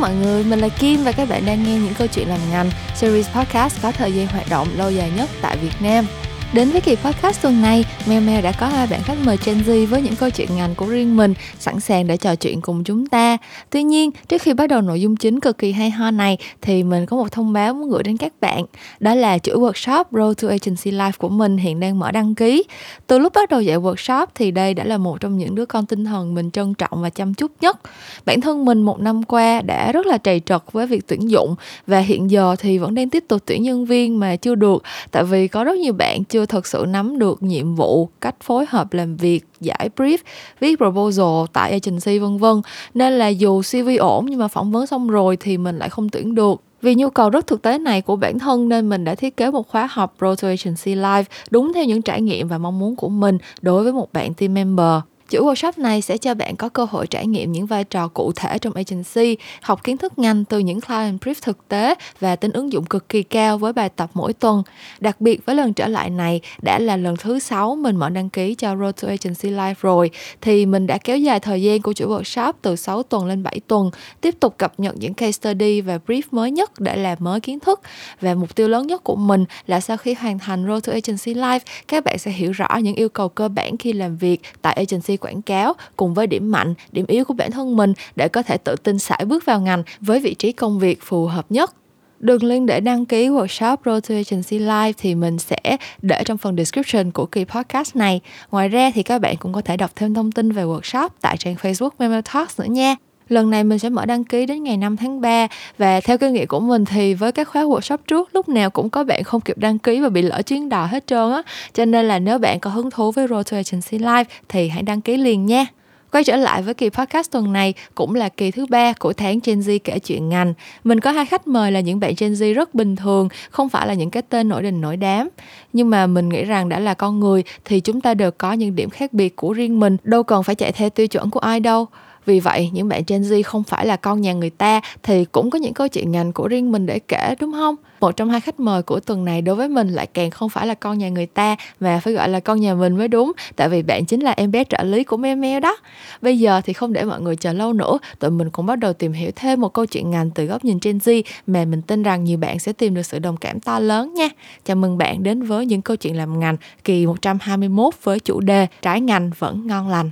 mọi 0.00 0.14
người, 0.14 0.44
mình 0.44 0.60
là 0.60 0.68
Kim 0.68 1.04
và 1.04 1.12
các 1.12 1.28
bạn 1.28 1.46
đang 1.46 1.62
nghe 1.62 1.78
những 1.78 1.94
câu 1.98 2.06
chuyện 2.06 2.28
làm 2.28 2.40
ngành 2.50 2.70
series 2.94 3.28
podcast 3.28 3.82
có 3.82 3.92
thời 3.92 4.12
gian 4.12 4.26
hoạt 4.26 4.50
động 4.50 4.68
lâu 4.76 4.90
dài 4.90 5.12
nhất 5.16 5.30
tại 5.40 5.56
Việt 5.56 5.74
Nam. 5.80 6.06
Đến 6.52 6.68
với 6.70 6.80
kỳ 6.80 6.96
podcast 6.96 7.42
tuần 7.42 7.62
này, 7.62 7.84
Mel 8.08 8.24
Mel 8.24 8.44
đã 8.44 8.52
có 8.52 8.66
hai 8.66 8.86
bạn 8.86 9.00
khách 9.02 9.16
mời 9.24 9.36
Gen 9.44 9.58
Z 9.66 9.86
với 9.86 10.02
những 10.02 10.16
câu 10.16 10.30
chuyện 10.30 10.48
ngành 10.56 10.74
của 10.74 10.86
riêng 10.86 11.16
mình, 11.16 11.34
sẵn 11.58 11.80
sàng 11.80 12.06
để 12.06 12.16
trò 12.16 12.36
chuyện 12.36 12.60
cùng 12.60 12.84
chúng 12.84 13.06
ta. 13.06 13.36
Tuy 13.70 13.82
nhiên, 13.82 14.10
trước 14.28 14.42
khi 14.42 14.54
bắt 14.54 14.66
đầu 14.66 14.80
nội 14.80 15.00
dung 15.00 15.16
chính 15.16 15.40
cực 15.40 15.58
kỳ 15.58 15.72
hay 15.72 15.90
ho 15.90 16.10
này, 16.10 16.38
thì 16.62 16.82
mình 16.82 17.06
có 17.06 17.16
một 17.16 17.32
thông 17.32 17.52
báo 17.52 17.74
muốn 17.74 17.90
gửi 17.90 18.02
đến 18.02 18.16
các 18.16 18.32
bạn. 18.40 18.64
Đó 19.00 19.14
là 19.14 19.38
chuỗi 19.38 19.56
workshop 19.56 20.04
Road 20.12 20.42
to 20.42 20.48
Agency 20.48 20.90
Life 20.90 21.12
của 21.18 21.28
mình 21.28 21.56
hiện 21.56 21.80
đang 21.80 21.98
mở 21.98 22.12
đăng 22.12 22.34
ký. 22.34 22.64
Từ 23.06 23.18
lúc 23.18 23.32
bắt 23.34 23.48
đầu 23.48 23.60
dạy 23.60 23.78
workshop 23.78 24.26
thì 24.34 24.50
đây 24.50 24.74
đã 24.74 24.84
là 24.84 24.98
một 24.98 25.20
trong 25.20 25.38
những 25.38 25.54
đứa 25.54 25.66
con 25.66 25.86
tinh 25.86 26.04
thần 26.04 26.34
mình 26.34 26.50
trân 26.50 26.74
trọng 26.74 27.02
và 27.02 27.10
chăm 27.10 27.34
chút 27.34 27.52
nhất. 27.60 27.80
Bản 28.24 28.40
thân 28.40 28.64
mình 28.64 28.82
một 28.82 29.00
năm 29.00 29.22
qua 29.22 29.62
đã 29.62 29.92
rất 29.92 30.06
là 30.06 30.18
trầy 30.18 30.40
trật 30.46 30.62
với 30.72 30.86
việc 30.86 31.06
tuyển 31.06 31.30
dụng 31.30 31.54
và 31.86 31.98
hiện 31.98 32.30
giờ 32.30 32.56
thì 32.58 32.78
vẫn 32.78 32.94
đang 32.94 33.10
tiếp 33.10 33.24
tục 33.28 33.42
tuyển 33.46 33.62
nhân 33.62 33.84
viên 33.84 34.18
mà 34.18 34.36
chưa 34.36 34.54
được 34.54 34.82
tại 35.10 35.24
vì 35.24 35.48
có 35.48 35.64
rất 35.64 35.76
nhiều 35.76 35.92
bạn 35.92 36.24
chưa 36.24 36.37
chưa 36.38 36.46
thật 36.46 36.66
sự 36.66 36.84
nắm 36.88 37.18
được 37.18 37.42
nhiệm 37.42 37.74
vụ, 37.74 38.08
cách 38.20 38.34
phối 38.40 38.66
hợp 38.68 38.92
làm 38.92 39.16
việc, 39.16 39.44
giải 39.60 39.90
brief, 39.96 40.18
viết 40.60 40.76
proposal, 40.76 41.44
tại 41.52 41.70
agency, 41.70 42.18
vân 42.18 42.38
vân 42.38 42.62
nên 42.94 43.12
là 43.12 43.28
dù 43.28 43.62
cv 43.62 43.88
ổn 43.98 44.26
nhưng 44.26 44.38
mà 44.38 44.48
phỏng 44.48 44.72
vấn 44.72 44.86
xong 44.86 45.08
rồi 45.08 45.36
thì 45.40 45.58
mình 45.58 45.78
lại 45.78 45.88
không 45.88 46.08
tuyển 46.08 46.34
được 46.34 46.62
vì 46.82 46.94
nhu 46.94 47.10
cầu 47.10 47.30
rất 47.30 47.46
thực 47.46 47.62
tế 47.62 47.78
này 47.78 48.02
của 48.02 48.16
bản 48.16 48.38
thân 48.38 48.68
nên 48.68 48.88
mình 48.88 49.04
đã 49.04 49.14
thiết 49.14 49.36
kế 49.36 49.50
một 49.50 49.68
khóa 49.68 49.88
học 49.90 50.14
Road 50.20 50.42
to 50.42 50.48
Agency 50.48 50.94
Live 50.94 51.24
đúng 51.50 51.72
theo 51.72 51.84
những 51.84 52.02
trải 52.02 52.20
nghiệm 52.20 52.48
và 52.48 52.58
mong 52.58 52.78
muốn 52.78 52.96
của 52.96 53.08
mình 53.08 53.38
đối 53.60 53.82
với 53.82 53.92
một 53.92 54.12
bạn 54.12 54.34
team 54.34 54.54
member. 54.54 55.00
Chuỗi 55.28 55.42
workshop 55.42 55.72
này 55.76 56.02
sẽ 56.02 56.18
cho 56.18 56.34
bạn 56.34 56.56
có 56.56 56.68
cơ 56.68 56.86
hội 56.90 57.06
trải 57.06 57.26
nghiệm 57.26 57.52
những 57.52 57.66
vai 57.66 57.84
trò 57.84 58.08
cụ 58.08 58.32
thể 58.32 58.58
trong 58.58 58.72
agency, 58.72 59.36
học 59.62 59.84
kiến 59.84 59.96
thức 59.96 60.18
ngành 60.18 60.44
từ 60.44 60.58
những 60.58 60.80
client 60.80 61.24
brief 61.24 61.34
thực 61.42 61.68
tế 61.68 61.94
và 62.20 62.36
tính 62.36 62.52
ứng 62.52 62.72
dụng 62.72 62.84
cực 62.84 63.08
kỳ 63.08 63.22
cao 63.22 63.58
với 63.58 63.72
bài 63.72 63.88
tập 63.88 64.10
mỗi 64.14 64.32
tuần. 64.32 64.62
Đặc 65.00 65.20
biệt 65.20 65.46
với 65.46 65.56
lần 65.56 65.72
trở 65.72 65.86
lại 65.86 66.10
này 66.10 66.40
đã 66.62 66.78
là 66.78 66.96
lần 66.96 67.16
thứ 67.16 67.38
sáu 67.38 67.76
mình 67.76 67.96
mở 67.96 68.08
đăng 68.08 68.30
ký 68.30 68.54
cho 68.54 68.76
Road 68.76 68.94
to 69.02 69.08
Agency 69.08 69.50
Live 69.50 69.74
rồi 69.80 70.10
thì 70.40 70.66
mình 70.66 70.86
đã 70.86 70.98
kéo 70.98 71.18
dài 71.18 71.40
thời 71.40 71.62
gian 71.62 71.82
của 71.82 71.92
chuỗi 71.92 72.08
workshop 72.08 72.52
từ 72.62 72.76
6 72.76 73.02
tuần 73.02 73.26
lên 73.26 73.42
7 73.42 73.60
tuần, 73.66 73.90
tiếp 74.20 74.34
tục 74.40 74.54
cập 74.58 74.80
nhật 74.80 74.94
những 74.98 75.14
case 75.14 75.32
study 75.32 75.80
và 75.80 75.98
brief 76.06 76.22
mới 76.30 76.50
nhất 76.50 76.80
để 76.80 76.96
làm 76.96 77.18
mới 77.20 77.40
kiến 77.40 77.60
thức. 77.60 77.80
Và 78.20 78.34
mục 78.34 78.56
tiêu 78.56 78.68
lớn 78.68 78.86
nhất 78.86 79.04
của 79.04 79.16
mình 79.16 79.44
là 79.66 79.80
sau 79.80 79.96
khi 79.96 80.14
hoàn 80.14 80.38
thành 80.38 80.66
Road 80.66 80.86
to 80.86 80.92
Agency 80.92 81.34
Live, 81.34 81.60
các 81.88 82.04
bạn 82.04 82.18
sẽ 82.18 82.30
hiểu 82.30 82.52
rõ 82.52 82.76
những 82.82 82.94
yêu 82.94 83.08
cầu 83.08 83.28
cơ 83.28 83.48
bản 83.48 83.76
khi 83.76 83.92
làm 83.92 84.16
việc 84.16 84.40
tại 84.62 84.74
agency 84.74 85.17
quảng 85.20 85.42
cáo 85.42 85.74
cùng 85.96 86.14
với 86.14 86.26
điểm 86.26 86.50
mạnh, 86.50 86.74
điểm 86.92 87.06
yếu 87.08 87.24
của 87.24 87.34
bản 87.34 87.50
thân 87.50 87.76
mình 87.76 87.92
để 88.16 88.28
có 88.28 88.42
thể 88.42 88.56
tự 88.56 88.76
tin 88.76 88.98
sải 88.98 89.24
bước 89.24 89.44
vào 89.46 89.60
ngành 89.60 89.82
với 90.00 90.20
vị 90.20 90.34
trí 90.34 90.52
công 90.52 90.78
việc 90.78 91.02
phù 91.02 91.26
hợp 91.26 91.46
nhất. 91.50 91.74
Đường 92.20 92.42
link 92.42 92.66
để 92.66 92.80
đăng 92.80 93.06
ký 93.06 93.28
workshop 93.28 93.76
Road 93.84 94.08
to 94.08 94.14
Agency 94.14 94.58
Live 94.58 94.92
thì 94.98 95.14
mình 95.14 95.38
sẽ 95.38 95.76
để 96.02 96.22
trong 96.24 96.38
phần 96.38 96.56
description 96.56 97.10
của 97.10 97.26
kỳ 97.26 97.44
podcast 97.44 97.96
này. 97.96 98.20
Ngoài 98.50 98.68
ra 98.68 98.90
thì 98.94 99.02
các 99.02 99.20
bạn 99.20 99.36
cũng 99.36 99.52
có 99.52 99.60
thể 99.60 99.76
đọc 99.76 99.90
thêm 99.96 100.14
thông 100.14 100.32
tin 100.32 100.52
về 100.52 100.62
workshop 100.62 101.08
tại 101.20 101.36
trang 101.36 101.54
Facebook 101.54 101.90
Memo 101.98 102.20
Talks 102.20 102.60
nữa 102.60 102.66
nha. 102.68 102.96
Lần 103.28 103.50
này 103.50 103.64
mình 103.64 103.78
sẽ 103.78 103.88
mở 103.88 104.06
đăng 104.06 104.24
ký 104.24 104.46
đến 104.46 104.62
ngày 104.62 104.76
5 104.76 104.96
tháng 104.96 105.20
3 105.20 105.46
và 105.78 106.00
theo 106.00 106.18
kinh 106.18 106.32
nghiệm 106.32 106.46
của 106.46 106.60
mình 106.60 106.84
thì 106.84 107.14
với 107.14 107.32
các 107.32 107.48
khóa 107.48 107.62
workshop 107.62 107.98
trước 108.06 108.28
lúc 108.32 108.48
nào 108.48 108.70
cũng 108.70 108.90
có 108.90 109.04
bạn 109.04 109.24
không 109.24 109.40
kịp 109.40 109.58
đăng 109.58 109.78
ký 109.78 110.00
và 110.00 110.08
bị 110.08 110.22
lỡ 110.22 110.42
chuyến 110.42 110.68
đò 110.68 110.86
hết 110.86 111.06
trơn 111.06 111.32
á. 111.32 111.42
Cho 111.72 111.84
nên 111.84 112.08
là 112.08 112.18
nếu 112.18 112.38
bạn 112.38 112.60
có 112.60 112.70
hứng 112.70 112.90
thú 112.90 113.12
với 113.12 113.26
Road 113.28 113.50
to 113.50 113.56
Agency 113.56 113.98
Live 113.98 114.24
thì 114.48 114.68
hãy 114.68 114.82
đăng 114.82 115.00
ký 115.00 115.16
liền 115.16 115.46
nha. 115.46 115.66
Quay 116.12 116.24
trở 116.24 116.36
lại 116.36 116.62
với 116.62 116.74
kỳ 116.74 116.90
podcast 116.90 117.30
tuần 117.30 117.52
này 117.52 117.74
cũng 117.94 118.14
là 118.14 118.28
kỳ 118.28 118.50
thứ 118.50 118.66
ba 118.66 118.92
của 118.92 119.12
tháng 119.12 119.38
Gen 119.44 119.60
Z 119.60 119.78
kể 119.84 119.98
chuyện 119.98 120.28
ngành. 120.28 120.54
Mình 120.84 121.00
có 121.00 121.12
hai 121.12 121.26
khách 121.26 121.46
mời 121.46 121.72
là 121.72 121.80
những 121.80 122.00
bạn 122.00 122.14
Gen 122.18 122.32
Z 122.32 122.54
rất 122.54 122.74
bình 122.74 122.96
thường, 122.96 123.28
không 123.50 123.68
phải 123.68 123.86
là 123.86 123.94
những 123.94 124.10
cái 124.10 124.22
tên 124.28 124.48
nổi 124.48 124.62
đình 124.62 124.80
nổi 124.80 124.96
đám. 124.96 125.28
Nhưng 125.72 125.90
mà 125.90 126.06
mình 126.06 126.28
nghĩ 126.28 126.44
rằng 126.44 126.68
đã 126.68 126.78
là 126.78 126.94
con 126.94 127.20
người 127.20 127.42
thì 127.64 127.80
chúng 127.80 128.00
ta 128.00 128.14
đều 128.14 128.30
có 128.30 128.52
những 128.52 128.76
điểm 128.76 128.90
khác 128.90 129.12
biệt 129.12 129.36
của 129.36 129.52
riêng 129.52 129.80
mình, 129.80 129.96
đâu 130.04 130.22
cần 130.22 130.42
phải 130.42 130.54
chạy 130.54 130.72
theo 130.72 130.90
tiêu 130.90 131.06
chuẩn 131.06 131.30
của 131.30 131.40
ai 131.40 131.60
đâu 131.60 131.86
vì 132.28 132.40
vậy, 132.40 132.70
những 132.72 132.88
bạn 132.88 133.02
Gen 133.06 133.22
Z 133.22 133.42
không 133.42 133.62
phải 133.62 133.86
là 133.86 133.96
con 133.96 134.20
nhà 134.20 134.32
người 134.32 134.50
ta 134.50 134.80
thì 135.02 135.24
cũng 135.24 135.50
có 135.50 135.58
những 135.58 135.74
câu 135.74 135.88
chuyện 135.88 136.12
ngành 136.12 136.32
của 136.32 136.48
riêng 136.48 136.72
mình 136.72 136.86
để 136.86 136.98
kể, 136.98 137.34
đúng 137.40 137.52
không? 137.52 137.74
Một 138.00 138.16
trong 138.16 138.30
hai 138.30 138.40
khách 138.40 138.60
mời 138.60 138.82
của 138.82 139.00
tuần 139.00 139.24
này 139.24 139.42
đối 139.42 139.56
với 139.56 139.68
mình 139.68 139.88
lại 139.88 140.06
càng 140.06 140.30
không 140.30 140.48
phải 140.48 140.66
là 140.66 140.74
con 140.74 140.98
nhà 140.98 141.08
người 141.08 141.26
ta 141.26 141.56
mà 141.80 142.00
phải 142.00 142.12
gọi 142.14 142.28
là 142.28 142.40
con 142.40 142.60
nhà 142.60 142.74
mình 142.74 142.96
mới 142.96 143.08
đúng, 143.08 143.32
tại 143.56 143.68
vì 143.68 143.82
bạn 143.82 144.04
chính 144.04 144.20
là 144.20 144.34
em 144.36 144.50
bé 144.50 144.64
trợ 144.64 144.82
lý 144.82 145.04
của 145.04 145.16
Meo 145.16 145.36
Meo 145.36 145.60
đó. 145.60 145.76
Bây 146.22 146.38
giờ 146.38 146.60
thì 146.64 146.72
không 146.72 146.92
để 146.92 147.04
mọi 147.04 147.20
người 147.20 147.36
chờ 147.36 147.52
lâu 147.52 147.72
nữa, 147.72 147.98
tụi 148.18 148.30
mình 148.30 148.50
cũng 148.50 148.66
bắt 148.66 148.76
đầu 148.76 148.92
tìm 148.92 149.12
hiểu 149.12 149.30
thêm 149.36 149.60
một 149.60 149.72
câu 149.72 149.86
chuyện 149.86 150.10
ngành 150.10 150.30
từ 150.30 150.44
góc 150.44 150.64
nhìn 150.64 150.78
Gen 150.82 150.98
Z 150.98 151.22
mà 151.46 151.64
mình 151.64 151.82
tin 151.82 152.02
rằng 152.02 152.24
nhiều 152.24 152.38
bạn 152.38 152.58
sẽ 152.58 152.72
tìm 152.72 152.94
được 152.94 153.06
sự 153.06 153.18
đồng 153.18 153.36
cảm 153.36 153.60
to 153.60 153.78
lớn 153.78 154.14
nha. 154.14 154.28
Chào 154.64 154.76
mừng 154.76 154.98
bạn 154.98 155.22
đến 155.22 155.42
với 155.42 155.66
những 155.66 155.82
câu 155.82 155.96
chuyện 155.96 156.16
làm 156.16 156.40
ngành 156.40 156.56
kỳ 156.84 157.06
121 157.06 157.94
với 158.02 158.20
chủ 158.20 158.40
đề 158.40 158.66
trái 158.82 159.00
ngành 159.00 159.30
vẫn 159.38 159.66
ngon 159.66 159.88
lành 159.88 160.10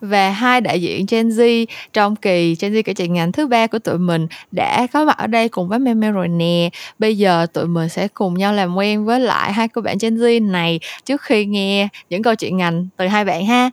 và 0.00 0.30
hai 0.30 0.60
đại 0.60 0.82
diện 0.82 1.06
Gen 1.08 1.28
Z 1.28 1.66
trong 1.92 2.16
kỳ 2.16 2.56
Gen 2.60 2.72
Z 2.72 2.82
kể 2.82 2.94
chuyện 2.94 3.12
ngành 3.12 3.32
thứ 3.32 3.46
ba 3.46 3.66
của 3.66 3.78
tụi 3.78 3.98
mình 3.98 4.26
đã 4.52 4.86
có 4.92 5.04
mặt 5.04 5.18
ở 5.18 5.26
đây 5.26 5.48
cùng 5.48 5.68
với 5.68 5.78
Meme 5.78 6.10
rồi 6.10 6.28
nè. 6.28 6.70
Bây 6.98 7.18
giờ 7.18 7.46
tụi 7.52 7.66
mình 7.66 7.88
sẽ 7.88 8.08
cùng 8.08 8.34
nhau 8.34 8.52
làm 8.52 8.74
quen 8.76 9.04
với 9.04 9.20
lại 9.20 9.52
hai 9.52 9.68
cô 9.68 9.82
bạn 9.82 9.96
Gen 10.00 10.16
Z 10.16 10.50
này 10.50 10.80
trước 11.04 11.22
khi 11.22 11.44
nghe 11.44 11.88
những 12.10 12.22
câu 12.22 12.34
chuyện 12.34 12.56
ngành 12.56 12.88
từ 12.96 13.06
hai 13.06 13.24
bạn 13.24 13.46
ha 13.46 13.70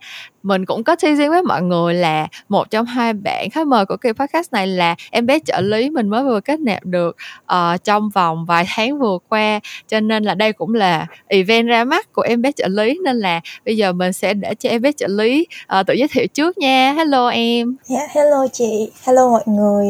mình 0.47 0.65
cũng 0.65 0.83
có 0.83 0.95
teasing 0.95 1.29
với 1.29 1.41
mọi 1.43 1.61
người 1.61 1.93
là 1.93 2.27
một 2.49 2.69
trong 2.69 2.85
hai 2.85 3.13
bạn 3.13 3.49
khách 3.49 3.67
mời 3.67 3.85
của 3.85 3.97
kỳ 3.97 4.11
podcast 4.11 4.53
này 4.53 4.67
là 4.67 4.95
em 5.11 5.25
bé 5.25 5.39
trợ 5.39 5.61
lý 5.61 5.89
mình 5.89 6.09
mới 6.09 6.23
vừa 6.23 6.39
kết 6.39 6.59
nạp 6.59 6.85
được 6.85 7.15
uh, 7.53 7.83
trong 7.83 8.09
vòng 8.09 8.45
vài 8.45 8.65
tháng 8.67 8.99
vừa 8.99 9.17
qua. 9.29 9.59
Cho 9.87 9.99
nên 9.99 10.23
là 10.23 10.35
đây 10.35 10.53
cũng 10.53 10.73
là 10.73 11.07
event 11.27 11.67
ra 11.67 11.83
mắt 11.83 12.13
của 12.13 12.21
em 12.21 12.41
bé 12.41 12.51
trợ 12.51 12.67
lý 12.67 12.99
nên 13.03 13.15
là 13.15 13.41
bây 13.65 13.77
giờ 13.77 13.93
mình 13.93 14.13
sẽ 14.13 14.33
để 14.33 14.55
cho 14.55 14.69
em 14.69 14.81
bé 14.81 14.91
trợ 14.91 15.07
lý 15.07 15.47
uh, 15.79 15.87
tự 15.87 15.93
giới 15.93 16.07
thiệu 16.07 16.27
trước 16.27 16.57
nha. 16.57 16.93
Hello 16.93 17.27
em. 17.27 17.75
Yeah, 17.89 18.11
hello 18.11 18.47
chị. 18.53 18.91
Hello 19.03 19.29
mọi 19.29 19.43
người. 19.45 19.85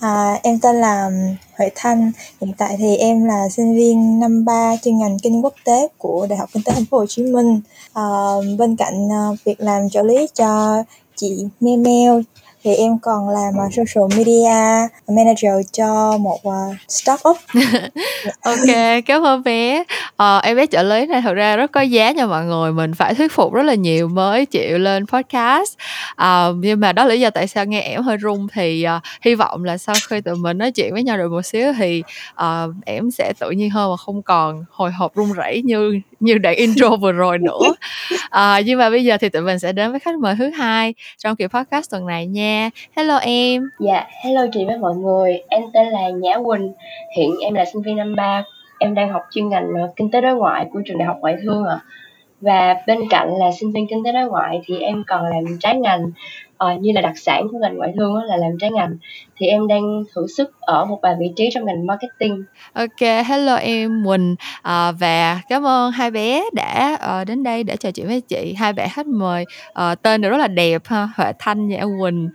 À, 0.00 0.40
em 0.42 0.58
tên 0.58 0.76
là 0.76 1.10
Huệ 1.58 1.70
Thanh, 1.74 2.12
hiện 2.40 2.52
tại 2.58 2.76
thì 2.78 2.96
em 2.96 3.24
là 3.24 3.48
sinh 3.48 3.76
viên 3.76 4.20
năm 4.20 4.44
3 4.44 4.76
chuyên 4.82 4.98
ngành 4.98 5.18
kinh 5.18 5.44
quốc 5.44 5.54
tế 5.64 5.88
của 5.98 6.26
Đại 6.30 6.38
học 6.38 6.48
Kinh 6.52 6.62
tế 6.62 6.72
Thành 6.72 6.84
phố 6.84 6.98
Hồ 6.98 7.06
Chí 7.06 7.22
Minh. 7.22 7.60
À, 7.92 8.02
bên 8.58 8.76
cạnh 8.76 9.12
à, 9.12 9.28
việc 9.44 9.60
làm 9.60 9.90
trợ 9.90 10.02
lý 10.02 10.26
cho 10.34 10.82
chị 11.16 11.46
Meo 11.60 11.76
Meo 11.76 12.22
thì 12.66 12.74
em 12.74 12.98
còn 12.98 13.28
làm 13.28 13.54
uh, 13.66 13.72
social 13.74 14.18
media 14.18 14.50
manager 15.08 15.66
cho 15.72 16.18
một 16.18 16.38
uh, 16.48 16.76
startup. 16.88 17.36
ok, 18.40 19.04
cảm 19.06 19.26
ơn 19.26 19.42
bé. 19.42 19.84
Ờ, 20.16 20.38
em 20.38 20.56
bé 20.56 20.66
trợ 20.66 20.82
lý 20.82 21.06
này 21.06 21.22
thật 21.22 21.32
ra 21.34 21.56
rất 21.56 21.72
có 21.72 21.80
giá 21.80 22.12
nha 22.12 22.26
mọi 22.26 22.44
người. 22.44 22.72
Mình 22.72 22.94
phải 22.94 23.14
thuyết 23.14 23.32
phục 23.32 23.52
rất 23.52 23.62
là 23.62 23.74
nhiều 23.74 24.08
mới 24.08 24.46
chịu 24.46 24.78
lên 24.78 25.06
podcast. 25.06 25.76
uh, 26.22 26.56
nhưng 26.60 26.80
mà 26.80 26.92
đó 26.92 27.04
là 27.04 27.14
lý 27.14 27.20
do 27.20 27.30
tại 27.30 27.46
sao 27.46 27.64
nghe 27.64 27.80
em 27.80 28.02
hơi 28.02 28.16
run 28.16 28.46
thì 28.52 28.86
uh, 28.96 29.02
hy 29.22 29.34
vọng 29.34 29.64
là 29.64 29.78
sau 29.78 29.94
khi 30.08 30.20
tụi 30.20 30.34
mình 30.34 30.58
nói 30.58 30.72
chuyện 30.72 30.92
với 30.92 31.02
nhau 31.02 31.18
được 31.18 31.32
một 31.32 31.42
xíu 31.42 31.72
thì 31.72 32.02
ờ, 32.34 32.68
uh, 32.68 32.84
em 32.84 33.10
sẽ 33.10 33.32
tự 33.38 33.50
nhiên 33.50 33.70
hơn 33.70 33.90
và 33.90 33.96
không 33.96 34.22
còn 34.22 34.64
hồi 34.70 34.90
hộp 34.90 35.14
run 35.14 35.32
rẩy 35.32 35.62
như 35.64 36.00
như 36.20 36.38
đoạn 36.38 36.56
intro 36.56 36.96
vừa 36.96 37.12
rồi 37.12 37.38
nữa. 37.38 37.74
uh, 38.14 38.64
nhưng 38.64 38.78
mà 38.78 38.90
bây 38.90 39.04
giờ 39.04 39.16
thì 39.20 39.28
tụi 39.28 39.42
mình 39.42 39.58
sẽ 39.58 39.72
đến 39.72 39.90
với 39.90 40.00
khách 40.00 40.18
mời 40.18 40.34
thứ 40.38 40.50
hai 40.50 40.94
trong 41.18 41.36
kỳ 41.36 41.46
podcast 41.46 41.90
tuần 41.90 42.06
này 42.06 42.26
nha 42.26 42.55
Hello 42.96 43.16
em. 43.16 43.62
Dạ, 43.78 44.06
hello 44.24 44.46
chị 44.52 44.64
với 44.64 44.78
mọi 44.78 44.94
người. 44.96 45.42
Em 45.48 45.62
tên 45.72 45.88
là 45.88 46.08
Nhã 46.08 46.38
Quỳnh. 46.44 46.72
Hiện 47.16 47.34
em 47.40 47.54
là 47.54 47.64
sinh 47.64 47.82
viên 47.82 47.96
năm 47.96 48.14
3. 48.16 48.42
Em 48.78 48.94
đang 48.94 49.08
học 49.08 49.22
chuyên 49.30 49.48
ngành 49.48 49.72
ờ, 49.74 49.92
kinh 49.96 50.10
tế 50.10 50.20
đối 50.20 50.34
ngoại 50.34 50.66
của 50.72 50.80
trường 50.86 50.98
Đại 50.98 51.06
học 51.06 51.16
Ngoại 51.20 51.36
thương 51.42 51.64
ạ. 51.64 51.74
À. 51.74 51.84
Và 52.40 52.74
bên 52.86 52.98
cạnh 53.10 53.36
là 53.38 53.52
sinh 53.52 53.72
viên 53.72 53.86
kinh 53.88 54.04
tế 54.04 54.12
đối 54.12 54.24
ngoại 54.24 54.60
thì 54.64 54.80
em 54.80 55.04
còn 55.06 55.24
làm 55.24 55.44
trái 55.60 55.76
ngành 55.76 56.10
uh, 56.64 56.80
như 56.80 56.92
là 56.92 57.00
đặc 57.00 57.18
sản 57.18 57.48
của 57.52 57.58
ngành 57.58 57.76
ngoại 57.76 57.92
thương 57.96 58.14
đó 58.14 58.24
là 58.24 58.36
làm 58.36 58.50
trái 58.60 58.70
ngành 58.70 58.96
thì 59.36 59.46
em 59.46 59.68
đang 59.68 60.02
thử 60.14 60.26
sức 60.36 60.60
ở 60.60 60.84
một 60.84 60.98
vài 61.02 61.14
vị 61.20 61.26
trí 61.36 61.48
trong 61.52 61.64
ngành 61.64 61.86
marketing. 61.86 62.44
Ok, 62.72 63.26
hello 63.26 63.54
em 63.54 64.04
Quỳnh 64.06 64.32
uh, 64.58 64.94
và 64.98 65.40
cảm 65.48 65.66
ơn 65.66 65.92
hai 65.92 66.10
bé 66.10 66.44
đã 66.52 66.98
uh, 67.20 67.26
đến 67.26 67.42
đây 67.42 67.64
để 67.64 67.76
trò 67.76 67.90
chuyện 67.90 68.06
với 68.06 68.20
chị. 68.20 68.54
Hai 68.58 68.72
bạn 68.72 68.88
khách 68.92 69.06
mời 69.06 69.44
uh, 69.70 70.02
tên 70.02 70.20
đều 70.20 70.30
rất 70.30 70.38
là 70.38 70.48
đẹp 70.48 70.82
ha, 70.84 71.08
Huệ 71.16 71.32
Thanh 71.38 71.68
và 71.68 71.84
Quỳnh. 72.00 72.28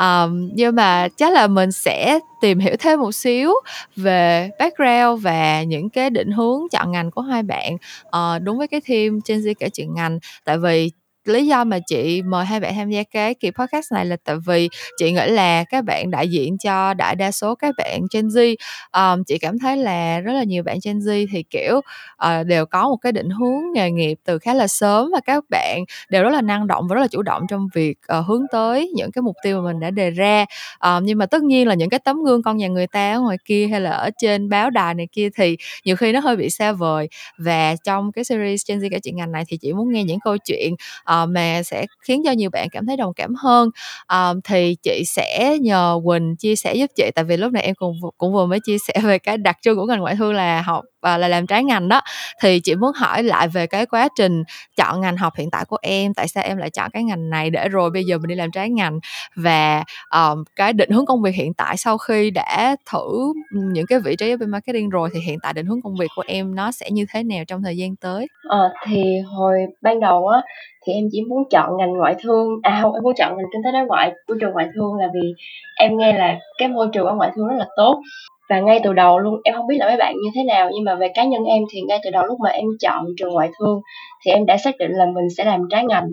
Um, 0.00 0.50
nhưng 0.54 0.74
mà 0.74 1.08
chắc 1.16 1.32
là 1.32 1.46
mình 1.46 1.72
sẽ 1.72 2.18
tìm 2.40 2.58
hiểu 2.58 2.74
thêm 2.78 3.00
một 3.00 3.12
xíu 3.12 3.52
về 3.96 4.50
background 4.58 5.24
và 5.24 5.62
những 5.62 5.90
cái 5.90 6.10
định 6.10 6.30
hướng 6.30 6.60
chọn 6.72 6.92
ngành 6.92 7.10
của 7.10 7.20
hai 7.20 7.42
bạn 7.42 7.74
uh, 8.06 8.42
đúng 8.42 8.58
với 8.58 8.68
cái 8.68 8.80
team 8.88 9.20
Gen 9.28 9.38
Z 9.38 9.54
kể 9.58 9.68
chuyện 9.68 9.94
ngành 9.94 10.18
tại 10.44 10.58
vì 10.58 10.90
lý 11.28 11.46
do 11.46 11.64
mà 11.64 11.78
chị 11.86 12.22
mời 12.22 12.44
hai 12.44 12.60
bạn 12.60 12.74
tham 12.74 12.90
gia 12.90 13.02
cái 13.02 13.34
kỳ 13.34 13.50
podcast 13.50 13.92
này 13.92 14.06
là 14.06 14.16
tại 14.24 14.36
vì 14.46 14.68
chị 14.98 15.12
nghĩ 15.12 15.26
là 15.26 15.64
các 15.64 15.84
bạn 15.84 16.10
đại 16.10 16.28
diện 16.28 16.58
cho 16.58 16.94
đại 16.94 17.14
đa 17.14 17.30
số 17.30 17.54
các 17.54 17.74
bạn 17.78 18.00
Gen 18.14 18.26
Z 18.26 18.54
um, 18.92 19.24
chị 19.24 19.38
cảm 19.38 19.58
thấy 19.58 19.76
là 19.76 20.20
rất 20.20 20.32
là 20.32 20.44
nhiều 20.44 20.62
bạn 20.62 20.78
Gen 20.84 20.98
Z 20.98 21.26
thì 21.32 21.42
kiểu 21.42 21.78
uh, 21.78 22.46
đều 22.46 22.66
có 22.66 22.88
một 22.88 22.96
cái 22.96 23.12
định 23.12 23.30
hướng 23.30 23.72
nghề 23.74 23.90
nghiệp 23.90 24.18
từ 24.24 24.38
khá 24.38 24.54
là 24.54 24.66
sớm 24.66 25.10
và 25.12 25.20
các 25.26 25.44
bạn 25.50 25.84
đều 26.08 26.22
rất 26.22 26.30
là 26.30 26.40
năng 26.40 26.66
động 26.66 26.88
và 26.88 26.94
rất 26.94 27.00
là 27.00 27.08
chủ 27.08 27.22
động 27.22 27.42
trong 27.48 27.68
việc 27.74 27.98
uh, 28.18 28.26
hướng 28.26 28.42
tới 28.52 28.92
những 28.96 29.10
cái 29.12 29.22
mục 29.22 29.36
tiêu 29.44 29.60
mà 29.60 29.72
mình 29.72 29.80
đã 29.80 29.90
đề 29.90 30.10
ra. 30.10 30.44
Um, 30.80 31.04
nhưng 31.04 31.18
mà 31.18 31.26
tất 31.26 31.42
nhiên 31.42 31.68
là 31.68 31.74
những 31.74 31.90
cái 31.90 32.00
tấm 32.04 32.24
gương 32.24 32.42
con 32.42 32.56
nhà 32.56 32.68
người 32.68 32.86
ta 32.86 33.12
ở 33.12 33.20
ngoài 33.20 33.36
kia 33.44 33.68
hay 33.68 33.80
là 33.80 33.90
ở 33.90 34.10
trên 34.18 34.48
báo 34.48 34.70
đài 34.70 34.94
này 34.94 35.08
kia 35.12 35.28
thì 35.36 35.56
nhiều 35.84 35.96
khi 35.96 36.12
nó 36.12 36.20
hơi 36.20 36.36
bị 36.36 36.50
xa 36.50 36.72
vời. 36.72 37.08
Và 37.38 37.76
trong 37.84 38.12
cái 38.12 38.24
series 38.24 38.62
Gen 38.68 38.78
Z 38.78 38.88
cả 38.90 38.98
chuyện 39.02 39.16
ngành 39.16 39.32
này 39.32 39.44
thì 39.48 39.56
chị 39.56 39.72
muốn 39.72 39.92
nghe 39.92 40.04
những 40.04 40.20
câu 40.20 40.36
chuyện 40.38 40.74
uh, 40.74 41.15
Ờ, 41.16 41.26
mà 41.26 41.62
sẽ 41.62 41.86
khiến 42.08 42.22
cho 42.24 42.30
nhiều 42.32 42.50
bạn 42.50 42.68
cảm 42.72 42.86
thấy 42.86 42.96
đồng 42.96 43.12
cảm 43.16 43.34
hơn. 43.34 43.68
Uh, 44.14 44.38
thì 44.44 44.76
chị 44.82 45.02
sẽ 45.06 45.58
nhờ 45.60 46.00
Quỳnh 46.04 46.36
chia 46.36 46.56
sẻ 46.56 46.74
giúp 46.74 46.90
chị 46.96 47.10
tại 47.14 47.24
vì 47.24 47.36
lúc 47.36 47.52
này 47.52 47.62
em 47.62 47.74
cũng 47.74 47.92
cũng 48.18 48.32
vừa 48.32 48.46
mới 48.46 48.60
chia 48.60 48.76
sẻ 48.78 48.94
về 49.04 49.18
cái 49.18 49.38
đặc 49.38 49.56
trưng 49.62 49.76
của 49.76 49.84
ngành 49.86 50.00
ngoại 50.00 50.16
thương 50.16 50.34
là 50.34 50.62
học 50.62 50.84
và 51.06 51.18
là 51.18 51.28
làm 51.28 51.46
trái 51.46 51.64
ngành 51.64 51.88
đó. 51.88 52.00
Thì 52.42 52.60
chị 52.60 52.74
muốn 52.74 52.92
hỏi 52.96 53.22
lại 53.22 53.48
về 53.48 53.66
cái 53.66 53.86
quá 53.86 54.08
trình 54.16 54.42
chọn 54.76 55.00
ngành 55.00 55.16
học 55.16 55.32
hiện 55.36 55.50
tại 55.50 55.64
của 55.68 55.76
em 55.82 56.14
tại 56.14 56.28
sao 56.28 56.44
em 56.44 56.56
lại 56.56 56.70
chọn 56.70 56.90
cái 56.90 57.04
ngành 57.04 57.30
này 57.30 57.50
để 57.50 57.68
rồi 57.68 57.90
bây 57.90 58.04
giờ 58.04 58.18
mình 58.18 58.28
đi 58.28 58.34
làm 58.34 58.50
trái 58.50 58.70
ngành? 58.70 59.00
Và 59.36 59.84
um, 60.10 60.44
cái 60.56 60.72
định 60.72 60.90
hướng 60.90 61.06
công 61.06 61.22
việc 61.22 61.34
hiện 61.34 61.54
tại 61.54 61.76
sau 61.76 61.98
khi 61.98 62.30
đã 62.30 62.76
thử 62.92 63.32
những 63.52 63.86
cái 63.86 64.00
vị 64.00 64.16
trí 64.16 64.30
ở 64.30 64.36
bên 64.36 64.50
marketing 64.50 64.88
rồi 64.88 65.08
thì 65.14 65.20
hiện 65.20 65.38
tại 65.42 65.52
định 65.52 65.66
hướng 65.66 65.82
công 65.82 65.96
việc 66.00 66.08
của 66.16 66.22
em 66.26 66.54
nó 66.54 66.72
sẽ 66.72 66.90
như 66.90 67.06
thế 67.12 67.22
nào 67.22 67.44
trong 67.48 67.62
thời 67.62 67.76
gian 67.76 67.96
tới? 67.96 68.26
Ờ, 68.48 68.72
thì 68.86 69.02
hồi 69.26 69.58
ban 69.82 70.00
đầu 70.00 70.28
á 70.28 70.42
thì 70.86 70.92
em 70.92 71.04
chỉ 71.12 71.22
muốn 71.28 71.42
chọn 71.50 71.76
ngành 71.78 71.92
ngoại 71.92 72.14
thương. 72.22 72.48
À 72.62 72.78
không 72.82 72.92
em 72.92 73.02
muốn 73.02 73.12
chọn 73.18 73.36
ngành 73.36 73.46
kinh 73.52 73.62
tế 73.64 73.72
đối 73.72 73.86
ngoại 73.86 74.12
của 74.26 74.34
trường 74.40 74.52
ngoại 74.52 74.66
thương 74.74 74.94
là 74.94 75.06
vì 75.14 75.32
em 75.76 75.98
nghe 75.98 76.12
là 76.12 76.38
cái 76.58 76.68
môi 76.68 76.88
trường 76.92 77.06
ở 77.06 77.14
ngoại 77.14 77.30
thương 77.36 77.48
rất 77.48 77.56
là 77.58 77.66
tốt 77.76 78.00
và 78.48 78.60
ngay 78.60 78.80
từ 78.84 78.92
đầu 78.92 79.18
luôn 79.18 79.40
em 79.44 79.54
không 79.54 79.66
biết 79.66 79.76
là 79.78 79.86
mấy 79.86 79.96
bạn 79.96 80.14
như 80.14 80.30
thế 80.34 80.44
nào 80.44 80.70
nhưng 80.74 80.84
mà 80.84 80.94
về 80.94 81.08
cá 81.14 81.24
nhân 81.24 81.44
em 81.44 81.62
thì 81.72 81.80
ngay 81.80 82.00
từ 82.04 82.10
đầu 82.10 82.26
lúc 82.26 82.38
mà 82.40 82.50
em 82.50 82.64
chọn 82.80 83.04
trường 83.16 83.32
ngoại 83.32 83.50
thương 83.58 83.80
thì 84.24 84.32
em 84.32 84.46
đã 84.46 84.56
xác 84.56 84.78
định 84.78 84.90
là 84.90 85.06
mình 85.06 85.30
sẽ 85.36 85.44
làm 85.44 85.60
trái 85.70 85.84
ngành 85.84 86.08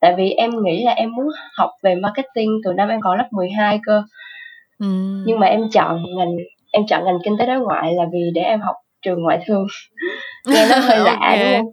tại 0.00 0.14
vì 0.16 0.30
em 0.30 0.50
nghĩ 0.64 0.84
là 0.84 0.92
em 0.92 1.14
muốn 1.16 1.26
học 1.58 1.70
về 1.82 1.94
marketing 1.94 2.50
từ 2.64 2.72
năm 2.72 2.88
em 2.88 3.00
còn 3.00 3.18
lớp 3.18 3.28
12 3.30 3.80
cơ 3.86 4.02
ừ. 4.78 4.86
nhưng 5.26 5.40
mà 5.40 5.46
em 5.46 5.60
chọn 5.72 6.04
ngành 6.16 6.36
em 6.72 6.86
chọn 6.88 7.04
ngành 7.04 7.18
kinh 7.24 7.36
tế 7.38 7.46
đối 7.46 7.58
ngoại 7.58 7.94
là 7.94 8.04
vì 8.12 8.20
để 8.34 8.42
em 8.42 8.60
học 8.60 8.76
trường 9.02 9.22
ngoại 9.22 9.38
thương 9.46 9.66
nghe 10.46 10.66
nó 10.70 10.78
hơi 10.78 10.98
lạ 10.98 11.18
okay. 11.20 11.38
đúng 11.38 11.62
không 11.62 11.72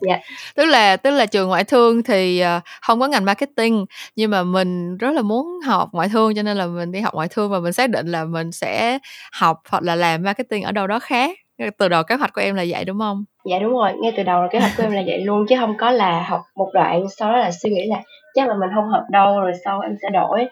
dạ. 0.00 0.18
Tức 0.56 0.64
là 0.64 0.96
tức 0.96 1.10
là 1.10 1.26
trường 1.26 1.48
ngoại 1.48 1.64
thương 1.64 2.02
thì 2.02 2.40
ờ, 2.40 2.60
không 2.82 3.00
có 3.00 3.06
ngành 3.06 3.24
marketing 3.24 3.86
nhưng 4.16 4.30
mà 4.30 4.42
mình 4.42 4.96
rất 4.96 5.10
là 5.10 5.22
muốn 5.22 5.46
học 5.66 5.88
ngoại 5.92 6.08
thương 6.08 6.34
cho 6.34 6.42
nên 6.42 6.56
là 6.56 6.66
mình 6.66 6.92
đi 6.92 7.00
học 7.00 7.14
ngoại 7.14 7.28
thương 7.28 7.50
và 7.50 7.60
mình 7.60 7.72
xác 7.72 7.90
định 7.90 8.06
là 8.06 8.24
mình 8.24 8.52
sẽ 8.52 8.98
học 9.32 9.60
hoặc 9.70 9.82
là 9.82 9.94
làm 9.94 10.22
marketing 10.22 10.62
ở 10.62 10.72
đâu 10.72 10.86
đó 10.86 10.98
khác. 10.98 11.38
Từ 11.78 11.88
đầu 11.88 12.02
kế 12.02 12.14
hoạch 12.14 12.32
của 12.32 12.40
em 12.40 12.54
là 12.54 12.64
vậy 12.68 12.84
đúng 12.84 12.98
không? 12.98 13.24
Dạ 13.50 13.58
đúng 13.58 13.72
rồi. 13.72 13.92
Ngay 14.02 14.12
từ 14.16 14.22
đầu 14.22 14.42
là 14.42 14.48
kế 14.50 14.58
hoạch 14.58 14.72
của 14.76 14.82
em 14.82 14.92
là 14.92 15.02
vậy 15.06 15.18
luôn 15.18 15.46
chứ 15.48 15.56
không 15.60 15.76
có 15.78 15.90
là 15.90 16.22
học 16.22 16.40
một 16.56 16.70
đoạn 16.74 17.04
sau 17.18 17.32
đó 17.32 17.38
là 17.38 17.50
suy 17.62 17.70
nghĩ 17.70 17.86
là 17.86 18.02
chắc 18.34 18.48
là 18.48 18.54
mình 18.54 18.70
không 18.74 18.88
hợp 18.88 19.04
đâu 19.10 19.40
rồi 19.40 19.52
sau 19.64 19.80
em 19.80 19.92
sẽ 20.02 20.08
đổi. 20.12 20.46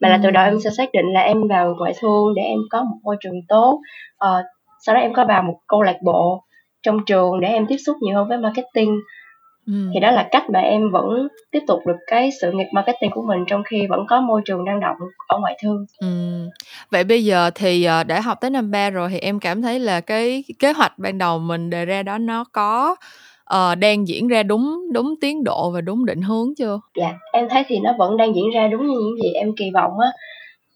Mà 0.00 0.08
là 0.08 0.20
từ 0.22 0.30
đầu 0.30 0.44
em 0.44 0.60
sẽ 0.64 0.70
xác 0.76 0.88
định 0.92 1.06
là 1.12 1.20
em 1.20 1.48
vào 1.48 1.74
ngoại 1.78 1.92
thương 2.00 2.34
để 2.36 2.42
em 2.42 2.58
có 2.70 2.82
một 2.82 2.96
môi 3.02 3.16
trường 3.20 3.40
tốt. 3.48 3.80
Uh, 4.24 4.44
sau 4.86 4.94
đó 4.94 5.00
em 5.00 5.12
có 5.12 5.24
vào 5.24 5.42
một 5.42 5.54
câu 5.68 5.82
lạc 5.82 5.96
bộ 6.04 6.42
trong 6.82 7.04
trường 7.06 7.40
để 7.40 7.48
em 7.48 7.66
tiếp 7.68 7.76
xúc 7.86 7.96
nhiều 8.00 8.16
hơn 8.16 8.28
với 8.28 8.38
marketing 8.38 9.00
ừ. 9.66 9.72
thì 9.94 10.00
đó 10.00 10.10
là 10.10 10.28
cách 10.30 10.50
mà 10.50 10.60
em 10.60 10.90
vẫn 10.90 11.28
tiếp 11.50 11.60
tục 11.66 11.80
được 11.86 11.96
cái 12.06 12.30
sự 12.40 12.52
nghiệp 12.52 12.66
marketing 12.72 13.10
của 13.10 13.22
mình 13.22 13.44
trong 13.48 13.62
khi 13.64 13.86
vẫn 13.86 14.00
có 14.08 14.20
môi 14.20 14.40
trường 14.44 14.64
năng 14.64 14.80
động 14.80 14.96
ở 15.28 15.38
ngoại 15.38 15.58
thương 15.62 15.86
ừ. 16.00 16.08
vậy 16.90 17.04
bây 17.04 17.24
giờ 17.24 17.50
thì 17.54 17.84
ờ, 17.84 18.04
để 18.04 18.20
học 18.20 18.38
tới 18.40 18.50
năm 18.50 18.70
ba 18.70 18.90
rồi 18.90 19.08
thì 19.12 19.18
em 19.18 19.40
cảm 19.40 19.62
thấy 19.62 19.78
là 19.78 20.00
cái 20.00 20.44
kế 20.58 20.72
hoạch 20.72 20.98
ban 20.98 21.18
đầu 21.18 21.38
mình 21.38 21.70
đề 21.70 21.84
ra 21.84 22.02
đó 22.02 22.18
nó 22.18 22.44
có 22.52 22.96
uh, 23.54 23.78
đang 23.78 24.08
diễn 24.08 24.28
ra 24.28 24.42
đúng 24.42 24.92
đúng 24.92 25.14
tiến 25.20 25.44
độ 25.44 25.70
và 25.70 25.80
đúng 25.80 26.06
định 26.06 26.22
hướng 26.22 26.54
chưa? 26.58 26.80
Dạ, 26.96 27.14
em 27.32 27.48
thấy 27.48 27.64
thì 27.68 27.78
nó 27.78 27.94
vẫn 27.98 28.16
đang 28.16 28.34
diễn 28.34 28.50
ra 28.54 28.68
đúng 28.68 28.86
như 28.86 28.98
những 28.98 29.16
gì 29.22 29.32
em 29.32 29.48
kỳ 29.56 29.70
vọng 29.74 29.92
á 30.00 30.08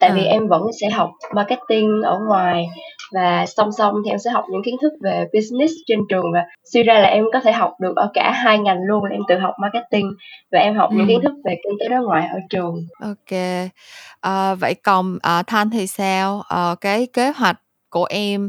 tại 0.00 0.10
à. 0.10 0.14
vì 0.16 0.24
em 0.24 0.48
vẫn 0.48 0.62
sẽ 0.80 0.90
học 0.90 1.10
marketing 1.34 2.02
ở 2.04 2.18
ngoài 2.28 2.66
và 3.12 3.46
song 3.46 3.72
song 3.72 3.94
thì 4.04 4.10
em 4.10 4.18
sẽ 4.18 4.30
học 4.30 4.44
những 4.50 4.62
kiến 4.64 4.76
thức 4.82 4.92
về 5.00 5.26
business 5.34 5.72
trên 5.86 5.98
trường 6.08 6.32
và 6.32 6.44
suy 6.72 6.82
ra 6.82 6.98
là 6.98 7.08
em 7.08 7.24
có 7.32 7.40
thể 7.40 7.52
học 7.52 7.74
được 7.80 7.96
ở 7.96 8.10
cả 8.14 8.32
hai 8.34 8.58
ngành 8.58 8.82
luôn 8.82 9.04
là 9.04 9.10
em 9.10 9.22
tự 9.28 9.38
học 9.38 9.54
marketing 9.60 10.12
và 10.52 10.58
em 10.58 10.76
học 10.76 10.90
ừ. 10.90 10.96
những 10.96 11.08
kiến 11.08 11.20
thức 11.22 11.32
về 11.44 11.54
kinh 11.64 11.78
tế 11.80 11.88
đối 11.88 12.00
ngoại 12.00 12.28
ở 12.32 12.38
trường 12.50 12.86
ok 13.00 13.38
à, 14.20 14.54
vậy 14.54 14.74
còn 14.74 15.18
à, 15.22 15.42
thanh 15.42 15.70
thì 15.70 15.86
sao 15.86 16.42
à, 16.48 16.74
cái 16.80 17.06
kế 17.06 17.30
hoạch 17.30 17.56
của 17.92 18.04
em 18.04 18.48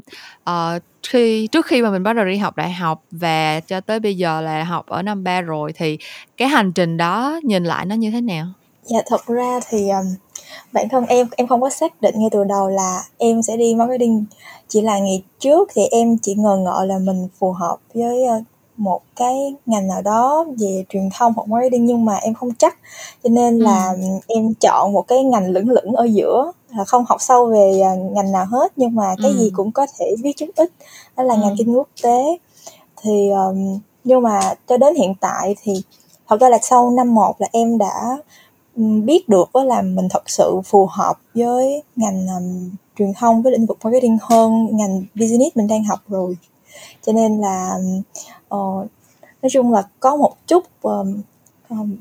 uh, 0.50 0.81
khi 1.07 1.48
trước 1.48 1.66
khi 1.66 1.81
mà 1.81 1.92
mình 1.92 2.04
bắt 2.04 2.13
đầu 2.13 2.25
đi 2.25 2.38
học 2.38 2.57
đại 2.57 2.71
học 2.71 3.04
và 3.12 3.59
cho 3.59 3.81
tới 3.81 4.00
bây 4.00 4.18
giờ 4.18 4.42
là 4.42 4.63
học 4.63 4.88
ở 4.88 5.01
năm 5.01 5.24
ba 5.24 5.42
rồi 5.42 5.74
thì 5.75 5.98
cái 6.38 6.48
hành 6.48 6.71
trình 6.71 6.98
đó 6.98 7.39
nhìn 7.44 7.63
lại 7.63 7.86
nó 7.86 7.95
như 7.95 8.12
thế 8.12 8.21
nào? 8.21 8.45
Dạ 8.81 9.00
thật 9.09 9.21
ra 9.27 9.59
thì 9.69 9.89
um, 9.89 10.06
bản 10.71 10.89
thân 10.89 11.05
em 11.05 11.27
em 11.38 11.47
không 11.47 11.61
có 11.61 11.69
xác 11.69 12.01
định 12.01 12.15
ngay 12.17 12.29
từ 12.31 12.44
đầu 12.44 12.69
là 12.69 13.03
em 13.17 13.41
sẽ 13.41 13.57
đi 13.57 13.75
marketing 13.75 14.25
chỉ 14.67 14.81
là 14.81 15.00
ngày 15.00 15.23
trước 15.39 15.69
thì 15.75 15.81
em 15.91 16.17
chỉ 16.17 16.33
ngờ 16.35 16.57
ngợ 16.57 16.85
là 16.88 17.00
mình 17.00 17.27
phù 17.39 17.51
hợp 17.51 17.77
với 17.94 18.25
ờ, 18.25 18.41
một 18.77 19.01
cái 19.15 19.55
ngành 19.65 19.88
nào 19.88 20.01
đó 20.01 20.45
về 20.59 20.85
truyền 20.89 21.09
thông 21.17 21.33
hoặc 21.35 21.47
marketing 21.47 21.85
nhưng 21.85 22.05
mà 22.05 22.15
em 22.15 22.33
không 22.33 22.53
chắc 22.57 22.77
cho 23.23 23.29
nên 23.29 23.59
là 23.59 23.94
ừ. 24.01 24.07
em 24.27 24.53
chọn 24.53 24.94
một 24.94 25.07
cái 25.07 25.23
ngành 25.23 25.50
lửng 25.50 25.69
lửng 25.69 25.94
ở 25.94 26.03
giữa 26.03 26.51
là 26.69 26.85
không 26.85 27.06
học 27.07 27.21
sâu 27.21 27.45
về 27.45 27.79
ờ, 27.79 27.95
ngành 27.95 28.31
nào 28.31 28.45
hết 28.45 28.73
nhưng 28.75 28.95
mà 28.95 29.15
cái 29.21 29.31
ừ. 29.31 29.38
gì 29.38 29.51
cũng 29.56 29.71
có 29.71 29.88
thể 29.99 30.06
biết 30.23 30.33
chút 30.38 30.47
ít 30.56 30.71
đó 31.17 31.23
là 31.23 31.33
ừ. 31.33 31.39
ngành 31.44 31.56
kinh 31.57 31.77
quốc 31.77 31.88
tế 32.03 32.38
thì 33.01 33.29
um, 33.29 33.79
nhưng 34.03 34.21
mà 34.21 34.39
cho 34.67 34.77
đến 34.77 34.95
hiện 34.95 35.15
tại 35.19 35.56
thì 35.63 35.73
thật 36.27 36.41
ra 36.41 36.49
là 36.49 36.57
sau 36.61 36.89
năm 36.89 37.15
một 37.15 37.41
là 37.41 37.47
em 37.51 37.77
đã 37.77 38.17
biết 38.75 39.29
được 39.29 39.55
là 39.55 39.81
mình 39.81 40.07
thật 40.09 40.29
sự 40.29 40.61
phù 40.65 40.87
hợp 40.91 41.17
với 41.33 41.83
ngành 41.95 42.27
um, 42.27 42.69
truyền 42.97 43.13
thông 43.13 43.41
với 43.41 43.51
lĩnh 43.51 43.65
vực 43.65 43.77
marketing 43.83 44.17
hơn 44.21 44.67
ngành 44.71 45.03
business 45.15 45.57
mình 45.57 45.67
đang 45.67 45.83
học 45.83 45.99
rồi 46.07 46.37
cho 47.01 47.11
nên 47.11 47.41
là 47.41 47.77
uh, 48.55 48.87
nói 49.41 49.49
chung 49.51 49.71
là 49.71 49.83
có 49.99 50.15
một 50.15 50.35
chút 50.47 50.63
um, 50.81 51.21
um, 51.69 51.95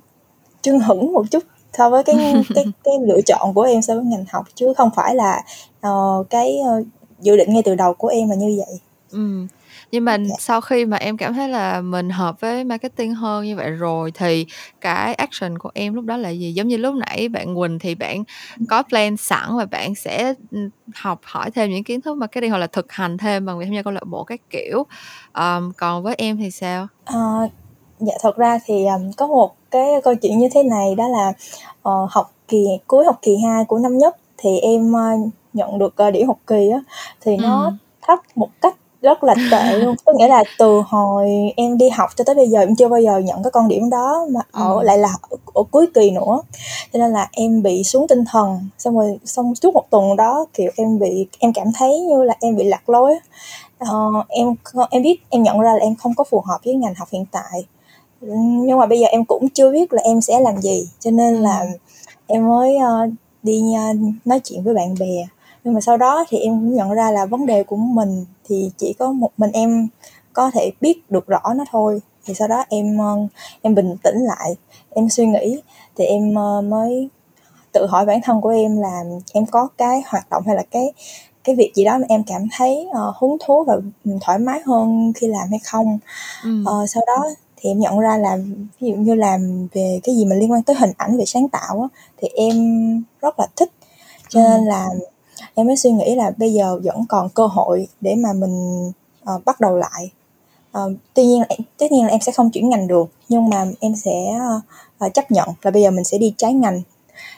chưng 0.62 0.80
hửng 0.80 1.12
một 1.12 1.26
chút 1.30 1.42
so 1.72 1.90
với 1.90 2.04
cái 2.04 2.16
cái 2.54 2.64
cái 2.84 2.94
lựa 3.00 3.20
chọn 3.26 3.54
của 3.54 3.62
em 3.62 3.82
so 3.82 3.94
với 3.94 4.04
ngành 4.04 4.24
học 4.28 4.46
chứ 4.54 4.72
không 4.76 4.90
phải 4.96 5.14
là 5.14 5.42
uh, 5.86 6.30
cái 6.30 6.58
uh, 6.60 6.86
dự 7.20 7.36
định 7.36 7.52
ngay 7.52 7.62
từ 7.62 7.74
đầu 7.74 7.94
của 7.94 8.08
em 8.08 8.28
là 8.28 8.34
như 8.34 8.54
vậy. 8.58 8.78
Ừ 9.10 9.46
nhưng 9.92 10.04
mà 10.04 10.18
dạ. 10.18 10.34
sau 10.38 10.60
khi 10.60 10.86
mà 10.86 10.96
em 10.96 11.16
cảm 11.16 11.34
thấy 11.34 11.48
là 11.48 11.80
mình 11.80 12.10
hợp 12.10 12.40
với 12.40 12.64
marketing 12.64 13.14
hơn 13.14 13.44
như 13.44 13.56
vậy 13.56 13.70
rồi 13.70 14.12
thì 14.14 14.46
cái 14.80 15.14
action 15.14 15.58
của 15.58 15.70
em 15.74 15.94
lúc 15.94 16.04
đó 16.04 16.16
là 16.16 16.28
gì 16.28 16.52
giống 16.52 16.68
như 16.68 16.76
lúc 16.76 16.94
nãy 16.94 17.28
bạn 17.28 17.56
Quỳnh 17.56 17.78
thì 17.78 17.94
bạn 17.94 18.24
có 18.68 18.82
plan 18.82 19.16
sẵn 19.16 19.56
và 19.56 19.64
bạn 19.64 19.94
sẽ 19.94 20.34
học 20.94 21.20
hỏi 21.22 21.50
thêm 21.50 21.70
những 21.70 21.84
kiến 21.84 22.00
thức 22.00 22.16
marketing 22.16 22.50
hoặc 22.50 22.58
là 22.58 22.66
thực 22.66 22.92
hành 22.92 23.18
thêm 23.18 23.46
bằng 23.46 23.58
việc 23.58 23.64
tham 23.64 23.74
gia 23.74 23.82
câu 23.82 23.92
lạc 23.92 24.04
bộ 24.06 24.24
các 24.24 24.40
kiểu 24.50 24.86
um, 25.34 25.72
còn 25.76 26.02
với 26.02 26.14
em 26.18 26.36
thì 26.36 26.50
sao 26.50 26.86
à, 27.04 27.48
dạ 27.98 28.14
thật 28.22 28.36
ra 28.36 28.58
thì 28.64 28.86
um, 28.86 29.10
có 29.16 29.26
một 29.26 29.54
cái 29.70 29.86
câu 30.04 30.14
chuyện 30.14 30.38
như 30.38 30.48
thế 30.54 30.62
này 30.62 30.94
đó 30.94 31.08
là 31.08 31.32
uh, 31.88 32.10
học 32.10 32.32
kỳ 32.48 32.64
cuối 32.86 33.04
học 33.04 33.18
kỳ 33.22 33.32
2 33.46 33.64
của 33.64 33.78
năm 33.78 33.98
nhất 33.98 34.16
thì 34.36 34.58
em 34.58 34.92
uh, 34.92 35.32
nhận 35.52 35.78
được 35.78 35.94
uh, 36.08 36.12
điểm 36.12 36.26
học 36.26 36.38
kỳ 36.46 36.68
á 36.70 36.80
thì 37.20 37.36
ừ. 37.36 37.42
nó 37.42 37.72
thấp 38.02 38.18
một 38.34 38.48
cách 38.60 38.74
rất 39.02 39.24
là 39.24 39.34
tệ 39.50 39.78
luôn. 39.78 39.96
Có 40.04 40.12
nghĩa 40.16 40.28
là 40.28 40.44
từ 40.58 40.82
hồi 40.86 41.28
em 41.56 41.78
đi 41.78 41.88
học 41.88 42.10
cho 42.16 42.24
tới 42.24 42.34
bây 42.34 42.48
giờ 42.48 42.60
em 42.60 42.76
chưa 42.76 42.88
bao 42.88 43.00
giờ 43.00 43.18
nhận 43.18 43.42
cái 43.42 43.50
con 43.50 43.68
điểm 43.68 43.90
đó 43.90 44.26
mà 44.30 44.40
ở 44.50 44.74
ừ. 44.74 44.82
lại 44.82 44.98
là 44.98 45.08
ở, 45.30 45.36
ở 45.54 45.62
cuối 45.70 45.86
kỳ 45.94 46.10
nữa. 46.10 46.40
Cho 46.92 46.98
nên 46.98 47.12
là 47.12 47.28
em 47.32 47.62
bị 47.62 47.84
xuống 47.84 48.08
tinh 48.08 48.24
thần 48.32 48.68
xong 48.78 48.98
rồi 48.98 49.18
xong 49.24 49.54
suốt 49.54 49.74
một 49.74 49.84
tuần 49.90 50.16
đó 50.16 50.46
kiểu 50.54 50.70
em 50.76 50.98
bị 50.98 51.26
em 51.38 51.52
cảm 51.52 51.66
thấy 51.78 52.00
như 52.00 52.22
là 52.22 52.34
em 52.40 52.56
bị 52.56 52.64
lạc 52.64 52.88
lối. 52.88 53.14
Uh, 53.84 54.28
em 54.28 54.54
em 54.90 55.02
biết 55.02 55.20
em 55.30 55.42
nhận 55.42 55.60
ra 55.60 55.72
là 55.72 55.78
em 55.80 55.94
không 55.94 56.14
có 56.14 56.24
phù 56.24 56.40
hợp 56.40 56.58
với 56.64 56.74
ngành 56.74 56.94
học 56.94 57.08
hiện 57.12 57.24
tại. 57.30 57.64
Nhưng 58.66 58.78
mà 58.78 58.86
bây 58.86 59.00
giờ 59.00 59.06
em 59.06 59.24
cũng 59.24 59.48
chưa 59.48 59.72
biết 59.72 59.92
là 59.92 60.02
em 60.02 60.20
sẽ 60.20 60.40
làm 60.40 60.60
gì. 60.60 60.88
Cho 61.00 61.10
nên 61.10 61.34
là 61.34 61.60
ừ. 61.60 61.66
em 62.26 62.48
mới 62.48 62.76
uh, 62.76 63.12
đi 63.42 63.62
uh, 63.90 63.96
nói 64.24 64.40
chuyện 64.44 64.62
với 64.62 64.74
bạn 64.74 64.94
bè 65.00 65.26
nhưng 65.64 65.74
mà 65.74 65.80
sau 65.80 65.96
đó 65.96 66.24
thì 66.28 66.38
em 66.38 66.52
cũng 66.52 66.74
nhận 66.74 66.90
ra 66.90 67.10
là 67.10 67.26
vấn 67.26 67.46
đề 67.46 67.62
của 67.62 67.76
mình 67.76 68.24
thì 68.44 68.70
chỉ 68.76 68.94
có 68.98 69.12
một 69.12 69.30
mình 69.36 69.50
em 69.52 69.88
có 70.32 70.50
thể 70.50 70.70
biết 70.80 71.10
được 71.10 71.26
rõ 71.26 71.40
nó 71.56 71.64
thôi 71.70 72.00
thì 72.24 72.34
sau 72.34 72.48
đó 72.48 72.64
em 72.68 72.98
ờ, 72.98 73.16
em 73.62 73.74
bình 73.74 73.96
tĩnh 74.02 74.16
lại 74.18 74.56
em 74.90 75.08
suy 75.08 75.26
nghĩ 75.26 75.60
thì 75.96 76.04
em 76.04 76.34
ờ, 76.34 76.60
mới 76.60 77.08
tự 77.72 77.86
hỏi 77.86 78.06
bản 78.06 78.20
thân 78.24 78.40
của 78.40 78.48
em 78.48 78.80
là 78.80 79.02
em 79.32 79.46
có 79.46 79.68
cái 79.78 80.02
hoạt 80.06 80.30
động 80.30 80.42
hay 80.46 80.56
là 80.56 80.62
cái 80.70 80.92
cái 81.44 81.54
việc 81.54 81.72
gì 81.74 81.84
đó 81.84 81.98
mà 81.98 82.04
em 82.08 82.22
cảm 82.26 82.48
thấy 82.52 82.86
uh, 82.90 83.16
hứng 83.16 83.36
thú 83.46 83.64
và 83.64 83.76
thoải 84.20 84.38
mái 84.38 84.60
hơn 84.66 85.12
khi 85.16 85.26
làm 85.26 85.48
hay 85.50 85.58
không 85.64 85.98
ừ. 86.44 86.62
uh, 86.62 86.90
sau 86.90 87.02
đó 87.06 87.24
thì 87.56 87.70
em 87.70 87.78
nhận 87.78 87.98
ra 87.98 88.16
là 88.16 88.36
ví 88.80 88.88
dụ 88.88 88.94
như 88.94 89.14
làm 89.14 89.68
về 89.72 90.00
cái 90.02 90.16
gì 90.16 90.24
mà 90.24 90.36
liên 90.36 90.52
quan 90.52 90.62
tới 90.62 90.76
hình 90.76 90.92
ảnh 90.96 91.18
về 91.18 91.24
sáng 91.24 91.48
tạo 91.48 91.82
á, 91.82 91.88
thì 92.16 92.28
em 92.28 92.54
rất 93.20 93.38
là 93.38 93.46
thích 93.56 93.70
cho 94.28 94.40
nên 94.40 94.60
ừ. 94.60 94.68
là 94.68 94.88
em 95.54 95.66
mới 95.66 95.76
suy 95.76 95.90
nghĩ 95.90 96.14
là 96.14 96.32
bây 96.36 96.52
giờ 96.52 96.80
vẫn 96.84 97.04
còn 97.08 97.28
cơ 97.28 97.46
hội 97.46 97.88
để 98.00 98.14
mà 98.14 98.32
mình 98.32 98.88
uh, 99.34 99.44
bắt 99.44 99.60
đầu 99.60 99.76
lại. 99.76 100.10
Uh, 100.78 100.92
tuy 101.14 101.24
nhiên 101.24 101.42
tất 101.78 101.92
nhiên 101.92 102.02
là 102.02 102.08
em 102.08 102.20
sẽ 102.20 102.32
không 102.32 102.50
chuyển 102.50 102.68
ngành 102.68 102.86
được 102.86 103.10
nhưng 103.28 103.48
mà 103.48 103.66
em 103.80 103.96
sẽ 103.96 104.38
uh, 105.06 105.14
chấp 105.14 105.30
nhận 105.30 105.48
là 105.62 105.70
bây 105.70 105.82
giờ 105.82 105.90
mình 105.90 106.04
sẽ 106.04 106.18
đi 106.18 106.34
trái 106.36 106.54
ngành. 106.54 106.82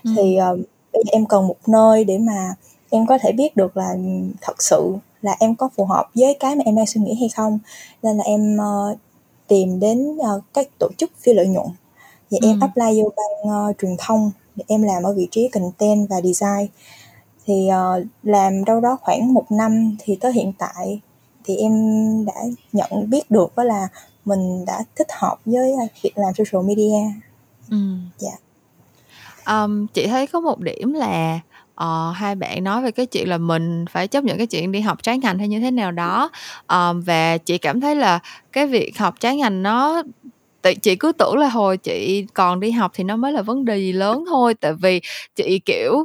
Ừ. 0.04 0.10
thì 0.16 0.38
uh, 0.52 0.58
bây 0.92 1.02
giờ 1.06 1.10
em 1.12 1.26
cần 1.26 1.46
một 1.46 1.56
nơi 1.66 2.04
để 2.04 2.18
mà 2.18 2.54
em 2.90 3.06
có 3.06 3.18
thể 3.18 3.32
biết 3.32 3.56
được 3.56 3.76
là 3.76 3.96
thật 4.40 4.62
sự 4.62 4.94
là 5.22 5.36
em 5.40 5.54
có 5.54 5.68
phù 5.76 5.84
hợp 5.84 6.06
với 6.14 6.36
cái 6.40 6.56
mà 6.56 6.62
em 6.64 6.76
đang 6.76 6.86
suy 6.86 7.00
nghĩ 7.00 7.14
hay 7.20 7.28
không. 7.28 7.58
Nên 8.02 8.16
là 8.16 8.24
em 8.24 8.56
uh, 8.56 8.98
tìm 9.48 9.80
đến 9.80 10.16
uh, 10.16 10.42
các 10.54 10.68
tổ 10.78 10.88
chức 10.98 11.10
phi 11.20 11.32
lợi 11.32 11.46
nhuận. 11.46 11.66
Thì 12.30 12.38
ừ. 12.42 12.48
em 12.48 12.60
apply 12.60 13.02
vô 13.02 13.12
ban 13.16 13.54
uh, 13.70 13.76
truyền 13.78 13.96
thông 13.98 14.30
để 14.56 14.64
em 14.68 14.82
làm 14.82 15.02
ở 15.02 15.14
vị 15.14 15.28
trí 15.30 15.48
content 15.48 16.08
và 16.08 16.20
design 16.20 16.68
thì 17.46 17.68
uh, 17.68 18.06
làm 18.22 18.64
đâu 18.64 18.80
đó 18.80 18.98
khoảng 19.00 19.34
một 19.34 19.44
năm 19.50 19.96
thì 19.98 20.16
tới 20.20 20.32
hiện 20.32 20.52
tại 20.58 21.00
thì 21.44 21.56
em 21.56 21.72
đã 22.26 22.34
nhận 22.72 23.10
biết 23.10 23.30
được 23.30 23.56
đó 23.56 23.64
là 23.64 23.88
mình 24.24 24.64
đã 24.66 24.80
thích 24.96 25.06
hợp 25.20 25.36
với 25.44 25.72
việc 26.02 26.12
làm 26.18 26.32
social 26.34 26.66
media. 26.68 27.20
Ừ. 27.70 27.76
dạ. 28.18 28.32
Um, 29.46 29.86
chị 29.86 30.06
thấy 30.06 30.26
có 30.26 30.40
một 30.40 30.60
điểm 30.60 30.92
là 30.92 31.40
uh, 31.80 32.16
hai 32.16 32.34
bạn 32.34 32.64
nói 32.64 32.82
về 32.82 32.90
cái 32.90 33.06
chuyện 33.06 33.28
là 33.28 33.38
mình 33.38 33.84
phải 33.90 34.08
chấp 34.08 34.24
nhận 34.24 34.38
cái 34.38 34.46
chuyện 34.46 34.72
đi 34.72 34.80
học 34.80 35.02
trái 35.02 35.18
ngành 35.18 35.38
hay 35.38 35.48
như 35.48 35.60
thế 35.60 35.70
nào 35.70 35.92
đó. 35.92 36.30
Um, 36.68 37.00
và 37.00 37.38
chị 37.38 37.58
cảm 37.58 37.80
thấy 37.80 37.96
là 37.96 38.18
cái 38.52 38.66
việc 38.66 38.98
học 38.98 39.14
trái 39.20 39.36
ngành 39.36 39.62
nó 39.62 40.02
chị 40.82 40.96
cứ 40.96 41.12
tưởng 41.12 41.36
là 41.36 41.48
hồi 41.48 41.76
chị 41.76 42.26
còn 42.34 42.60
đi 42.60 42.70
học 42.70 42.90
thì 42.94 43.04
nó 43.04 43.16
mới 43.16 43.32
là 43.32 43.42
vấn 43.42 43.64
đề 43.64 43.78
gì 43.78 43.92
lớn 43.92 44.24
thôi. 44.28 44.54
Tại 44.54 44.72
vì 44.72 45.00
chị 45.36 45.58
kiểu 45.58 46.04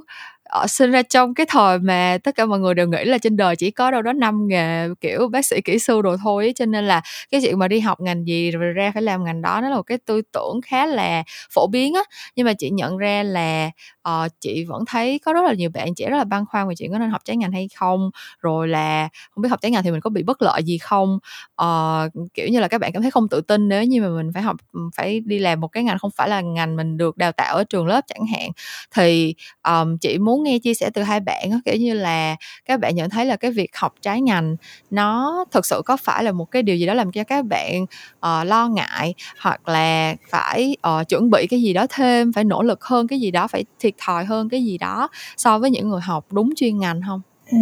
ờ, 0.49 0.67
sinh 0.67 0.91
ra 0.91 1.01
trong 1.03 1.33
cái 1.33 1.45
thời 1.49 1.79
mà 1.79 2.17
tất 2.23 2.35
cả 2.35 2.45
mọi 2.45 2.59
người 2.59 2.73
đều 2.73 2.87
nghĩ 2.87 3.03
là 3.05 3.17
trên 3.17 3.37
đời 3.37 3.55
chỉ 3.55 3.71
có 3.71 3.91
đâu 3.91 4.01
đó 4.01 4.13
năm 4.13 4.47
nghề 4.47 4.87
kiểu 5.01 5.27
bác 5.27 5.45
sĩ 5.45 5.61
kỹ 5.61 5.79
sư 5.79 6.01
đồ 6.01 6.15
thôi 6.23 6.43
ấy. 6.45 6.53
cho 6.55 6.65
nên 6.65 6.85
là 6.87 7.01
cái 7.31 7.41
chuyện 7.43 7.59
mà 7.59 7.67
đi 7.67 7.79
học 7.79 7.99
ngành 8.01 8.27
gì 8.27 8.51
rồi 8.51 8.73
ra 8.73 8.91
phải 8.93 9.03
làm 9.03 9.23
ngành 9.23 9.41
đó 9.41 9.59
nó 9.61 9.69
là 9.69 9.75
một 9.75 9.83
cái 9.83 9.97
tư 10.05 10.21
tưởng 10.33 10.59
khá 10.65 10.85
là 10.85 11.23
phổ 11.55 11.67
biến 11.67 11.93
á 11.93 12.01
nhưng 12.35 12.45
mà 12.45 12.53
chị 12.53 12.69
nhận 12.69 12.97
ra 12.97 13.23
là 13.23 13.69
uh, 14.09 14.31
chị 14.41 14.65
vẫn 14.65 14.83
thấy 14.87 15.19
có 15.19 15.33
rất 15.33 15.41
là 15.45 15.53
nhiều 15.53 15.69
bạn 15.73 15.95
trẻ 15.95 16.09
rất 16.09 16.17
là 16.17 16.23
băn 16.23 16.45
khoăn 16.45 16.67
về 16.67 16.75
chuyện 16.75 16.91
có 16.91 16.99
nên 16.99 17.09
học 17.09 17.21
trái 17.25 17.37
ngành 17.37 17.51
hay 17.51 17.67
không 17.75 18.09
rồi 18.39 18.67
là 18.67 19.09
không 19.31 19.41
biết 19.41 19.49
học 19.49 19.61
trái 19.61 19.71
ngành 19.71 19.83
thì 19.83 19.91
mình 19.91 20.01
có 20.01 20.09
bị 20.09 20.23
bất 20.23 20.41
lợi 20.41 20.63
gì 20.63 20.77
không? 20.77 21.19
Uh, 21.61 22.29
kiểu 22.33 22.47
như 22.47 22.59
là 22.59 22.67
các 22.67 22.81
bạn 22.81 22.91
cảm 22.93 23.01
thấy 23.01 23.11
không 23.11 23.27
tự 23.27 23.41
tin 23.41 23.69
nếu 23.69 23.83
như 23.83 24.01
mà 24.01 24.09
mình 24.09 24.31
phải 24.33 24.43
học 24.43 24.55
phải 24.95 25.19
đi 25.19 25.39
làm 25.39 25.59
một 25.59 25.67
cái 25.67 25.83
ngành 25.83 25.99
không 25.99 26.11
phải 26.11 26.29
là 26.29 26.41
ngành 26.41 26.75
mình 26.75 26.97
được 26.97 27.17
đào 27.17 27.31
tạo 27.31 27.55
ở 27.55 27.63
trường 27.63 27.87
lớp 27.87 28.01
chẳng 28.07 28.25
hạn. 28.25 28.51
Thì 28.95 29.35
um, 29.67 29.97
chị 29.97 30.17
muốn 30.17 30.43
nghe 30.43 30.59
chia 30.59 30.73
sẻ 30.73 30.89
từ 30.93 31.01
hai 31.03 31.19
bạn 31.19 31.59
kiểu 31.65 31.75
như 31.75 31.93
là 31.93 32.35
các 32.65 32.79
bạn 32.79 32.95
nhận 32.95 33.09
thấy 33.09 33.25
là 33.25 33.35
cái 33.35 33.51
việc 33.51 33.75
học 33.75 33.93
trái 34.01 34.21
ngành 34.21 34.55
nó 34.89 35.45
thực 35.51 35.65
sự 35.65 35.81
có 35.85 35.97
phải 35.97 36.23
là 36.23 36.31
một 36.31 36.45
cái 36.51 36.63
điều 36.63 36.75
gì 36.75 36.85
đó 36.85 36.93
làm 36.93 37.11
cho 37.11 37.23
các 37.23 37.45
bạn 37.45 37.83
uh, 37.83 38.47
lo 38.47 38.67
ngại 38.67 39.13
hoặc 39.39 39.67
là 39.67 40.15
phải 40.29 40.77
uh, 40.87 41.09
chuẩn 41.09 41.29
bị 41.29 41.47
cái 41.49 41.61
gì 41.61 41.73
đó 41.73 41.85
thêm 41.89 42.33
phải 42.33 42.43
nỗ 42.43 42.63
lực 42.63 42.83
hơn 42.83 43.07
cái 43.07 43.19
gì 43.19 43.31
đó 43.31 43.47
phải 43.47 43.65
thiệt 43.79 43.93
thòi 43.99 44.25
hơn 44.25 44.49
cái 44.49 44.63
gì 44.63 44.77
đó 44.77 45.09
so 45.37 45.59
với 45.59 45.69
những 45.69 45.89
người 45.89 46.01
học 46.01 46.25
đúng 46.31 46.49
chuyên 46.55 46.79
ngành 46.79 47.01
không? 47.07 47.21
Ừ, 47.51 47.57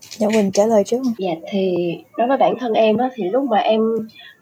dạ 0.00 0.28
Quỳnh 0.28 0.52
trả 0.52 0.66
lời 0.66 0.84
trước. 0.84 1.02
Dạ 1.18 1.32
thì 1.50 1.76
đối 2.18 2.28
với 2.28 2.36
bản 2.36 2.54
thân 2.60 2.72
em 2.72 2.96
á, 2.96 3.08
thì 3.14 3.24
lúc 3.24 3.44
mà 3.44 3.58
em 3.58 3.80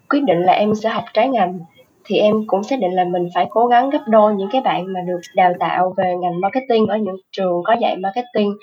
quyết 0.09 0.23
định 0.23 0.37
là 0.37 0.53
em 0.53 0.75
sẽ 0.75 0.89
học 0.89 1.03
trái 1.13 1.29
ngành 1.29 1.59
thì 2.05 2.17
em 2.17 2.35
cũng 2.47 2.63
xác 2.63 2.79
định 2.79 2.91
là 2.91 3.03
mình 3.03 3.29
phải 3.35 3.47
cố 3.49 3.67
gắng 3.67 3.89
gấp 3.89 4.01
đôi 4.07 4.35
những 4.35 4.49
cái 4.51 4.61
bạn 4.61 4.93
mà 4.93 4.99
được 5.07 5.19
đào 5.35 5.53
tạo 5.59 5.93
về 5.97 6.15
ngành 6.21 6.41
marketing 6.41 6.87
ở 6.87 6.97
những 6.97 7.15
trường 7.31 7.63
có 7.63 7.75
dạy 7.81 7.97
marketing 7.97 8.53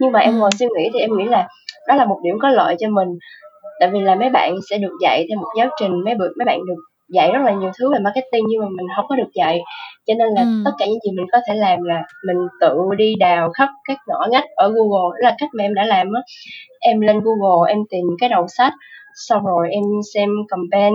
nhưng 0.00 0.12
mà 0.12 0.20
em 0.20 0.38
ngồi 0.38 0.50
suy 0.58 0.66
nghĩ 0.66 0.90
thì 0.94 1.00
em 1.00 1.10
nghĩ 1.16 1.24
là 1.24 1.48
đó 1.88 1.94
là 1.94 2.04
một 2.04 2.20
điểm 2.24 2.38
có 2.38 2.48
lợi 2.48 2.76
cho 2.78 2.88
mình 2.88 3.08
tại 3.80 3.90
vì 3.92 4.00
là 4.00 4.14
mấy 4.14 4.30
bạn 4.30 4.54
sẽ 4.70 4.78
được 4.78 4.96
dạy 5.02 5.26
theo 5.28 5.38
một 5.38 5.48
giáo 5.58 5.68
trình 5.80 6.04
mấy 6.04 6.14
mấy 6.14 6.44
bạn 6.46 6.58
được 6.66 6.82
dạy 7.08 7.32
rất 7.32 7.40
là 7.44 7.52
nhiều 7.52 7.70
thứ 7.78 7.92
về 7.92 7.98
marketing 7.98 8.44
nhưng 8.48 8.60
mà 8.60 8.66
mình 8.68 8.86
không 8.96 9.06
có 9.08 9.16
được 9.16 9.30
dạy 9.34 9.60
cho 10.06 10.14
nên 10.18 10.28
là 10.34 10.42
ừ. 10.42 10.62
tất 10.64 10.70
cả 10.78 10.86
những 10.86 10.98
gì 11.04 11.10
mình 11.16 11.26
có 11.32 11.38
thể 11.48 11.54
làm 11.54 11.82
là 11.82 12.02
mình 12.26 12.36
tự 12.60 12.78
đi 12.96 13.14
đào 13.18 13.50
khắp 13.50 13.68
các 13.88 13.98
ngõ 14.06 14.26
ngách 14.30 14.44
ở 14.56 14.68
Google 14.68 15.16
đó 15.22 15.28
là 15.28 15.34
cách 15.38 15.50
mà 15.52 15.64
em 15.64 15.74
đã 15.74 15.84
làm 15.84 16.12
á. 16.12 16.20
Em 16.80 17.00
lên 17.00 17.20
Google 17.20 17.72
em 17.72 17.78
tìm 17.90 18.04
cái 18.20 18.28
đầu 18.28 18.46
sách 18.48 18.72
xong 19.14 19.44
rồi 19.44 19.68
em 19.70 19.82
xem 20.14 20.30
campaign 20.48 20.94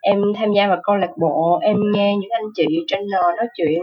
em 0.00 0.22
tham 0.36 0.52
gia 0.52 0.66
vào 0.68 0.78
câu 0.82 0.96
lạc 0.96 1.10
bộ 1.20 1.58
em 1.62 1.76
nghe 1.94 2.16
những 2.16 2.30
anh 2.30 2.44
chị 2.54 2.66
trainer 2.86 3.22
nói 3.36 3.46
chuyện. 3.54 3.82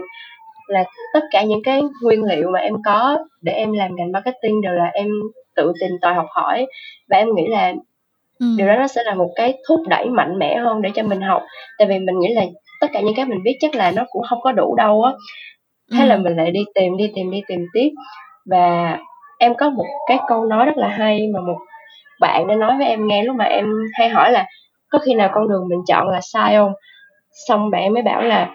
Là 0.68 0.84
tất 1.14 1.20
cả 1.30 1.42
những 1.42 1.62
cái 1.64 1.82
nguyên 2.02 2.24
liệu 2.24 2.50
mà 2.50 2.58
em 2.58 2.74
có 2.84 3.18
để 3.42 3.52
em 3.52 3.72
làm 3.72 3.96
ngành 3.96 4.12
marketing 4.12 4.60
đều 4.60 4.72
là 4.72 4.90
em 4.94 5.08
tự 5.56 5.72
tìm 5.80 5.90
tòi 6.02 6.14
học 6.14 6.26
hỏi. 6.30 6.66
Và 7.08 7.16
em 7.16 7.28
nghĩ 7.34 7.46
là 7.48 7.72
ừ. 8.38 8.46
điều 8.58 8.66
đó 8.66 8.76
nó 8.76 8.86
sẽ 8.86 9.02
là 9.04 9.14
một 9.14 9.30
cái 9.34 9.58
thúc 9.68 9.80
đẩy 9.88 10.08
mạnh 10.08 10.38
mẽ 10.38 10.56
hơn 10.56 10.82
để 10.82 10.90
cho 10.94 11.02
mình 11.02 11.20
học 11.20 11.42
tại 11.78 11.88
vì 11.88 11.98
mình 11.98 12.18
nghĩ 12.20 12.34
là 12.34 12.42
tất 12.80 12.86
cả 12.92 13.00
những 13.00 13.14
cái 13.16 13.24
mình 13.24 13.42
biết 13.42 13.56
chắc 13.60 13.74
là 13.74 13.90
nó 13.90 14.04
cũng 14.10 14.22
không 14.28 14.40
có 14.42 14.52
đủ 14.52 14.74
đâu 14.74 15.02
á 15.02 15.12
thế 15.92 16.00
ừ. 16.00 16.06
là 16.06 16.16
mình 16.16 16.36
lại 16.36 16.50
đi 16.50 16.60
tìm 16.74 16.96
đi 16.96 17.12
tìm 17.14 17.30
đi 17.30 17.42
tìm 17.48 17.66
tiếp 17.72 17.88
và 18.50 18.98
em 19.38 19.54
có 19.54 19.70
một 19.70 19.86
cái 20.08 20.18
câu 20.28 20.44
nói 20.44 20.66
rất 20.66 20.76
là 20.76 20.88
hay 20.88 21.20
mà 21.34 21.40
một 21.40 21.58
bạn 22.20 22.46
đã 22.46 22.54
nói 22.54 22.74
với 22.78 22.86
em 22.86 23.08
nghe 23.08 23.24
lúc 23.24 23.36
mà 23.36 23.44
em 23.44 23.66
hay 23.94 24.08
hỏi 24.08 24.32
là 24.32 24.46
có 24.90 24.98
khi 24.98 25.14
nào 25.14 25.30
con 25.34 25.48
đường 25.48 25.68
mình 25.68 25.80
chọn 25.88 26.08
là 26.08 26.20
sai 26.22 26.56
không 26.56 26.72
xong 27.48 27.70
bạn 27.70 27.92
mới 27.92 28.02
bảo 28.02 28.22
là 28.22 28.54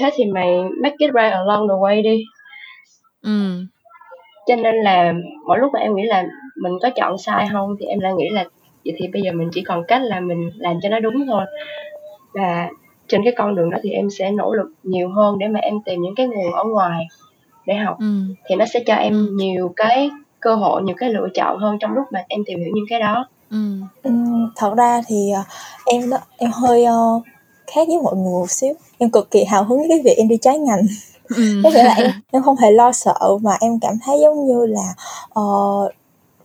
thế 0.00 0.10
thì 0.14 0.24
mày 0.24 0.58
make 0.82 0.96
it 0.98 1.10
right 1.14 1.32
along 1.32 1.68
the 1.68 1.74
way 1.74 2.02
đi 2.02 2.24
ừ. 3.22 3.64
cho 4.46 4.56
nên 4.56 4.74
là 4.74 5.12
mỗi 5.46 5.58
lúc 5.58 5.70
mà 5.72 5.80
em 5.80 5.94
nghĩ 5.94 6.02
là 6.02 6.24
mình 6.62 6.72
có 6.82 6.90
chọn 6.96 7.18
sai 7.18 7.48
không 7.52 7.76
thì 7.80 7.86
em 7.86 7.98
lại 7.98 8.12
nghĩ 8.12 8.28
là 8.32 8.44
vậy 8.84 8.94
thì 8.98 9.08
bây 9.08 9.22
giờ 9.22 9.32
mình 9.32 9.48
chỉ 9.52 9.62
còn 9.62 9.84
cách 9.88 10.02
là 10.02 10.20
mình 10.20 10.50
làm 10.56 10.78
cho 10.82 10.88
nó 10.88 11.00
đúng 11.00 11.26
thôi 11.26 11.44
và 12.34 12.68
trên 13.08 13.24
cái 13.24 13.32
con 13.36 13.54
đường 13.54 13.70
đó 13.70 13.78
thì 13.82 13.90
em 13.90 14.10
sẽ 14.10 14.30
nỗ 14.30 14.54
lực 14.54 14.72
nhiều 14.82 15.08
hơn 15.08 15.38
để 15.38 15.48
mà 15.48 15.60
em 15.60 15.74
tìm 15.84 16.02
những 16.02 16.14
cái 16.14 16.26
nguồn 16.26 16.52
ở 16.52 16.64
ngoài 16.64 17.06
để 17.66 17.74
học 17.74 17.96
ừ. 17.98 18.20
thì 18.48 18.54
nó 18.56 18.64
sẽ 18.66 18.80
cho 18.86 18.94
em 18.94 19.12
ừ. 19.12 19.30
nhiều 19.32 19.72
cái 19.76 20.10
cơ 20.40 20.54
hội 20.54 20.82
nhiều 20.82 20.96
cái 20.98 21.10
lựa 21.10 21.28
chọn 21.34 21.58
hơn 21.58 21.78
trong 21.80 21.92
lúc 21.92 22.04
mà 22.10 22.24
em 22.28 22.40
tìm 22.46 22.58
hiểu 22.58 22.70
những 22.74 22.86
cái 22.88 23.00
đó 23.00 23.26
Ừm. 23.50 24.50
thật 24.56 24.74
ra 24.76 25.02
thì, 25.06 25.30
ờ, 25.30 25.42
em 25.86 26.10
đó 26.10 26.18
em 26.38 26.50
hơi, 26.50 26.84
ờ, 26.84 27.20
khác 27.66 27.88
với 27.88 27.96
mọi 28.02 28.16
người 28.16 28.32
một 28.32 28.50
xíu, 28.50 28.74
em 28.98 29.10
cực 29.10 29.30
kỳ 29.30 29.44
hào 29.44 29.64
hứng 29.64 29.78
với 29.78 29.88
cái 29.88 30.00
việc 30.04 30.14
em 30.16 30.28
đi 30.28 30.36
trái 30.36 30.58
ngành. 30.58 30.82
Ừm. 31.36 31.62
Có 31.64 31.70
nghĩa 31.70 31.84
là 31.84 31.94
em 31.94 32.10
em 32.32 32.42
không 32.42 32.56
hề 32.56 32.70
lo 32.70 32.92
sợ 32.92 33.18
mà 33.42 33.50
em 33.60 33.78
cảm 33.80 33.94
thấy 34.04 34.20
giống 34.20 34.46
như 34.46 34.66
là, 34.66 34.94
ờ, 35.28 35.42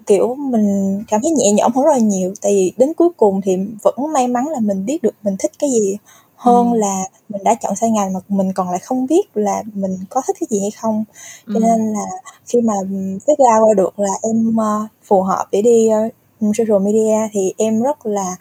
kiểu, 0.08 0.36
mình 0.36 1.04
cảm 1.08 1.22
thấy 1.22 1.32
nhẹ 1.32 1.52
nhõm 1.52 1.72
hơn 1.76 1.86
rất 1.86 1.92
là 1.92 1.98
nhiều, 1.98 2.34
tại 2.42 2.52
vì 2.56 2.74
đến 2.78 2.94
cuối 2.94 3.10
cùng 3.18 3.42
thì 3.42 3.58
vẫn 3.84 3.96
may 4.14 4.28
mắn 4.28 4.48
là 4.48 4.60
mình 4.60 4.86
biết 4.86 5.02
được 5.04 5.16
mình 5.24 5.36
thích 5.40 5.52
cái 5.60 5.70
gì 5.72 5.98
hơn 6.36 6.72
Ừm. 6.72 6.80
là 6.80 7.04
mình 7.30 7.44
đã 7.44 7.56
chọn 7.56 7.76
sai 7.76 7.90
ngành 7.92 8.14
mà 8.14 8.20
mình 8.30 8.54
còn 8.54 8.70
lại 8.70 8.80
không 8.80 9.08
biết 9.08 9.38
là 9.38 9.64
mình 9.74 9.98
có 10.10 10.22
thích 10.28 10.36
cái 10.40 10.48
gì 10.50 10.60
hay 10.62 10.72
không. 10.72 11.04
Cho 11.48 11.54
Ừm. 11.54 11.64
nên 11.64 11.94
là 11.94 12.06
khi 12.46 12.62
mà, 12.62 12.74
ừm, 12.82 13.20
ra 13.28 13.34
qua 13.38 13.74
được 13.78 14.00
là 14.00 14.14
em, 14.22 14.58
ờ, 14.58 14.88
phù 15.04 15.22
hợp 15.22 15.46
để 15.52 15.62
đi, 15.62 15.88
ơ 15.90 16.10
social 16.42 16.82
media 16.86 17.30
thì 17.32 17.54
em 17.58 17.82
rất 17.82 18.06
là 18.06 18.36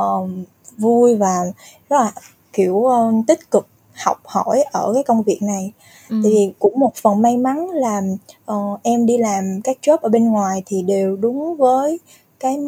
uh, 0.00 0.28
vui 0.78 1.16
và 1.16 1.44
rất 1.88 1.96
là 1.96 2.12
kiểu 2.52 2.74
uh, 2.74 3.26
tích 3.26 3.50
cực 3.50 3.66
học 4.04 4.20
hỏi 4.24 4.64
ở 4.72 4.92
cái 4.94 5.02
công 5.02 5.22
việc 5.22 5.42
này 5.42 5.72
ừ. 6.08 6.20
vì 6.24 6.52
cũng 6.58 6.80
một 6.80 6.94
phần 6.94 7.22
may 7.22 7.36
mắn 7.36 7.70
là 7.70 8.02
uh, 8.52 8.80
em 8.82 9.06
đi 9.06 9.18
làm 9.18 9.60
các 9.64 9.76
job 9.82 9.96
ở 9.96 10.08
bên 10.08 10.30
ngoài 10.30 10.62
thì 10.66 10.82
đều 10.82 11.16
đúng 11.16 11.56
với 11.56 12.00
cái 12.40 12.58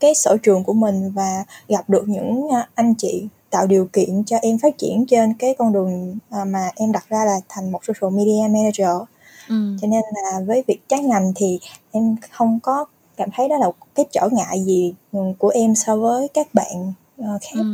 cái 0.00 0.14
sở 0.14 0.36
trường 0.42 0.64
của 0.64 0.72
mình 0.72 1.12
và 1.14 1.44
gặp 1.68 1.88
được 1.88 2.08
những 2.08 2.48
anh 2.74 2.94
chị 2.98 3.28
tạo 3.50 3.66
điều 3.66 3.88
kiện 3.92 4.24
cho 4.24 4.36
em 4.42 4.58
phát 4.58 4.78
triển 4.78 5.06
trên 5.08 5.34
cái 5.34 5.54
con 5.58 5.72
đường 5.72 6.18
mà 6.46 6.70
em 6.76 6.92
đặt 6.92 7.04
ra 7.08 7.24
là 7.24 7.36
thành 7.48 7.72
một 7.72 7.80
social 7.84 8.16
media 8.16 8.48
manager 8.50 9.02
ừ. 9.48 9.76
cho 9.80 9.88
nên 9.88 10.02
là 10.14 10.40
với 10.46 10.64
việc 10.66 10.88
trái 10.88 11.00
ngành 11.00 11.32
thì 11.36 11.58
em 11.92 12.16
không 12.30 12.58
có 12.62 12.84
cảm 13.16 13.28
thấy 13.36 13.48
đó 13.48 13.56
là 13.56 13.66
cái 13.94 14.06
trở 14.10 14.28
ngại 14.32 14.64
gì 14.64 14.94
ừ, 15.12 15.20
của 15.38 15.48
em 15.48 15.74
so 15.74 15.96
với 15.96 16.28
các 16.28 16.54
bạn 16.54 16.92
uh, 17.20 17.42
khác 17.42 17.54
ừ. 17.54 17.64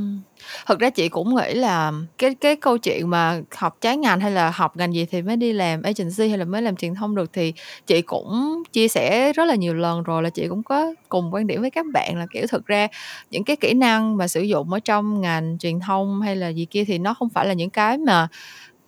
thực 0.66 0.78
ra 0.78 0.90
chị 0.90 1.08
cũng 1.08 1.34
nghĩ 1.34 1.54
là 1.54 1.92
cái 2.18 2.34
cái 2.34 2.56
câu 2.56 2.78
chuyện 2.78 3.11
mà 3.11 3.40
học 3.56 3.76
trái 3.80 3.96
ngành 3.96 4.20
hay 4.20 4.30
là 4.30 4.50
học 4.50 4.76
ngành 4.76 4.94
gì 4.94 5.06
thì 5.11 5.22
mới 5.22 5.37
đi 5.37 5.52
làm 5.52 5.82
agency 5.82 6.28
hay 6.28 6.38
là 6.38 6.44
mới 6.44 6.62
làm 6.62 6.76
truyền 6.76 6.94
thông 6.94 7.14
được 7.14 7.30
thì 7.32 7.52
chị 7.87 8.02
cũng 8.02 8.62
chia 8.72 8.88
sẻ 8.88 9.32
rất 9.32 9.44
là 9.44 9.54
nhiều 9.54 9.75
lần 9.75 10.02
rồi 10.02 10.22
là 10.22 10.30
chị 10.30 10.49
cũng 10.49 10.62
có 10.62 10.94
cùng 11.08 11.34
quan 11.34 11.46
điểm 11.46 11.61
với 11.61 11.70
các 11.70 11.87
bạn 11.92 12.16
là 12.16 12.26
kiểu 12.32 12.46
thực 12.46 12.66
ra 12.66 12.88
những 13.30 13.44
cái 13.44 13.56
kỹ 13.56 13.75
năng 13.75 14.16
mà 14.16 14.28
sử 14.28 14.42
dụng 14.42 14.72
ở 14.72 14.80
trong 14.80 15.20
ngành 15.20 15.58
truyền 15.58 15.80
thông 15.80 16.20
hay 16.20 16.37
là 16.37 16.49
gì 16.49 16.64
kia 16.64 16.84
thì 16.84 16.99
nó 16.99 17.14
không 17.14 17.28
phải 17.28 17.46
là 17.46 17.52
những 17.52 17.70
cái 17.70 17.99
mà 17.99 18.28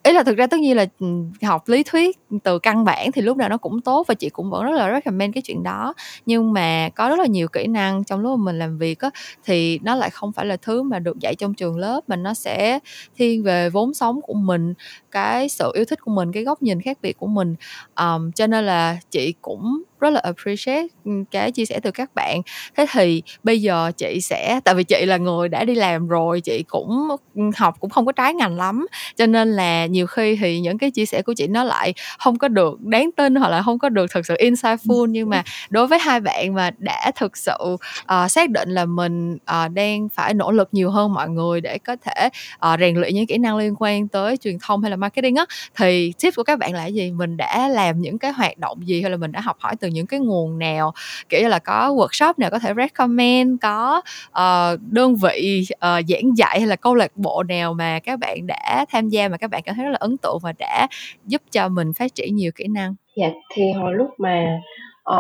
ý 0.05 0.13
là 0.13 0.23
thực 0.23 0.37
ra 0.37 0.47
tất 0.47 0.61
nhiên 0.61 0.77
là 0.77 0.87
ừ, 1.01 1.07
học 1.43 1.69
lý 1.69 1.83
thuyết 1.83 2.19
từ 2.45 2.59
căn 2.59 2.85
bản 2.85 3.13
thì 3.13 3.23
lúc 3.23 3.37
nào 3.37 3.49
nó 3.49 3.57
cũng 3.57 3.81
tốt 3.81 4.07
và 4.09 4.15
chị 4.15 4.29
cũng 4.31 4.51
vẫn 4.51 4.65
rất 4.65 4.73
là 4.73 4.93
recommend 4.93 5.35
cái 5.35 5.43
chuyện 5.43 5.63
đó. 5.63 5.95
Nhưng 6.27 6.53
mà 6.53 6.89
có 6.95 7.09
rất 7.09 7.19
là 7.19 7.27
nhiều 7.27 7.49
kỹ 7.49 7.67
năng 7.67 8.05
trong 8.05 8.21
lúc 8.21 8.39
mà 8.39 8.45
mình 8.45 8.59
làm 8.59 8.79
việc 8.79 8.99
á, 9.01 9.11
thì 9.45 9.79
nó 9.83 9.95
lại 9.95 10.11
không 10.11 10.33
phải 10.33 10.47
là 10.47 10.57
thứ 10.63 10.83
mà 10.83 10.99
được 10.99 11.19
dạy 11.21 11.35
trong 11.35 11.55
trường 11.55 11.77
lớp 11.79 12.01
mà 12.07 12.17
nó 12.17 12.35
sẽ 12.35 12.79
thiên 13.17 13.43
về 13.43 13.71
vốn 13.71 13.95
sống 13.95 14.21
của 14.23 14.35
mình 14.35 14.75
cái 15.15 15.49
sự 15.49 15.71
yêu 15.75 15.85
thích 15.85 16.01
của 16.01 16.11
mình 16.11 16.33
cái 16.33 16.45
góc 16.45 16.63
nhìn 16.63 16.81
khác 16.81 16.99
biệt 17.03 17.19
của 17.19 17.27
mình. 17.27 17.55
Um, 18.01 18.33
cho 18.33 18.47
nên 18.47 18.67
là 18.67 18.97
chị 19.11 19.35
cũng 19.43 19.83
rất 20.01 20.11
là 20.11 20.21
appreciate 20.21 20.87
cái 21.31 21.53
chia 21.53 21.65
sẻ 21.65 21.81
từ 21.83 21.91
các 21.91 22.11
bạn. 22.15 22.41
Thế 22.77 22.87
thì 22.93 23.23
bây 23.43 23.63
giờ 23.63 23.93
chị 23.97 24.21
sẽ 24.21 24.61
tại 24.65 24.75
vì 24.75 24.85
chị 24.85 25.07
là 25.07 25.17
người 25.17 25.49
đã 25.49 25.65
đi 25.65 25.75
làm 25.75 26.09
rồi 26.09 26.41
chị 26.41 26.65
cũng 26.69 27.09
học 27.57 27.77
cũng 27.81 27.91
không 27.91 28.07
có 28.07 28.13
trái 28.13 28.35
ngành 28.35 28.57
lắm 28.57 28.87
cho 29.17 29.27
nên 29.27 29.53
là 29.53 29.87
nhiều 29.87 30.07
khi 30.07 30.37
thì 30.41 30.61
những 30.61 30.79
cái 30.79 30.91
chia 30.91 31.07
sẻ 31.07 31.23
của 31.23 31.35
chị 31.35 31.47
nó 31.47 31.65
lại 31.65 31.95
không 32.19 32.39
có 32.39 32.49
được 32.49 32.81
đáng 32.81 33.11
tin 33.17 33.35
hoặc 33.35 33.49
là 33.49 33.63
không 33.63 33.79
có 33.79 33.89
được 33.89 34.07
thực 34.11 34.27
sự 34.27 34.35
insightful. 34.35 35.07
Nhưng 35.07 35.31
mà 35.31 35.45
đối 35.71 35.87
với 35.87 35.99
hai 35.99 36.21
bạn 36.21 36.55
mà 36.55 36.71
đã 36.79 37.13
thực 37.17 37.37
sự 37.37 37.57
uh, 37.63 38.31
xác 38.31 38.51
định 38.51 38.71
là 38.71 38.85
mình 38.85 39.35
uh, 39.35 39.73
đang 39.73 40.09
phải 40.09 40.35
nỗ 40.35 40.53
lực 40.53 40.69
nhiều 40.73 40.91
hơn 40.91 41.13
mọi 41.15 41.29
người 41.29 41.61
để 41.61 41.79
có 41.79 41.97
thể 41.97 42.29
uh, 42.73 42.81
rèn 42.81 42.97
luyện 42.97 43.15
những 43.15 43.27
kỹ 43.27 43.39
năng 43.39 43.57
liên 43.57 43.75
quan 43.79 44.09
tới 44.09 44.37
truyền 44.37 44.59
thông 44.63 44.83
hay 44.83 44.91
là 44.91 44.97
marketing 45.05 45.37
á 45.37 45.45
thì 45.77 46.13
tip 46.23 46.35
của 46.37 46.43
các 46.43 46.59
bạn 46.59 46.73
là 46.75 46.87
gì? 46.87 47.11
Mình 47.11 47.37
đã 47.37 47.69
làm 47.69 48.01
những 48.01 48.19
cái 48.19 48.33
hoạt 48.33 48.59
động 48.59 48.79
gì 48.89 49.03
hay 49.03 49.11
là 49.11 49.17
mình 49.17 49.33
đã 49.33 49.41
học 49.41 49.57
hỏi 49.61 49.77
từ 49.81 49.89
những 49.89 50.07
cái 50.07 50.21
nguồn 50.21 50.59
nào? 50.59 50.93
Kiểu 51.29 51.41
như 51.43 51.49
là 51.49 51.59
có 51.59 51.95
workshop 51.95 52.35
nào 52.37 52.51
có 52.51 52.59
thể 52.59 52.73
recommend 52.77 53.61
có 53.61 54.03
uh, 54.29 54.81
đơn 54.91 55.17
vị 55.17 55.67
uh, 55.73 55.79
giảng 55.81 56.37
dạy 56.37 56.61
hay 56.61 56.67
là 56.67 56.77
câu 56.77 56.95
lạc 56.95 57.13
bộ 57.17 57.43
nào 57.43 57.75
mà 57.75 57.99
các 57.99 58.19
bạn 58.19 58.47
đã 58.47 58.85
tham 58.91 59.09
gia 59.09 59.29
mà 59.29 59.37
các 59.37 59.51
bạn 59.51 59.63
cảm 59.65 59.75
thấy 59.75 59.85
rất 59.85 59.91
là 59.91 59.99
ấn 60.01 60.17
tượng 60.17 60.39
và 60.43 60.53
đã 60.59 60.89
giúp 61.27 61.43
cho 61.51 61.69
mình 61.69 61.93
phát 61.93 62.15
triển 62.15 62.37
nhiều 62.37 62.51
kỹ 62.55 62.67
năng? 62.69 62.95
Dạ 63.17 63.29
thì 63.55 63.73
hồi 63.73 63.95
lúc 63.95 64.09
mà 64.19 64.61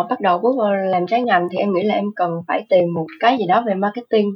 uh, 0.00 0.06
bắt 0.10 0.20
đầu 0.20 0.38
bước 0.38 0.54
vào 0.58 0.74
làm 0.74 1.06
trái 1.06 1.22
ngành 1.22 1.48
thì 1.52 1.58
em 1.58 1.74
nghĩ 1.74 1.82
là 1.82 1.94
em 1.94 2.04
cần 2.16 2.30
phải 2.48 2.66
tìm 2.68 2.94
một 2.94 3.06
cái 3.20 3.38
gì 3.38 3.46
đó 3.46 3.62
về 3.66 3.74
marketing 3.74 4.30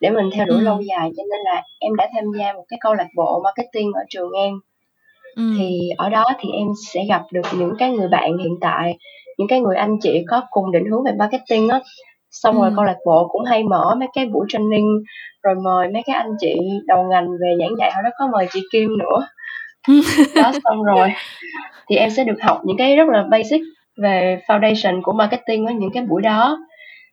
để 0.00 0.10
mình 0.10 0.30
theo 0.34 0.46
đuổi 0.46 0.58
ừ. 0.58 0.64
lâu 0.64 0.80
dài. 0.80 1.10
Cho 1.16 1.22
nên 1.30 1.40
là 1.44 1.62
em 1.78 1.96
đã 1.96 2.08
tham 2.14 2.24
gia 2.38 2.52
một 2.52 2.64
cái 2.68 2.78
câu 2.80 2.94
lạc 2.94 3.08
bộ 3.16 3.40
marketing 3.44 3.92
ở 3.92 4.00
trường 4.08 4.30
em 4.32 4.54
ừ. 5.36 5.42
thì 5.58 5.80
ở 5.96 6.08
đó 6.08 6.24
thì 6.38 6.48
em 6.52 6.66
sẽ 6.92 7.04
gặp 7.08 7.22
được 7.32 7.46
những 7.58 7.74
cái 7.78 7.90
người 7.90 8.08
bạn 8.08 8.38
hiện 8.38 8.52
tại 8.60 8.98
những 9.38 9.48
cái 9.48 9.60
người 9.60 9.76
anh 9.76 9.96
chị 10.02 10.24
có 10.28 10.42
cùng 10.50 10.72
định 10.72 10.84
hướng 10.90 11.04
về 11.04 11.12
marketing 11.18 11.68
á 11.68 11.80
xong 12.30 12.54
ừ. 12.54 12.60
rồi 12.62 12.72
câu 12.76 12.84
lạc 12.84 12.96
bộ 13.06 13.28
cũng 13.28 13.44
hay 13.44 13.62
mở 13.62 13.94
mấy 13.98 14.08
cái 14.14 14.26
buổi 14.26 14.46
training 14.48 14.86
rồi 15.42 15.54
mời 15.64 15.88
mấy 15.94 16.02
cái 16.06 16.16
anh 16.16 16.30
chị 16.40 16.54
đầu 16.86 17.02
ngành 17.10 17.28
về 17.30 17.54
giảng 17.60 17.76
dạy 17.78 17.92
họ 17.94 18.02
đó 18.02 18.10
có 18.18 18.28
mời 18.32 18.46
chị 18.52 18.60
Kim 18.72 18.98
nữa 18.98 19.26
đó 20.34 20.52
xong 20.64 20.82
rồi 20.82 21.08
thì 21.88 21.96
em 21.96 22.10
sẽ 22.10 22.24
được 22.24 22.42
học 22.42 22.60
những 22.64 22.76
cái 22.76 22.96
rất 22.96 23.08
là 23.08 23.24
basic 23.30 23.60
về 24.02 24.40
foundation 24.48 25.02
của 25.02 25.12
marketing 25.12 25.66
ở 25.66 25.72
những 25.72 25.90
cái 25.94 26.02
buổi 26.02 26.22
đó 26.22 26.58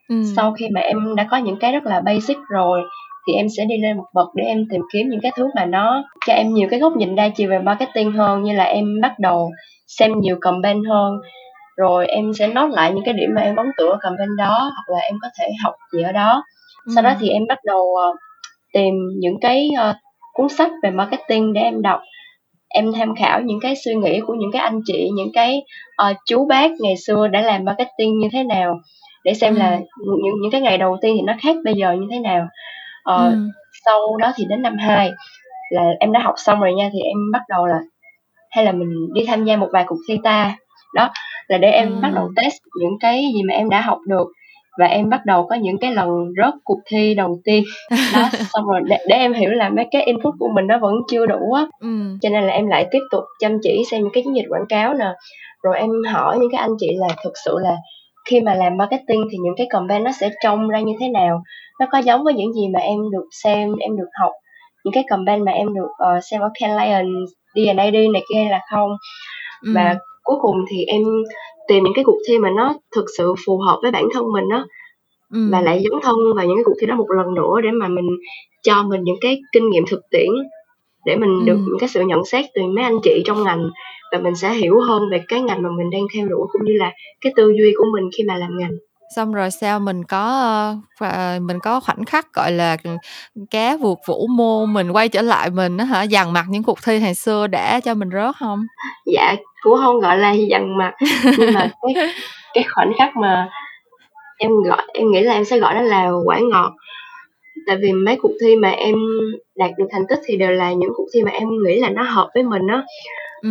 ừ. 0.10 0.16
sau 0.36 0.54
khi 0.54 0.68
mà 0.70 0.82
em 0.82 1.16
đã 1.16 1.28
có 1.32 1.38
những 1.38 1.58
cái 1.60 1.72
rất 1.72 1.86
là 1.86 2.02
basic 2.02 2.38
rồi 2.50 2.82
thì 3.28 3.34
em 3.34 3.50
sẽ 3.58 3.66
đi 3.66 3.78
lên 3.78 3.98
một 3.98 4.06
bậc 4.14 4.28
để 4.36 4.44
em 4.44 4.66
tìm 4.72 4.82
kiếm 4.94 5.10
những 5.10 5.20
cái 5.22 5.32
thứ 5.36 5.48
mà 5.56 5.66
nó 5.66 6.04
cho 6.28 6.34
em 6.34 6.54
nhiều 6.54 6.68
cái 6.72 6.80
góc 6.80 6.94
nhìn 6.98 7.16
đa 7.16 7.30
chiều 7.30 7.50
về 7.50 7.60
marketing 7.60 8.12
hơn 8.12 8.44
như 8.44 8.54
là 8.54 8.64
em 8.64 8.86
bắt 9.02 9.20
đầu 9.20 9.52
xem 9.88 10.12
nhiều 10.20 10.38
campaign 10.42 10.84
hơn 10.84 11.14
rồi 11.78 12.08
em 12.08 12.34
sẽ 12.34 12.48
nốt 12.48 12.68
lại 12.72 12.92
những 12.94 13.04
cái 13.04 13.14
điểm 13.14 13.30
mà 13.36 13.42
em 13.42 13.56
ấn 13.56 13.72
tượng 13.78 13.92
ở 13.92 13.98
campaign 14.02 14.36
đó 14.38 14.72
hoặc 14.76 14.96
là 14.96 15.00
em 15.00 15.16
có 15.22 15.28
thể 15.40 15.48
học 15.64 15.74
gì 15.94 16.02
ở 16.02 16.12
đó 16.12 16.44
ừ. 16.86 16.92
sau 16.96 17.04
đó 17.04 17.14
thì 17.20 17.30
em 17.30 17.44
bắt 17.48 17.60
đầu 17.66 17.82
uh, 17.82 18.16
tìm 18.74 18.94
những 19.20 19.40
cái 19.42 19.70
uh, 19.90 19.96
cuốn 20.34 20.50
sách 20.50 20.72
về 20.84 20.90
marketing 20.90 21.54
để 21.54 21.62
em 21.62 21.82
đọc 21.82 22.00
em 22.70 22.94
tham 22.94 23.16
khảo 23.16 23.42
những 23.42 23.60
cái 23.62 23.76
suy 23.76 23.96
nghĩ 23.96 24.20
của 24.28 24.34
những 24.34 24.52
cái 24.54 24.62
anh 24.62 24.80
chị 24.86 25.10
những 25.16 25.32
cái 25.34 25.62
uh, 26.12 26.18
chú 26.26 26.46
bác 26.46 26.72
ngày 26.80 26.96
xưa 26.98 27.28
đã 27.28 27.42
làm 27.42 27.66
marketing 27.66 28.20
như 28.20 28.28
thế 28.32 28.44
nào 28.44 28.80
để 29.24 29.34
xem 29.34 29.56
ừ. 29.56 29.60
là 29.60 29.80
những 30.24 30.42
những 30.42 30.52
cái 30.52 30.62
ngày 30.62 30.78
đầu 30.78 30.98
tiên 31.02 31.16
thì 31.16 31.22
nó 31.22 31.34
khác 31.42 31.56
bây 31.66 31.74
giờ 31.74 31.92
như 31.92 32.08
thế 32.12 32.20
nào 32.20 32.48
uh, 33.12 33.34
ừ. 33.34 33.48
sau 33.86 34.18
đó 34.18 34.32
thì 34.36 34.46
đến 34.50 34.62
năm 34.62 34.76
2 34.80 35.12
là 35.70 35.84
em 36.00 36.12
đã 36.12 36.20
học 36.20 36.36
xong 36.38 36.60
rồi 36.60 36.74
nha 36.74 36.90
thì 36.94 37.00
em 37.00 37.18
bắt 37.32 37.42
đầu 37.50 37.66
là 37.66 37.80
hay 38.52 38.66
là 38.66 38.72
mình 38.72 39.14
đi 39.14 39.26
tham 39.28 39.46
gia 39.46 39.58
một 39.58 39.70
vài 39.74 39.84
cuộc 39.88 39.98
thi 40.08 40.18
ta 40.24 40.56
đó 40.96 41.10
là 41.48 41.58
để 41.58 41.70
em 41.70 41.90
ừ. 41.90 42.00
bắt 42.02 42.12
đầu 42.16 42.32
test 42.36 42.56
những 42.82 42.98
cái 43.00 43.26
gì 43.34 43.44
mà 43.44 43.54
em 43.54 43.70
đã 43.70 43.82
học 43.82 44.00
được 44.08 44.28
và 44.80 44.86
em 44.86 45.10
bắt 45.10 45.26
đầu 45.26 45.48
có 45.50 45.56
những 45.56 45.78
cái 45.78 45.94
lần 45.94 46.08
rớt 46.38 46.54
cuộc 46.64 46.80
thi 46.86 47.16
đầu 47.16 47.40
tiên 47.44 47.64
đó 47.90 48.30
xong 48.54 48.66
rồi 48.66 48.82
để, 48.86 48.98
để 49.08 49.16
em 49.16 49.34
hiểu 49.34 49.50
là 49.50 49.70
mấy 49.70 49.86
cái 49.92 50.04
input 50.04 50.34
của 50.40 50.50
mình 50.56 50.68
nó 50.68 50.78
vẫn 50.78 50.94
chưa 51.12 51.26
đủ 51.26 51.54
á 51.54 51.66
ừ. 51.80 52.18
cho 52.22 52.30
nên 52.30 52.44
là 52.44 52.54
em 52.54 52.68
lại 52.68 52.88
tiếp 52.92 53.02
tục 53.12 53.24
chăm 53.40 53.58
chỉ 53.62 53.84
xem 53.92 54.02
những 54.02 54.12
cái 54.14 54.24
chiến 54.24 54.36
dịch 54.36 54.46
quảng 54.50 54.66
cáo 54.70 54.94
nè 54.94 55.14
rồi 55.64 55.78
em 55.78 55.90
hỏi 56.14 56.38
những 56.40 56.52
cái 56.52 56.62
anh 56.62 56.72
chị 56.80 56.90
là 56.98 57.08
thực 57.24 57.34
sự 57.46 57.58
là 57.62 57.76
khi 58.30 58.42
mà 58.42 58.54
làm 58.56 58.78
marketing 58.78 59.22
thì 59.32 59.38
những 59.38 59.54
cái 59.58 59.68
campaign 59.70 60.04
nó 60.04 60.12
sẽ 60.12 60.30
trông 60.44 60.70
ra 60.70 60.80
như 60.80 60.94
thế 61.00 61.08
nào? 61.08 61.44
Nó 61.80 61.86
có 61.92 61.98
giống 61.98 62.24
với 62.24 62.34
những 62.34 62.54
gì 62.54 62.68
mà 62.74 62.80
em 62.80 62.98
được 63.12 63.26
xem 63.44 63.76
em 63.80 63.98
được 63.98 64.10
học? 64.22 64.32
Những 64.86 64.94
cái 64.94 65.04
campaign 65.08 65.46
mà 65.46 65.52
em 65.52 65.74
được 65.74 65.90
uh, 65.90 66.24
xem 66.32 66.42
ở 66.42 66.50
Can 66.60 66.78
Lion 66.78 67.06
D&AD 67.56 67.94
này 68.14 68.24
kia 68.34 68.48
là 68.50 68.60
không? 68.72 68.90
Ừ. 69.62 69.72
và 69.76 69.96
cuối 70.24 70.38
cùng 70.42 70.56
thì 70.70 70.86
em 70.86 71.02
tìm 71.68 71.84
những 71.84 71.94
cái 71.96 72.04
cuộc 72.04 72.18
thi 72.28 72.38
mà 72.40 72.50
nó 72.58 72.74
thực 72.96 73.06
sự 73.18 73.34
phù 73.46 73.58
hợp 73.58 73.80
với 73.82 73.92
bản 73.92 74.04
thân 74.14 74.24
mình 74.34 74.50
đó 74.52 74.66
ừ. 75.34 75.40
và 75.52 75.62
lại 75.62 75.84
dấn 75.84 76.00
thân 76.04 76.16
vào 76.36 76.46
những 76.46 76.58
cái 76.58 76.64
cuộc 76.66 76.76
thi 76.82 76.88
đó 76.88 76.96
một 76.96 77.06
lần 77.18 77.34
nữa 77.36 77.62
để 77.64 77.70
mà 77.72 77.88
mình 77.88 78.08
cho 78.64 78.84
mình 78.84 79.04
những 79.04 79.16
cái 79.22 79.40
kinh 79.54 79.70
nghiệm 79.70 79.84
thực 79.90 80.02
tiễn 80.12 80.30
để 81.08 81.16
mình 81.16 81.40
ừ. 81.40 81.46
được 81.46 81.58
những 81.58 81.80
cái 81.80 81.90
sự 81.90 82.02
nhận 82.02 82.26
xét 82.26 82.46
từ 82.56 82.62
mấy 82.76 82.84
anh 82.84 82.98
chị 83.04 83.24
trong 83.26 83.44
ngành 83.44 83.70
và 84.12 84.18
mình 84.18 84.36
sẽ 84.36 84.54
hiểu 84.54 84.80
hơn 84.88 85.02
về 85.12 85.24
cái 85.28 85.42
ngành 85.42 85.64
mà 85.64 85.70
mình 85.78 85.90
đang 85.90 86.02
theo 86.16 86.28
đuổi 86.28 86.48
cũng 86.52 86.62
như 86.66 86.74
là 86.78 86.92
cái 87.22 87.34
tư 87.36 87.54
duy 87.58 87.74
của 87.78 87.86
mình 87.94 88.10
khi 88.18 88.24
mà 88.28 88.36
làm 88.36 88.50
ngành. 88.58 88.72
Xong 89.16 89.34
rồi 89.34 89.52
sao 89.52 89.80
mình 89.80 90.04
có 90.04 90.76
uh, 91.06 91.42
mình 91.42 91.60
có 91.60 91.80
khoảnh 91.80 92.06
khắc 92.06 92.34
gọi 92.34 92.52
là 92.52 92.78
cá 93.52 93.78
vượt 93.78 93.98
vũ 94.08 94.28
môn 94.28 94.74
mình 94.74 94.92
quay 94.92 95.10
trở 95.10 95.22
lại 95.22 95.50
mình 95.50 95.78
á 95.78 95.86
hả? 95.86 96.04
Dằn 96.04 96.34
mặt 96.34 96.46
những 96.50 96.64
cuộc 96.64 96.78
thi 96.86 97.00
hồi 97.00 97.14
xưa 97.14 97.48
để 97.48 97.80
cho 97.84 97.94
mình 97.94 98.10
rớt 98.14 98.36
không? 98.40 98.60
Dạ 99.06 99.36
cũng 99.62 99.78
không 99.78 100.00
gọi 100.00 100.18
là 100.18 100.32
dằn 100.32 100.78
mặt 100.78 100.94
nhưng 101.38 101.54
mà 101.54 101.70
cái 101.82 102.08
cái 102.54 102.64
khoảnh 102.64 102.92
khắc 102.98 103.18
mà 103.18 103.48
em 104.38 104.52
gọi 104.64 104.82
em 104.94 105.12
nghĩ 105.12 105.22
là 105.22 105.34
em 105.34 105.46
sẽ 105.46 105.60
gọi 105.60 105.74
nó 105.74 105.82
là 105.82 106.10
quả 106.26 106.40
ngọt 106.52 106.72
tại 107.68 107.78
vì 107.82 107.92
mấy 107.92 108.18
cuộc 108.22 108.32
thi 108.42 108.56
mà 108.56 108.70
em 108.70 108.96
đạt 109.56 109.72
được 109.78 109.86
thành 109.92 110.04
tích 110.10 110.20
thì 110.26 110.38
đều 110.38 110.52
là 110.52 110.74
những 110.74 110.92
cuộc 110.96 111.08
thi 111.14 111.24
mà 111.24 111.32
em 111.32 111.48
nghĩ 111.66 111.80
là 111.80 111.90
nó 111.90 112.04
hợp 112.04 112.30
với 112.34 112.44
mình 112.44 112.68
á 112.68 112.84
ừ. 113.42 113.50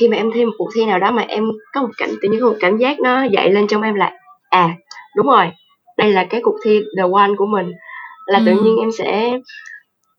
khi 0.00 0.08
mà 0.08 0.16
em 0.16 0.30
thi 0.34 0.44
một 0.44 0.52
cuộc 0.58 0.68
thi 0.74 0.84
nào 0.84 0.98
đó 0.98 1.10
mà 1.10 1.24
em 1.28 1.44
có 1.74 1.82
một 1.82 1.90
cảnh 1.98 2.10
tự 2.22 2.28
nhiên 2.28 2.40
có 2.40 2.48
một 2.48 2.56
cảm 2.60 2.76
giác 2.76 3.00
nó 3.00 3.22
dậy 3.22 3.50
lên 3.50 3.66
trong 3.66 3.82
em 3.82 3.94
là 3.94 4.12
à 4.50 4.76
đúng 5.16 5.26
rồi 5.26 5.50
đây 5.98 6.12
là 6.12 6.24
cái 6.24 6.40
cuộc 6.44 6.56
thi 6.64 6.80
the 6.96 7.02
one 7.12 7.30
của 7.38 7.46
mình 7.46 7.72
là 8.26 8.38
ừ. 8.38 8.44
tự 8.46 8.52
nhiên 8.52 8.76
em 8.80 8.90
sẽ 8.92 9.38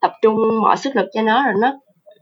tập 0.01 0.12
trung 0.21 0.36
mọi 0.62 0.77
sức 0.77 0.95
lực 0.95 1.06
cho 1.13 1.21
nó 1.21 1.43
rồi 1.43 1.54
nó 1.62 1.73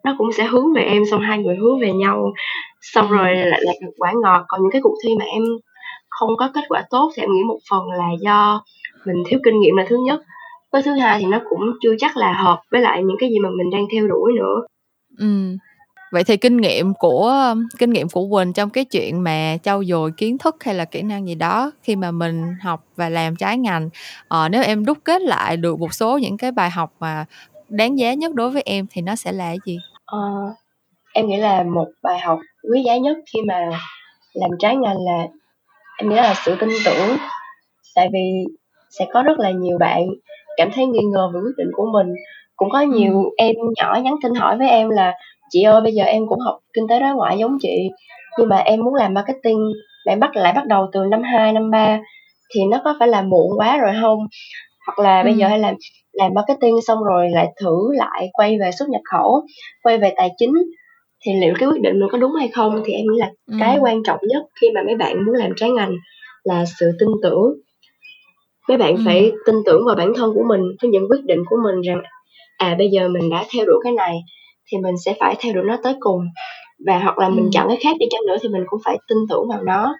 nó 0.05 0.15
cũng 0.17 0.31
sẽ 0.31 0.43
hướng 0.43 0.73
về 0.73 0.81
em 0.81 1.03
xong 1.11 1.21
hai 1.21 1.37
người 1.37 1.55
hướng 1.55 1.79
về 1.79 1.91
nhau 1.91 2.33
xong 2.81 3.09
ừ. 3.09 3.15
rồi 3.15 3.35
lại 3.35 3.61
đạt 3.65 3.75
được 3.81 3.91
quả 3.97 4.13
ngọt 4.23 4.45
còn 4.47 4.61
những 4.61 4.71
cái 4.71 4.81
cuộc 4.81 4.95
thi 5.03 5.15
mà 5.19 5.25
em 5.25 5.43
không 6.09 6.29
có 6.37 6.51
kết 6.53 6.63
quả 6.69 6.83
tốt 6.89 7.11
thì 7.15 7.23
em 7.23 7.29
nghĩ 7.31 7.43
một 7.47 7.59
phần 7.69 7.81
là 7.97 8.07
do 8.21 8.63
mình 9.05 9.23
thiếu 9.27 9.39
kinh 9.43 9.59
nghiệm 9.59 9.75
là 9.75 9.85
thứ 9.89 9.97
nhất 10.05 10.21
với 10.71 10.83
thứ 10.83 10.93
hai 10.93 11.19
thì 11.19 11.25
nó 11.25 11.41
cũng 11.49 11.59
chưa 11.81 11.95
chắc 11.99 12.17
là 12.17 12.33
hợp 12.33 12.61
với 12.71 12.81
lại 12.81 13.03
những 13.03 13.17
cái 13.19 13.29
gì 13.29 13.39
mà 13.43 13.49
mình 13.49 13.69
đang 13.71 13.85
theo 13.93 14.07
đuổi 14.07 14.31
nữa. 14.37 14.65
Ừ. 15.17 15.57
Vậy 16.11 16.23
thì 16.23 16.37
kinh 16.37 16.57
nghiệm 16.57 16.93
của 16.93 17.55
kinh 17.79 17.89
nghiệm 17.89 18.09
của 18.09 18.27
quỳnh 18.31 18.53
trong 18.53 18.69
cái 18.69 18.85
chuyện 18.85 19.23
mà 19.23 19.57
trau 19.63 19.83
dồi 19.83 20.11
kiến 20.17 20.37
thức 20.37 20.63
hay 20.63 20.75
là 20.75 20.85
kỹ 20.85 21.01
năng 21.01 21.27
gì 21.27 21.35
đó 21.35 21.71
khi 21.81 21.95
mà 21.95 22.11
mình 22.11 22.55
học 22.61 22.83
và 22.95 23.09
làm 23.09 23.35
trái 23.35 23.57
ngành 23.57 23.89
ờ, 24.27 24.49
nếu 24.49 24.63
em 24.63 24.85
đúc 24.85 24.97
kết 25.03 25.21
lại 25.21 25.57
được 25.57 25.79
một 25.79 25.93
số 25.93 26.17
những 26.17 26.37
cái 26.37 26.51
bài 26.51 26.69
học 26.69 26.93
mà 26.99 27.25
đáng 27.69 27.99
giá 27.99 28.13
nhất 28.13 28.35
đối 28.35 28.49
với 28.49 28.61
em 28.65 28.85
thì 28.91 29.01
nó 29.01 29.15
sẽ 29.15 29.31
là 29.31 29.45
cái 29.45 29.57
gì? 29.65 29.77
Ờ, 30.05 30.19
em 31.13 31.27
nghĩ 31.27 31.37
là 31.37 31.63
một 31.63 31.87
bài 32.03 32.19
học 32.19 32.39
quý 32.71 32.83
giá 32.85 32.97
nhất 32.97 33.17
khi 33.33 33.39
mà 33.47 33.69
làm 34.33 34.49
trái 34.59 34.75
ngành 34.75 34.97
là 35.05 35.27
em 35.97 36.09
nghĩ 36.09 36.15
là 36.15 36.33
sự 36.45 36.55
tin 36.59 36.69
tưởng. 36.85 37.17
Tại 37.95 38.09
vì 38.13 38.45
sẽ 38.89 39.05
có 39.13 39.23
rất 39.23 39.39
là 39.39 39.51
nhiều 39.51 39.77
bạn 39.77 40.01
cảm 40.59 40.71
thấy 40.71 40.85
nghi 40.85 41.03
ngờ 41.13 41.31
về 41.33 41.39
quyết 41.39 41.55
định 41.57 41.71
của 41.73 41.85
mình 41.93 42.07
cũng 42.55 42.69
có 42.69 42.81
nhiều 42.81 43.13
ừ. 43.23 43.29
em 43.37 43.55
nhỏ 43.77 43.99
nhắn 44.03 44.15
tin 44.23 44.35
hỏi 44.35 44.57
với 44.57 44.69
em 44.69 44.89
là 44.89 45.13
chị 45.49 45.63
ơi 45.63 45.81
bây 45.81 45.93
giờ 45.93 46.03
em 46.03 46.27
cũng 46.27 46.39
học 46.39 46.59
kinh 46.73 46.87
tế 46.87 46.99
đối 46.99 47.13
ngoại 47.13 47.37
giống 47.37 47.57
chị 47.61 47.89
nhưng 48.37 48.49
mà 48.49 48.57
em 48.57 48.79
muốn 48.83 48.95
làm 48.95 49.13
marketing 49.13 49.71
em 50.07 50.19
bắt 50.19 50.35
lại 50.35 50.53
bắt 50.55 50.65
đầu 50.67 50.87
từ 50.93 51.05
năm 51.05 51.23
2, 51.23 51.53
năm 51.53 51.71
3 51.71 51.99
thì 52.55 52.61
nó 52.71 52.81
có 52.83 52.95
phải 52.99 53.07
là 53.07 53.21
muộn 53.21 53.51
quá 53.57 53.77
rồi 53.77 53.93
không 54.01 54.19
hoặc 54.85 55.03
là 55.03 55.21
ừ. 55.21 55.25
bây 55.25 55.33
giờ 55.33 55.47
hay 55.47 55.59
làm 55.59 55.75
làm 56.13 56.31
marketing 56.33 56.81
xong 56.87 57.03
rồi 57.03 57.29
lại 57.29 57.47
thử 57.61 57.93
lại 57.93 58.29
quay 58.33 58.57
về 58.61 58.71
xuất 58.79 58.89
nhập 58.89 59.01
khẩu 59.11 59.41
quay 59.83 59.97
về 59.97 60.13
tài 60.17 60.29
chính 60.37 60.53
thì 61.25 61.31
liệu 61.41 61.53
cái 61.59 61.69
quyết 61.69 61.81
định 61.81 61.99
mình 61.99 62.09
có 62.11 62.17
đúng 62.17 62.31
hay 62.39 62.47
không 62.47 62.81
thì 62.85 62.93
em 62.93 63.05
nghĩ 63.11 63.19
là 63.19 63.29
ừ. 63.51 63.57
cái 63.59 63.77
quan 63.81 64.03
trọng 64.03 64.19
nhất 64.21 64.43
khi 64.61 64.67
mà 64.75 64.81
mấy 64.85 64.95
bạn 64.95 65.25
muốn 65.25 65.35
làm 65.35 65.51
trái 65.55 65.69
ngành 65.69 65.91
là 66.43 66.65
sự 66.79 66.91
tin 66.99 67.09
tưởng 67.23 67.53
mấy 68.69 68.77
bạn 68.77 68.95
ừ. 68.95 69.01
phải 69.05 69.31
tin 69.45 69.55
tưởng 69.65 69.85
vào 69.85 69.95
bản 69.95 70.13
thân 70.15 70.31
của 70.35 70.43
mình 70.49 70.61
với 70.81 70.91
những 70.91 71.07
quyết 71.09 71.25
định 71.25 71.39
của 71.49 71.57
mình 71.63 71.81
rằng 71.81 72.01
à 72.57 72.75
bây 72.77 72.89
giờ 72.89 73.07
mình 73.09 73.29
đã 73.29 73.45
theo 73.53 73.65
đuổi 73.65 73.75
cái 73.83 73.93
này 73.93 74.15
thì 74.71 74.77
mình 74.77 74.95
sẽ 75.05 75.15
phải 75.19 75.35
theo 75.39 75.53
đuổi 75.53 75.63
nó 75.67 75.77
tới 75.83 75.93
cùng 75.99 76.21
và 76.85 76.99
hoặc 76.99 77.17
là 77.17 77.29
mình 77.29 77.43
Ừm. 77.43 77.51
chọn 77.51 77.67
cái 77.67 77.77
khác 77.83 77.95
đi 77.99 78.05
chăng 78.09 78.21
nữa 78.27 78.35
thì 78.41 78.49
mình 78.49 78.63
cũng 78.67 78.79
phải 78.85 78.97
tin 79.09 79.17
tưởng 79.29 79.49
vào 79.49 79.63
nó 79.63 79.95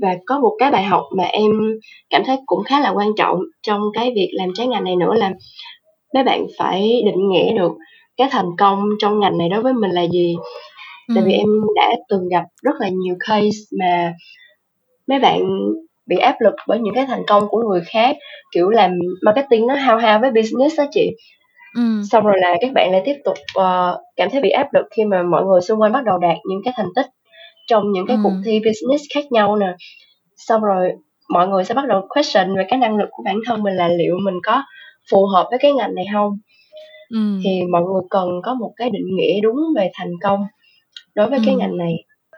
và 0.00 0.16
có 0.26 0.40
một 0.40 0.56
cái 0.58 0.70
bài 0.70 0.84
học 0.84 1.04
mà 1.16 1.24
em 1.24 1.50
cảm 2.10 2.22
thấy 2.26 2.36
cũng 2.46 2.64
khá 2.64 2.80
là 2.80 2.90
quan 2.90 3.08
trọng 3.16 3.38
trong 3.62 3.80
cái 3.94 4.12
việc 4.14 4.30
làm 4.32 4.48
trái 4.54 4.66
ngành 4.66 4.84
này 4.84 4.96
nữa 4.96 5.14
là 5.14 5.32
mấy 6.14 6.24
bạn 6.24 6.46
phải 6.58 7.02
định 7.06 7.28
nghĩa 7.28 7.52
được 7.58 7.72
cái 8.16 8.28
thành 8.30 8.50
công 8.58 8.88
trong 8.98 9.20
ngành 9.20 9.38
này 9.38 9.48
đối 9.48 9.62
với 9.62 9.72
mình 9.72 9.90
là 9.90 10.02
gì 10.12 10.36
tại 11.14 11.24
vì 11.26 11.32
Ừm. 11.32 11.40
em 11.40 11.48
đã 11.76 11.90
từng 12.08 12.28
gặp 12.28 12.44
rất 12.62 12.74
là 12.80 12.88
nhiều 12.88 13.16
case 13.28 13.58
mà 13.80 14.12
mấy 15.08 15.18
bạn 15.20 15.40
bị 16.06 16.16
áp 16.16 16.36
lực 16.40 16.54
bởi 16.68 16.78
những 16.78 16.94
cái 16.94 17.06
thành 17.06 17.22
công 17.26 17.48
của 17.48 17.62
người 17.70 17.80
khác 17.86 18.16
kiểu 18.54 18.70
làm 18.70 18.98
marketing 19.22 19.66
nó 19.66 19.74
hao 19.74 19.96
hao 19.98 20.18
với 20.20 20.30
business 20.30 20.78
đó 20.78 20.84
chị 20.90 21.10
Ừm. 21.76 22.02
xong 22.04 22.24
rồi 22.26 22.36
là 22.38 22.56
các 22.60 22.72
bạn 22.74 22.92
lại 22.92 23.02
tiếp 23.04 23.16
tục 23.24 23.34
ờ, 23.54 24.00
cảm 24.16 24.30
thấy 24.30 24.40
bị 24.40 24.50
áp 24.50 24.74
lực 24.74 24.86
khi 24.96 25.04
mà 25.04 25.22
mọi 25.22 25.44
người 25.44 25.60
xung 25.60 25.80
quanh 25.80 25.92
bắt 25.92 26.04
đầu 26.04 26.18
đạt 26.18 26.36
những 26.48 26.60
cái 26.64 26.74
thành 26.76 26.88
tích 26.96 27.06
trong 27.68 27.92
những 27.92 28.06
cái 28.08 28.16
cuộc 28.22 28.30
Ừm. 28.30 28.42
thi 28.44 28.60
business 28.60 29.04
khác 29.14 29.24
nhau 29.32 29.56
nè 29.56 29.74
xong 30.36 30.62
rồi 30.62 30.90
mọi 31.30 31.48
người 31.48 31.64
sẽ 31.64 31.74
bắt 31.74 31.86
đầu 31.88 32.02
question 32.08 32.56
về 32.56 32.64
cái 32.68 32.78
năng 32.78 32.96
lực 32.96 33.08
của 33.10 33.22
bản 33.26 33.36
thân 33.46 33.62
mình 33.62 33.74
là 33.76 33.88
liệu 33.88 34.16
mình 34.24 34.34
có 34.46 34.62
phù 35.10 35.26
hợp 35.26 35.46
với 35.50 35.58
cái 35.58 35.72
ngành 35.72 35.94
này 35.94 36.04
không 36.14 36.30
Ừm. 37.14 37.40
thì 37.44 37.62
mọi 37.72 37.82
người 37.82 38.02
cần 38.10 38.28
có 38.44 38.54
một 38.54 38.72
cái 38.76 38.90
định 38.90 39.16
nghĩa 39.16 39.40
đúng 39.42 39.56
về 39.76 39.90
thành 39.94 40.12
công 40.22 40.40
đối 41.14 41.30
với 41.30 41.38
cái 41.46 41.54
Ừm. 41.54 41.58
ngành 41.60 41.76
này 41.78 41.94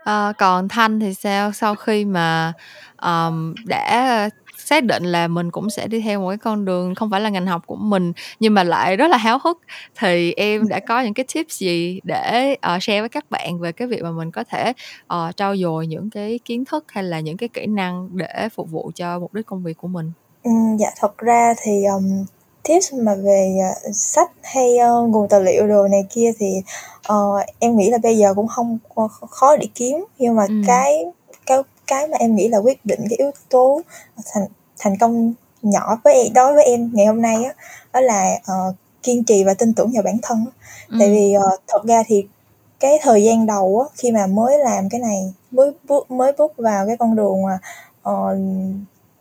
Ờ, 0.07 0.33
còn 0.39 0.69
Thanh 0.69 1.01
thì 1.01 1.15
sao? 1.15 1.53
Sau 1.53 1.75
khi 1.75 2.05
mà, 2.05 2.53
ờm, 2.97 3.55
đã 3.65 4.29
xác 4.59 4.85
định 4.85 5.03
là 5.05 5.29
mình 5.29 5.51
cũng 5.51 5.71
sẽ 5.71 5.87
đi 5.89 6.01
theo 6.01 6.21
một 6.21 6.29
cái 6.29 6.39
con 6.39 6.65
đường 6.65 6.95
không 6.95 7.11
phải 7.11 7.21
là 7.21 7.29
ngành 7.29 7.47
học 7.47 7.63
của 7.67 7.77
mình, 7.77 8.13
nhưng 8.41 8.55
mà 8.55 8.65
lại 8.65 8.97
rất 8.97 9.09
là 9.11 9.17
háo 9.17 9.39
hức, 9.45 9.59
thì 10.01 10.33
em 10.33 10.69
đã 10.69 10.81
có 10.81 11.01
những 11.01 11.15
cái 11.15 11.27
tips 11.35 11.59
gì 11.61 12.01
để, 12.05 12.55
ờ, 12.61 12.79
share 12.81 13.01
với 13.01 13.09
các 13.09 13.25
bạn 13.31 13.61
về 13.61 13.73
cái 13.73 13.89
việc 13.89 14.03
mà 14.03 14.11
mình 14.11 14.31
có 14.31 14.45
thể, 14.45 14.73
ờ, 15.07 15.33
trau 15.37 15.57
dồi 15.57 15.87
những 15.87 16.11
cái 16.11 16.41
kiến 16.45 16.65
thức 16.65 16.85
hay 16.89 17.05
là 17.05 17.21
những 17.21 17.37
cái 17.37 17.49
kỹ 17.49 17.67
năng 17.67 18.09
để 18.17 18.49
phục 18.55 18.71
vụ 18.71 18.91
cho 18.95 19.19
mục 19.19 19.35
đích 19.35 19.47
công 19.47 19.63
việc 19.63 19.77
của 19.77 19.89
mình? 19.89 20.13
Ừm, 20.43 20.77
dạ 20.81 20.89
thật 21.01 21.19
ra 21.19 21.55
thì, 21.65 21.85
ừm, 21.85 22.25
tips 22.69 22.95
mà 22.95 23.15
về, 23.15 23.57
ờ, 23.85 23.91
sách 23.95 24.31
hay, 24.43 24.79
ơ, 24.79 25.03
nguồn 25.03 25.29
tài 25.29 25.41
liệu 25.41 25.67
đồ 25.69 25.89
này 25.89 26.05
kia 26.11 26.33
thì, 26.39 26.63
ờ, 27.07 27.17
em 27.59 27.77
nghĩ 27.77 27.91
là 27.91 27.99
bây 27.99 28.19
giờ 28.19 28.35
cũng 28.35 28.47
hông 28.51 28.79
q 28.95 29.09
khó 29.31 29.57
để 29.57 29.69
kiếm, 29.75 30.05
nhưng 30.19 30.35
mà 30.37 30.47
Ừm. 30.49 30.63
cái 30.67 31.05
cái 31.47 31.59
cái 31.87 32.09
mà 32.09 32.17
em 32.19 32.35
nghĩ 32.37 32.49
là 32.49 32.59
quyết 32.59 32.85
định 32.87 33.01
cái 33.11 33.17
yếu 33.19 33.31
tố 33.51 33.81
thành 34.33 34.45
thành 34.79 34.99
công 34.99 35.35
nhỏ 35.63 36.01
với 36.05 36.15
em 36.15 36.33
đối 36.35 36.55
với 36.55 36.65
em 36.65 36.91
ngày 36.95 37.07
hôm 37.07 37.23
nay 37.23 37.45
á, 37.45 37.53
đó 37.93 38.01
là, 38.01 38.39
ờ, 38.47 38.55
kiên 39.03 39.25
trì 39.25 39.45
và 39.45 39.55
tin 39.55 39.75
tưởng 39.75 39.91
vào 39.95 40.03
bản 40.03 40.17
thân 40.23 40.45
á. 40.47 40.53
Tại 40.99 41.09
Ừm. 41.09 41.17
vì, 41.17 41.33
ờ, 41.35 41.57
thật 41.69 41.85
ra 41.85 42.03
thì 42.07 42.27
cái 42.81 42.99
thời 43.03 43.25
gian 43.25 43.47
đầu 43.47 43.81
á, 43.89 43.95
khi 43.99 44.13
mà 44.13 44.27
mới 44.27 44.59
làm 44.59 44.89
cái 44.91 45.01
này, 45.01 45.35
mới 45.51 45.73
bước 45.89 46.11
mới 46.11 46.33
bước 46.39 46.53
vào 46.57 46.87
cái 46.87 46.97
con 46.97 47.17
đường 47.17 47.43
mà, 47.43 47.59
ờ, 48.03 48.37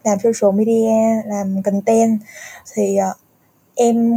làm 0.04 0.18
social 0.24 0.52
media, 0.60 1.22
làm 1.26 1.62
content 1.66 2.20
thì, 2.76 2.98
ờ, 2.98 3.14
em 3.76 4.14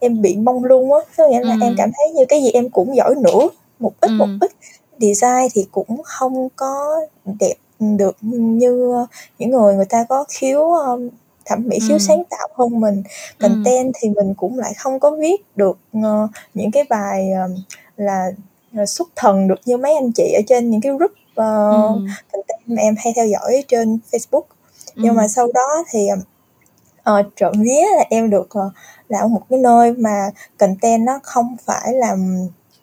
em 0.00 0.22
bị 0.22 0.36
mông 0.36 0.64
lung 0.64 0.92
á, 0.92 0.98
có 1.16 1.28
nghĩa 1.28 1.40
là 1.44 1.56
em 1.60 1.70
Ừm. 1.70 1.76
cảm 1.76 1.90
thấy 1.98 2.10
như 2.10 2.24
cái 2.28 2.42
gì 2.42 2.50
em 2.50 2.70
cũng 2.70 2.96
giỏi 2.96 3.14
nửa, 3.24 3.48
một 3.78 3.92
ít, 4.00 4.12
một 4.18 4.26
Ừm. 4.26 4.38
ít. 4.40 4.50
Design 5.00 5.48
thì 5.54 5.66
cũng 5.72 6.02
không 6.04 6.48
có 6.56 7.00
đẹp 7.40 7.54
được 7.80 8.16
như 8.22 8.94
những 9.38 9.50
người 9.50 9.74
người 9.74 9.84
ta 9.86 10.04
có 10.08 10.24
khiếu, 10.28 10.72
ơ, 10.72 10.98
thẩm 11.44 11.62
mỹ, 11.68 11.78
khiếu 11.80 11.94
Ừm. 11.94 11.98
sáng 12.00 12.22
tạo 12.30 12.48
hơn 12.54 12.80
mình. 12.80 13.02
Ừm. 13.38 13.64
Content 13.64 13.92
thì 14.00 14.10
mình 14.10 14.34
cũng 14.34 14.58
lại 14.58 14.74
không 14.78 15.00
có 15.00 15.10
viết 15.10 15.36
được, 15.56 15.78
ờ, 16.02 16.28
những 16.54 16.70
cái 16.70 16.84
bài, 16.90 17.30
ờ, 17.32 17.48
là, 17.96 18.30
ờ, 18.76 18.86
xuất 18.86 19.08
thần 19.16 19.48
được 19.48 19.60
như 19.66 19.76
mấy 19.76 19.94
anh 19.94 20.12
chị 20.12 20.32
ở 20.36 20.40
trên 20.48 20.70
những 20.70 20.80
cái 20.80 20.92
group, 20.92 21.10
ờ, 21.34 21.70
Ừm. 21.70 22.06
content 22.32 22.60
mà 22.66 22.82
em 22.82 22.94
hay 22.98 23.12
theo 23.16 23.26
dõi 23.26 23.64
trên 23.68 23.98
Facebook. 24.12 24.42
Nhưng 25.00 25.14
mà 25.14 25.28
sau 25.28 25.46
đó 25.54 25.84
thì, 25.90 26.08
ờ, 27.06 27.22
trộm 27.36 27.52
vía 27.62 27.84
là 27.96 28.04
em 28.10 28.30
được, 28.30 28.46
ờ, 28.50 28.70
làm 29.08 29.22
ở 29.24 29.28
một 29.28 29.42
cái 29.50 29.58
nơi 29.58 29.92
mà 29.92 30.30
content 30.58 31.02
nó 31.06 31.20
không 31.22 31.56
phải 31.66 31.92
là 31.94 32.16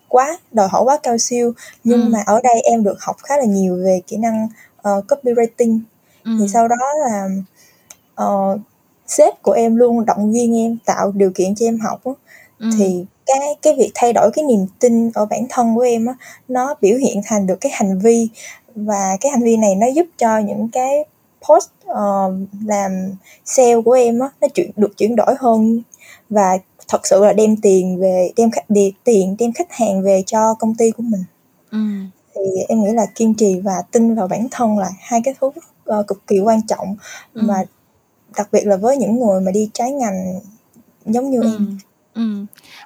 quá 0.07 0.37
đòi 0.51 0.67
hỏi 0.67 0.81
quá 0.85 0.99
cao 1.03 1.17
siêu, 1.17 1.53
nhưng 1.83 2.01
Ừm. 2.01 2.11
mà 2.11 2.19
ở 2.25 2.41
đây 2.43 2.61
em 2.63 2.83
được 2.83 2.97
học 3.01 3.15
khá 3.23 3.37
là 3.37 3.43
nhiều 3.45 3.75
về 3.85 4.01
kỹ 4.07 4.17
năng, 4.17 4.47
ờ, 4.81 5.01
copywriting. 5.07 5.79
Thì 6.25 6.31
Ừm. 6.39 6.47
sau 6.47 6.67
đó 6.67 6.75
là, 7.05 7.27
ờ, 8.15 8.57
sếp 9.07 9.41
của 9.41 9.51
em 9.51 9.75
luôn 9.75 10.05
động 10.05 10.31
viên 10.31 10.57
em, 10.57 10.77
tạo 10.85 11.11
điều 11.11 11.31
kiện 11.35 11.55
cho 11.55 11.65
em 11.65 11.79
học 11.79 12.01
á, 12.05 12.11
Ừm. 12.59 12.71
thì 12.77 13.05
cái 13.25 13.39
cái 13.61 13.75
việc 13.77 13.91
thay 13.95 14.13
đổi 14.13 14.31
cái 14.33 14.45
niềm 14.45 14.65
tin 14.79 15.11
ở 15.15 15.25
bản 15.25 15.45
thân 15.49 15.75
của 15.75 15.81
em 15.81 16.05
á, 16.05 16.13
nó 16.47 16.75
biểu 16.81 16.97
hiện 16.97 17.21
thành 17.25 17.47
được 17.47 17.57
cái 17.61 17.71
hành 17.75 17.99
vi 17.99 18.29
và 18.75 19.17
cái 19.21 19.31
hành 19.31 19.43
vi 19.43 19.57
này 19.57 19.75
nó 19.75 19.87
giúp 19.87 20.05
cho 20.17 20.37
những 20.37 20.69
cái 20.71 21.05
post, 21.49 21.69
ờ, 21.85 22.33
làm 22.65 22.91
sale 23.45 23.81
của 23.85 23.91
em 23.91 24.19
á, 24.19 24.29
nó 24.41 24.47
chuyển 24.47 24.71
được 24.75 24.97
chuyển 24.97 25.15
đổi 25.15 25.35
hơn 25.39 25.81
và 26.29 26.57
thật 26.87 27.07
sự 27.07 27.23
là 27.23 27.33
đem 27.33 27.55
tiền 27.57 27.99
về 27.99 28.31
đem 28.35 28.51
khách 28.51 28.69
đì 28.69 28.93
tiền, 29.03 29.35
đem 29.39 29.53
khách 29.53 29.71
hàng 29.71 30.01
về 30.01 30.23
cho 30.25 30.53
công 30.53 30.75
ty 30.75 30.91
của 30.91 31.03
mình. 31.03 31.23
Ừm. 31.71 32.09
Thì 32.35 32.41
em 32.67 32.83
nghĩ 32.83 32.91
là 32.91 33.05
kiên 33.15 33.33
trì 33.35 33.59
và 33.59 33.83
tin 33.91 34.15
vào 34.15 34.27
bản 34.27 34.47
thân 34.51 34.77
là 34.77 34.89
hai 34.99 35.21
cái 35.23 35.35
thứ, 35.41 35.49
ờ, 35.85 36.03
cực 36.07 36.27
kỳ 36.27 36.39
quan 36.39 36.67
trọng 36.67 36.95
và 37.33 37.57
Ừm. 37.57 37.65
đặc 38.37 38.49
biệt 38.51 38.65
là 38.65 38.75
với 38.75 38.97
những 38.97 39.19
người 39.19 39.41
mà 39.41 39.51
đi 39.51 39.69
trái 39.73 39.91
ngành 39.91 40.39
giống 41.05 41.29
như 41.29 41.41
em. 41.43 41.77
Ừ. 42.13 42.21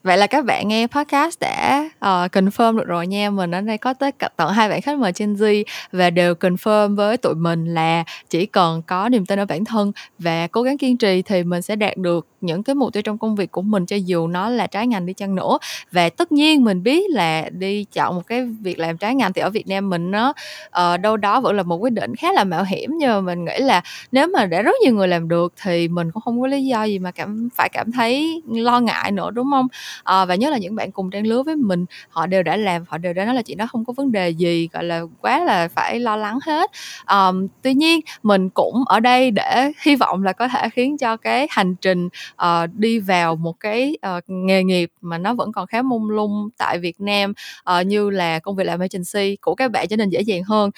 Vậy 0.03 0.17
là 0.17 0.27
các 0.27 0.45
bạn 0.45 0.67
nghe 0.67 0.87
podcast 0.87 1.39
đã, 1.39 1.89
uh, 1.97 2.31
confirm 2.31 2.77
được 2.77 2.87
rồi 2.87 3.07
nha. 3.07 3.29
Mình 3.29 3.51
ở 3.51 3.61
đây 3.61 3.77
có 3.77 3.93
tới 3.93 4.11
tận 4.37 4.51
hai 4.53 4.69
bạn 4.69 4.81
khách 4.81 4.97
mời 4.97 5.11
Gen 5.19 5.33
Z 5.33 5.63
và 5.91 6.09
đều 6.09 6.33
confirm 6.33 6.95
với 6.95 7.17
tụi 7.17 7.35
mình 7.35 7.65
là 7.73 8.03
chỉ 8.29 8.45
cần 8.45 8.81
có 8.87 9.09
niềm 9.09 9.25
tin 9.25 9.39
ở 9.39 9.45
bản 9.45 9.65
thân 9.65 9.91
và 10.19 10.47
cố 10.47 10.61
gắng 10.61 10.77
kiên 10.77 10.97
trì 10.97 11.21
thì 11.21 11.43
mình 11.43 11.61
sẽ 11.61 11.75
đạt 11.75 11.97
được 11.97 12.27
những 12.41 12.63
cái 12.63 12.75
mục 12.75 12.93
tiêu 12.93 13.01
trong 13.01 13.17
công 13.17 13.35
việc 13.35 13.51
của 13.51 13.61
mình 13.61 13.85
cho 13.85 13.95
dù 13.95 14.27
nó 14.27 14.49
là 14.49 14.67
trái 14.67 14.87
ngành 14.87 15.05
đi 15.05 15.13
chăng 15.13 15.35
nữa. 15.35 15.57
Và 15.91 16.09
tất 16.09 16.31
nhiên 16.31 16.63
mình 16.63 16.83
biết 16.83 17.09
là 17.09 17.49
đi 17.49 17.83
chọn 17.83 18.15
một 18.15 18.27
cái 18.27 18.45
việc 18.61 18.79
làm 18.79 18.97
trái 18.97 19.15
ngành 19.15 19.33
thì 19.33 19.41
ở 19.41 19.49
Việt 19.49 19.67
Nam 19.67 19.89
mình 19.89 20.11
nó, 20.11 20.33
uh, 20.67 20.99
đâu 21.01 21.17
đó 21.17 21.41
vẫn 21.41 21.55
là 21.55 21.63
một 21.63 21.75
quyết 21.75 21.93
định 21.93 22.15
khá 22.15 22.31
là 22.31 22.43
mạo 22.43 22.63
hiểm, 22.63 22.91
nhưng 22.99 23.09
mà 23.09 23.21
mình 23.21 23.45
nghĩ 23.45 23.57
là 23.59 23.81
nếu 24.11 24.27
mà 24.27 24.45
đã 24.45 24.61
rất 24.61 24.75
nhiều 24.83 24.93
người 24.93 25.07
làm 25.07 25.27
được 25.27 25.53
thì 25.63 25.87
mình 25.87 26.11
cũng 26.11 26.23
không 26.23 26.41
có 26.41 26.47
lý 26.47 26.65
do 26.65 26.83
gì 26.83 26.99
mà 26.99 27.11
cảm 27.11 27.49
phải 27.55 27.69
cảm 27.69 27.91
thấy 27.91 28.41
lo 28.47 28.79
ngại 28.79 29.11
nữa, 29.17 29.31
đúng 29.31 29.47
không 29.51 29.67
à, 30.03 30.25
và 30.25 30.35
nhất 30.35 30.51
là 30.51 30.57
những 30.57 30.75
bạn 30.75 30.91
cùng 30.91 31.09
trang 31.11 31.27
lứa 31.27 31.43
với 31.43 31.55
mình, 31.55 31.85
họ 32.09 32.27
đều 32.27 32.43
đã 32.43 32.57
làm, 32.57 32.83
họ 32.87 32.97
đều 32.97 33.13
đã 33.13 33.25
nói 33.25 33.35
là 33.35 33.41
chuyện 33.41 33.57
đó 33.57 33.67
không 33.67 33.85
có 33.85 33.93
vấn 33.97 34.11
đề 34.11 34.29
gì, 34.29 34.69
gọi 34.73 34.83
là, 34.83 35.01
quá 35.21 35.43
là 35.43 35.67
phải 35.67 35.99
lo 35.99 36.15
lắng 36.15 36.39
hết. 36.45 36.71
à, 37.05 37.31
tuy 37.61 37.73
nhiên 37.73 37.99
mình 38.23 38.49
cũng 38.49 38.83
ở 38.85 38.99
đây 38.99 39.31
để 39.31 39.71
hy 39.85 39.95
vọng 39.95 40.23
là 40.23 40.33
có 40.33 40.47
thể 40.47 40.69
khiến 40.69 40.97
cho 40.97 41.17
cái 41.17 41.47
hành 41.49 41.75
trình, 41.75 42.09
uh, 42.35 42.69
đi 42.73 42.99
vào 42.99 43.35
một 43.35 43.53
cái, 43.59 43.97
uh, 44.17 44.23
nghề 44.27 44.63
nghiệp 44.63 44.91
mà 45.01 45.17
nó 45.17 45.33
vẫn 45.33 45.51
còn 45.51 45.67
khá 45.67 45.81
mông 45.81 46.09
lung 46.09 46.49
tại 46.57 46.77
Việt 46.79 47.01
Nam, 47.01 47.33
uh, 47.79 47.85
như 47.85 48.09
là 48.09 48.39
công 48.39 48.55
việc 48.55 48.63
làm 48.63 48.79
agency 48.79 49.35
của 49.41 49.55
các 49.55 49.71
bạn 49.71 49.87
trở 49.89 49.95
nên 49.95 50.09
dễ 50.09 50.21
dàng 50.21 50.43
hơn. 50.43 50.69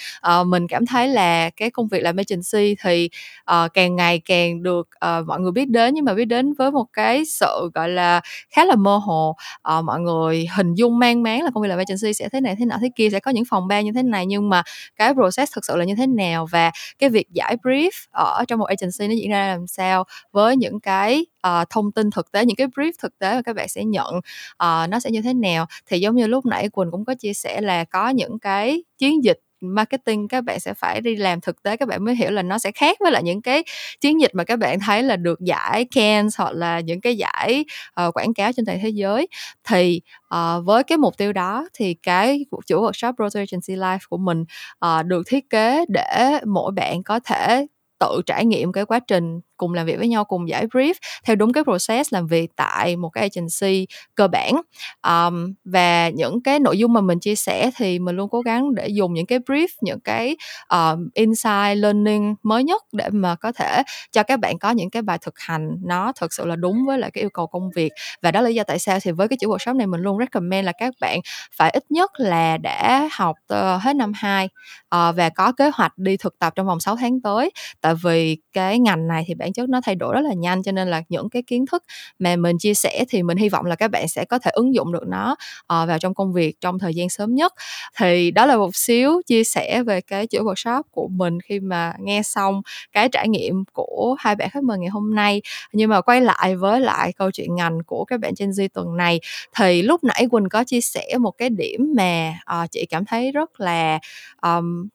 uh, 0.41 0.47
mình 0.47 0.67
cảm 0.67 0.86
thấy 0.86 1.08
là 1.08 1.49
cái 1.49 1.71
công 1.71 1.88
việc 1.88 2.04
làm 2.04 2.15
agency 2.17 2.75
thì, 2.84 3.10
uh, 3.52 3.73
càng 3.73 3.95
ngày 3.95 4.21
càng 4.25 4.63
được, 4.63 4.89
uh, 5.19 5.28
mọi 5.28 5.39
người 5.39 5.52
biết 5.52 5.69
đến, 5.69 5.93
nhưng 5.93 6.06
mà 6.06 6.13
biết 6.13 6.25
đến 6.25 6.54
với 6.54 6.71
một 6.71 6.86
cái 6.93 7.25
sự, 7.25 7.71
gọi 7.73 7.89
là, 7.89 8.21
khá 8.49 8.65
là 8.65 8.75
mơ 8.75 8.97
hồ. 8.97 9.35
à, 9.63 9.81
mọi 9.81 9.99
người 9.99 10.47
hình 10.57 10.73
dung 10.75 10.99
mang 10.99 11.23
máng 11.23 11.43
là 11.43 11.51
công 11.53 11.63
việc 11.63 11.69
làm 11.69 11.77
agency 11.79 12.13
sẽ 12.13 12.29
thế 12.29 12.41
này 12.41 12.55
thế 12.59 12.65
nọ 12.65 12.75
thế 12.81 12.89
kia, 12.95 13.09
sẽ 13.11 13.19
có 13.19 13.31
những 13.31 13.43
phòng 13.49 13.67
ban 13.67 13.85
như 13.85 13.91
thế 13.95 14.03
này, 14.03 14.25
nhưng 14.25 14.49
mà 14.49 14.63
cái 14.95 15.13
process 15.13 15.53
thực 15.55 15.65
sự 15.65 15.75
là 15.75 15.85
như 15.85 15.95
thế 15.95 16.07
nào 16.07 16.45
và 16.51 16.71
cái 16.99 17.09
việc 17.09 17.27
giải 17.33 17.57
brief 17.63 17.89
ở 18.11 18.45
trong 18.47 18.59
một 18.59 18.65
agency 18.65 19.07
nó 19.07 19.13
diễn 19.21 19.31
ra 19.31 19.47
làm 19.47 19.67
sao 19.67 20.03
với 20.31 20.57
những 20.57 20.79
cái, 20.79 21.25
uh, 21.47 21.69
thông 21.69 21.91
tin 21.91 22.11
thực 22.11 22.31
tế, 22.31 22.45
những 22.45 22.55
cái 22.55 22.67
brief 22.67 22.91
thực 23.01 23.19
tế 23.19 23.35
mà 23.35 23.41
các 23.41 23.55
bạn 23.55 23.67
sẽ 23.67 23.83
nhận, 23.85 24.15
uh, 24.17 24.89
nó 24.89 24.99
sẽ 25.03 25.11
như 25.11 25.21
thế 25.21 25.33
nào. 25.33 25.65
Thì 25.85 25.99
giống 25.99 26.15
như 26.15 26.27
lúc 26.27 26.45
nãy 26.45 26.69
Quỳnh 26.69 26.91
cũng 26.91 27.05
có 27.05 27.13
chia 27.15 27.33
sẻ 27.33 27.61
là 27.61 27.83
có 27.83 28.09
những 28.09 28.39
cái 28.39 28.83
chiến 28.97 29.23
dịch 29.23 29.39
marketing 29.62 30.28
các 30.28 30.41
bạn 30.43 30.60
sẽ 30.60 30.74
phải 30.74 31.02
đi 31.02 31.15
làm 31.15 31.41
thực 31.41 31.63
tế, 31.63 31.78
các 31.78 31.88
bạn 31.88 32.06
mới 32.06 32.15
hiểu 32.15 32.32
là 32.32 32.41
nó 32.41 32.58
sẽ 32.60 32.72
khác 32.72 32.98
với 33.00 33.12
lại 33.12 33.24
những 33.24 33.41
cái 33.41 33.63
chiến 34.02 34.22
dịch 34.22 34.32
mà 34.36 34.43
các 34.43 34.60
bạn 34.60 34.80
thấy 34.80 35.04
là 35.04 35.15
được 35.15 35.39
giải 35.39 35.86
Cannes 35.95 36.38
hoặc 36.39 36.52
là 36.54 36.80
những 36.80 37.02
cái 37.02 37.15
giải, 37.17 37.65
uh, 38.08 38.13
quảng 38.17 38.34
cáo 38.34 38.52
trên 38.54 38.65
toàn 38.65 38.80
thế 38.82 38.89
giới. 38.89 39.28
Thì, 39.67 40.02
uh, 40.36 40.65
với 40.65 40.84
cái 40.84 40.98
mục 40.98 41.17
tiêu 41.17 41.34
đó 41.34 41.67
thì 41.74 41.93
cái 41.93 42.45
chuỗi 42.65 42.80
workshop 42.82 43.13
Rotary 43.17 43.45
Agency 43.52 43.76
Life 43.82 44.00
của 44.10 44.17
mình, 44.17 44.43
uh, 44.86 45.06
được 45.06 45.24
thiết 45.28 45.50
kế 45.50 45.86
để 45.89 46.39
mỗi 46.48 46.72
bạn 46.72 47.04
có 47.04 47.19
thể 47.26 47.67
tự 48.00 48.22
trải 48.26 48.45
nghiệm 48.45 48.72
cái 48.72 48.86
quá 48.86 49.00
trình 49.00 49.39
cùng 49.60 49.74
làm 49.74 49.86
việc 49.86 49.98
với 49.98 50.08
nhau 50.08 50.24
cùng 50.26 50.50
giải 50.50 50.67
brief 50.67 50.93
theo 51.26 51.36
đúng 51.36 51.54
cái 51.54 51.63
process 51.63 52.13
làm 52.13 52.28
việc 52.28 52.52
tại 52.56 52.95
một 52.95 53.10
cái 53.10 53.30
agency 53.36 53.88
cơ 54.15 54.28
bản. 54.28 54.62
Um, 55.08 55.54
và 55.65 56.10
những 56.10 56.43
cái 56.43 56.60
nội 56.60 56.78
dung 56.78 56.93
mà 56.93 57.02
mình 57.02 57.19
chia 57.19 57.36
sẻ 57.36 57.72
thì 57.76 58.00
mình 58.00 58.15
luôn 58.15 58.30
cố 58.30 58.41
gắng 58.41 58.76
để 58.76 58.88
dùng 58.88 59.13
những 59.13 59.26
cái 59.26 59.39
brief 59.39 59.67
những 59.82 60.00
cái 60.00 60.36
um, 60.69 61.10
insight 61.13 61.78
learning 61.78 62.36
mới 62.43 62.63
nhất 62.63 62.84
để 62.91 63.10
mà 63.12 63.36
có 63.36 63.52
thể 63.52 63.84
cho 64.12 64.24
các 64.24 64.39
bạn 64.39 64.60
có 64.60 64.72
những 64.72 64.89
cái 64.89 65.02
bài 65.02 65.17
thực 65.22 65.39
hành 65.39 65.78
nó 65.86 66.12
thực 66.19 66.34
sự 66.34 66.45
là 66.45 66.56
đúng 66.56 66.86
với 66.86 67.00
lại 67.00 67.12
cái 67.12 67.24
yêu 67.24 67.30
cầu 67.30 67.48
công 67.48 67.69
việc. 67.76 67.91
Và 68.22 68.32
đó 68.32 68.41
là 68.41 68.50
lý 68.50 68.56
do 68.56 68.63
tại 68.63 68.80
sao 68.80 69.00
thì 69.00 69.12
với 69.12 69.28
cái 69.28 69.38
chuỗi 69.41 69.58
workshop 69.58 69.78
này 69.78 69.88
mình 69.88 70.02
luôn 70.02 70.17
recommend 70.19 70.65
là 70.65 70.72
các 70.72 70.93
bạn 71.02 71.19
phải 71.56 71.69
ít 71.69 71.84
nhất 71.89 72.12
là 72.17 72.58
đã 72.58 73.10
học 73.12 73.36
uh, 73.54 73.82
hết 73.82 73.95
năm 73.95 74.12
2 74.15 74.45
uh, 74.45 74.52
ờ, 74.89 75.12
và 75.12 75.30
có 75.30 75.52
kế 75.52 75.72
hoạch 75.74 75.98
đi 75.98 76.17
thực 76.17 76.39
tập 76.39 76.54
trong 76.56 76.67
vòng 76.67 76.80
6 76.80 76.95
tháng 76.95 77.22
tới. 77.22 77.52
Tại 77.82 77.93
vì 78.04 78.38
cái 78.54 78.80
ngành 78.80 79.08
này 79.08 79.24
thì 79.28 79.34
bạn 79.36 79.48
bản 79.49 79.53
chất 79.53 79.69
nó 79.69 79.81
thay 79.83 79.95
đổi 79.95 80.13
rất 80.13 80.21
là 80.21 80.33
nhanh 80.33 80.63
cho 80.63 80.71
nên 80.71 80.88
là 80.88 81.03
những 81.09 81.29
cái 81.29 81.41
kiến 81.41 81.65
thức 81.65 81.83
mà 82.19 82.35
mình 82.35 82.57
chia 82.57 82.73
sẻ 82.73 83.05
thì 83.09 83.23
mình 83.23 83.38
hy 83.38 83.49
vọng 83.49 83.65
là 83.65 83.75
các 83.75 83.91
bạn 83.91 84.07
sẽ 84.07 84.25
có 84.25 84.39
thể 84.39 84.51
ứng 84.51 84.73
dụng 84.73 84.91
được 84.91 85.07
nó 85.07 85.31
uh, 85.59 85.67
vào 85.67 85.97
trong 85.99 86.13
công 86.13 86.33
việc 86.33 86.62
trong 86.62 86.79
thời 86.79 86.93
gian 86.93 87.09
sớm 87.09 87.35
nhất. 87.35 87.53
Thì 87.97 88.31
đó 88.31 88.45
là 88.45 88.57
một 88.57 88.75
xíu 88.75 89.21
chia 89.25 89.43
sẻ 89.43 89.83
về 89.83 90.01
cái 90.01 90.27
chuỗi 90.27 90.41
workshop 90.41 90.83
của 90.91 91.07
mình 91.07 91.41
khi 91.41 91.59
mà 91.59 91.93
nghe 91.99 92.23
xong 92.23 92.62
cái 92.91 93.09
trải 93.09 93.27
nghiệm 93.27 93.63
của 93.73 94.15
hai 94.19 94.35
bạn 94.35 94.49
khách 94.49 94.63
mời 94.63 94.79
ngày 94.79 94.89
hôm 94.89 95.15
nay. 95.15 95.41
Nhưng 95.73 95.89
mà 95.89 96.01
quay 96.01 96.21
lại 96.21 96.55
với 96.55 96.81
lại 96.81 97.13
câu 97.13 97.31
chuyện 97.31 97.55
ngành 97.55 97.83
của 97.83 98.05
các 98.05 98.19
bạn 98.19 98.33
Gen 98.39 98.49
Z 98.49 98.67
tuần 98.73 98.97
này 98.97 99.19
thì 99.57 99.81
lúc 99.81 100.03
nãy 100.03 100.27
Quỳnh 100.31 100.49
có 100.49 100.63
chia 100.63 100.81
sẻ 100.81 101.17
một 101.19 101.31
cái 101.31 101.49
điểm 101.49 101.93
mà 101.95 102.33
uh, 102.63 102.71
chị 102.71 102.85
cảm 102.85 103.05
thấy 103.05 103.31
rất 103.31 103.59
là 103.59 103.99
um, 104.41 104.88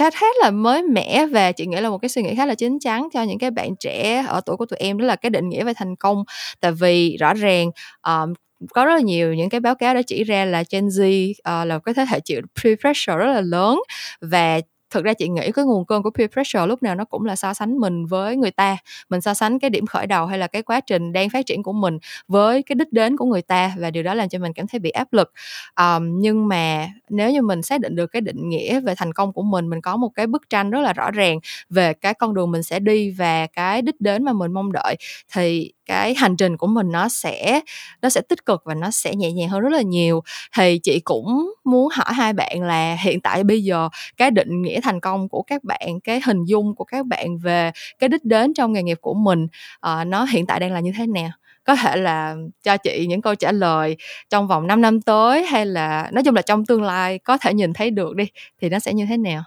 khá 0.00 0.10
khá 0.10 0.26
là 0.42 0.50
mới 0.50 0.82
mẻ 0.82 1.26
và 1.26 1.52
chị 1.52 1.66
nghĩ 1.66 1.80
là 1.80 1.90
một 1.90 1.98
cái 1.98 2.08
suy 2.08 2.22
nghĩ 2.22 2.34
khá 2.34 2.46
là 2.46 2.54
chín 2.54 2.78
chắn 2.78 3.08
cho 3.12 3.22
những 3.22 3.38
cái 3.38 3.50
bạn 3.50 3.76
trẻ 3.80 4.24
ở 4.28 4.40
tuổi 4.46 4.56
của 4.56 4.66
tụi 4.66 4.76
em 4.76 4.98
đó 4.98 5.04
là 5.06 5.16
cái 5.16 5.30
định 5.30 5.48
nghĩa 5.48 5.64
về 5.64 5.72
thành 5.76 5.96
công. 5.96 6.24
Tại 6.60 6.72
vì 6.72 7.16
rõ 7.16 7.34
ràng 7.34 7.70
um, 8.06 8.32
có 8.74 8.84
rất 8.84 8.94
là 8.94 9.00
nhiều 9.00 9.34
những 9.34 9.48
cái 9.48 9.60
báo 9.60 9.74
cáo 9.74 9.94
đã 9.94 10.02
chỉ 10.02 10.24
ra 10.24 10.44
là 10.44 10.64
Gen 10.70 10.86
Z 10.86 11.30
uh, 11.30 11.68
là 11.68 11.78
cái 11.78 11.94
thế 11.94 12.04
hệ 12.08 12.20
chịu 12.20 12.40
peer 12.62 12.78
pressure 12.80 13.16
rất 13.16 13.26
là 13.26 13.40
lớn 13.40 13.80
và 14.20 14.60
thực 14.90 15.04
ra 15.04 15.14
chị 15.14 15.28
nghĩ 15.28 15.52
cái 15.52 15.64
nguồn 15.64 15.84
cơn 15.86 16.02
của 16.02 16.10
peer 16.10 16.30
pressure 16.30 16.66
lúc 16.66 16.82
nào 16.82 16.94
nó 16.94 17.04
cũng 17.04 17.24
là 17.24 17.36
so 17.36 17.54
sánh 17.54 17.78
mình 17.78 18.06
với 18.06 18.36
người 18.36 18.50
ta. 18.50 18.76
Mình 19.10 19.20
so 19.20 19.34
sánh 19.34 19.58
cái 19.58 19.70
điểm 19.70 19.86
khởi 19.86 20.06
đầu 20.06 20.26
hay 20.26 20.38
là 20.38 20.46
cái 20.46 20.62
quá 20.62 20.80
trình 20.80 21.12
đang 21.12 21.30
phát 21.30 21.46
triển 21.46 21.62
của 21.62 21.72
mình 21.72 21.98
với 22.28 22.62
cái 22.62 22.74
đích 22.76 22.92
đến 22.92 23.16
của 23.16 23.24
người 23.24 23.42
ta 23.42 23.72
và 23.78 23.90
điều 23.90 24.02
đó 24.02 24.14
làm 24.14 24.28
cho 24.28 24.38
mình 24.38 24.52
cảm 24.52 24.66
thấy 24.66 24.78
bị 24.78 24.90
áp 24.90 25.12
lực. 25.12 25.32
Um, 25.80 26.20
nhưng 26.20 26.48
mà 26.48 26.88
nếu 27.08 27.30
như 27.30 27.42
mình 27.42 27.62
xác 27.62 27.80
định 27.80 27.96
được 27.96 28.06
cái 28.06 28.20
định 28.22 28.48
nghĩa 28.48 28.80
về 28.80 28.94
thành 28.96 29.12
công 29.12 29.32
của 29.32 29.42
mình 29.42 29.70
mình 29.70 29.80
có 29.80 29.96
một 29.96 30.08
cái 30.14 30.26
bức 30.26 30.50
tranh 30.50 30.70
rất 30.70 30.80
là 30.80 30.92
rõ 30.92 31.10
ràng 31.10 31.38
về 31.70 31.92
cái 31.94 32.14
con 32.14 32.34
đường 32.34 32.50
mình 32.50 32.62
sẽ 32.62 32.78
đi 32.80 33.10
và 33.10 33.46
cái 33.46 33.82
đích 33.82 34.00
đến 34.00 34.24
mà 34.24 34.32
mình 34.32 34.52
mong 34.52 34.72
đợi 34.72 34.96
thì 35.34 35.72
cái 35.90 36.14
hành 36.14 36.36
trình 36.36 36.56
của 36.56 36.66
mình 36.66 36.92
nó 36.92 37.08
sẽ 37.08 37.60
nó 38.02 38.08
sẽ 38.08 38.20
tích 38.20 38.46
cực 38.46 38.62
và 38.64 38.74
nó 38.74 38.90
sẽ 38.90 39.14
nhẹ 39.14 39.32
nhàng 39.32 39.48
hơn 39.48 39.60
rất 39.60 39.72
là 39.72 39.82
nhiều. 39.82 40.22
Thì 40.56 40.78
chị 40.78 41.00
cũng 41.04 41.52
muốn 41.64 41.88
hỏi 41.92 42.14
hai 42.14 42.32
bạn 42.32 42.62
là 42.62 42.96
hiện 43.00 43.20
tại 43.20 43.44
bây 43.44 43.64
giờ 43.64 43.88
cái 44.16 44.30
định 44.30 44.62
nghĩa 44.62 44.80
thành 44.80 45.00
công 45.00 45.28
của 45.28 45.42
các 45.42 45.64
bạn 45.64 46.00
cái 46.04 46.20
hình 46.26 46.44
dung 46.44 46.74
của 46.74 46.84
các 46.84 47.06
bạn 47.06 47.38
về 47.38 47.70
cái 47.98 48.08
đích 48.08 48.24
đến 48.24 48.54
trong 48.54 48.72
nghề 48.72 48.82
nghiệp 48.82 48.98
của 49.00 49.14
mình 49.14 49.44
uh, 49.86 50.06
nó 50.06 50.24
hiện 50.24 50.46
tại 50.46 50.60
đang 50.60 50.72
là 50.72 50.80
như 50.80 50.92
thế 50.98 51.06
nào? 51.06 51.30
Có 51.64 51.76
thể 51.76 51.96
là 51.96 52.36
cho 52.62 52.76
chị 52.76 53.06
những 53.08 53.22
câu 53.22 53.34
trả 53.34 53.52
lời 53.52 53.96
trong 54.30 54.48
vòng 54.48 54.66
5 54.66 54.80
năm 54.80 55.00
tới 55.00 55.46
hay 55.46 55.66
là 55.66 56.10
nói 56.12 56.24
chung 56.24 56.34
là 56.34 56.42
trong 56.42 56.66
tương 56.66 56.82
lai 56.82 57.18
có 57.18 57.38
thể 57.38 57.54
nhìn 57.54 57.72
thấy 57.72 57.90
được 57.90 58.16
đi 58.16 58.24
thì 58.60 58.68
nó 58.68 58.78
sẽ 58.78 58.92
như 58.92 59.06
thế 59.08 59.16
nào? 59.16 59.42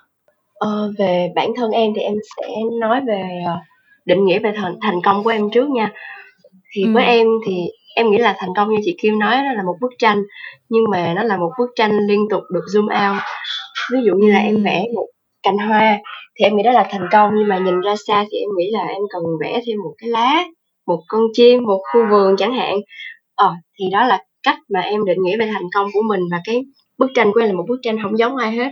Ờ, 0.53 0.91
về 0.97 1.31
bản 1.35 1.49
thân 1.57 1.71
em 1.71 1.91
thì 1.95 2.01
em 2.01 2.13
sẽ 2.37 2.47
nói 2.79 3.01
về 3.07 3.23
ờ, 3.45 3.53
định 4.05 4.25
nghĩa 4.25 4.39
về 4.39 4.53
thành 4.55 4.77
thành 4.81 5.01
công 5.03 5.23
của 5.23 5.29
em 5.29 5.49
trước 5.53 5.69
nha 5.69 5.91
thì 6.75 6.83
ừ. 6.83 6.91
với 6.93 7.03
em 7.03 7.27
thì 7.47 7.55
em 7.95 8.11
nghĩ 8.11 8.17
là 8.17 8.35
thành 8.37 8.49
công 8.55 8.69
như 8.69 8.77
chị 8.83 8.95
Kim 9.01 9.19
nói 9.19 9.35
đó 9.35 9.53
là 9.55 9.63
một 9.63 9.75
bức 9.81 9.91
tranh. 9.99 10.23
Nhưng 10.69 10.83
mà 10.91 11.13
nó 11.15 11.23
là 11.23 11.37
một 11.37 11.51
bức 11.59 11.69
tranh 11.75 11.97
liên 12.07 12.25
tục 12.29 12.43
được 12.53 12.63
zoom 12.73 13.11
out. 13.11 13.21
Ví 13.91 13.99
dụ 14.05 14.13
như 14.13 14.31
là 14.31 14.39
em 14.39 14.63
vẽ 14.63 14.85
một 14.95 15.07
cành 15.43 15.57
hoa 15.57 15.97
thì 16.39 16.45
em 16.45 16.55
nghĩ 16.55 16.63
đó 16.63 16.71
là 16.71 16.87
thành 16.89 17.07
công. 17.11 17.29
Nhưng 17.37 17.47
mà 17.47 17.57
nhìn 17.57 17.81
ra 17.81 17.95
xa 18.07 18.25
thì 18.31 18.37
em 18.37 18.49
nghĩ 18.57 18.71
là 18.71 18.83
em 18.83 19.01
cần 19.09 19.23
vẽ 19.41 19.61
thêm 19.67 19.77
một 19.83 19.93
cái 19.97 20.09
lá 20.09 20.43
một 20.87 20.99
con 21.07 21.21
chim 21.33 21.63
một 21.63 21.81
khu 21.93 22.01
vườn 22.11 22.35
chẳng 22.37 22.53
hạn. 22.53 22.77
Ờ 23.35 23.53
thì 23.79 23.85
đó 23.91 24.05
là 24.05 24.23
cách 24.43 24.57
mà 24.73 24.79
em 24.79 25.05
định 25.05 25.23
nghĩa 25.23 25.37
về 25.37 25.49
thành 25.53 25.67
công 25.75 25.87
của 25.93 26.01
mình. 26.07 26.21
Và 26.31 26.41
cái 26.45 26.63
bức 26.97 27.11
tranh 27.15 27.31
của 27.33 27.39
em 27.39 27.49
là 27.49 27.55
một 27.55 27.65
bức 27.67 27.79
tranh 27.81 27.97
không 28.03 28.17
giống 28.17 28.37
ai 28.37 28.51
hết. 28.51 28.71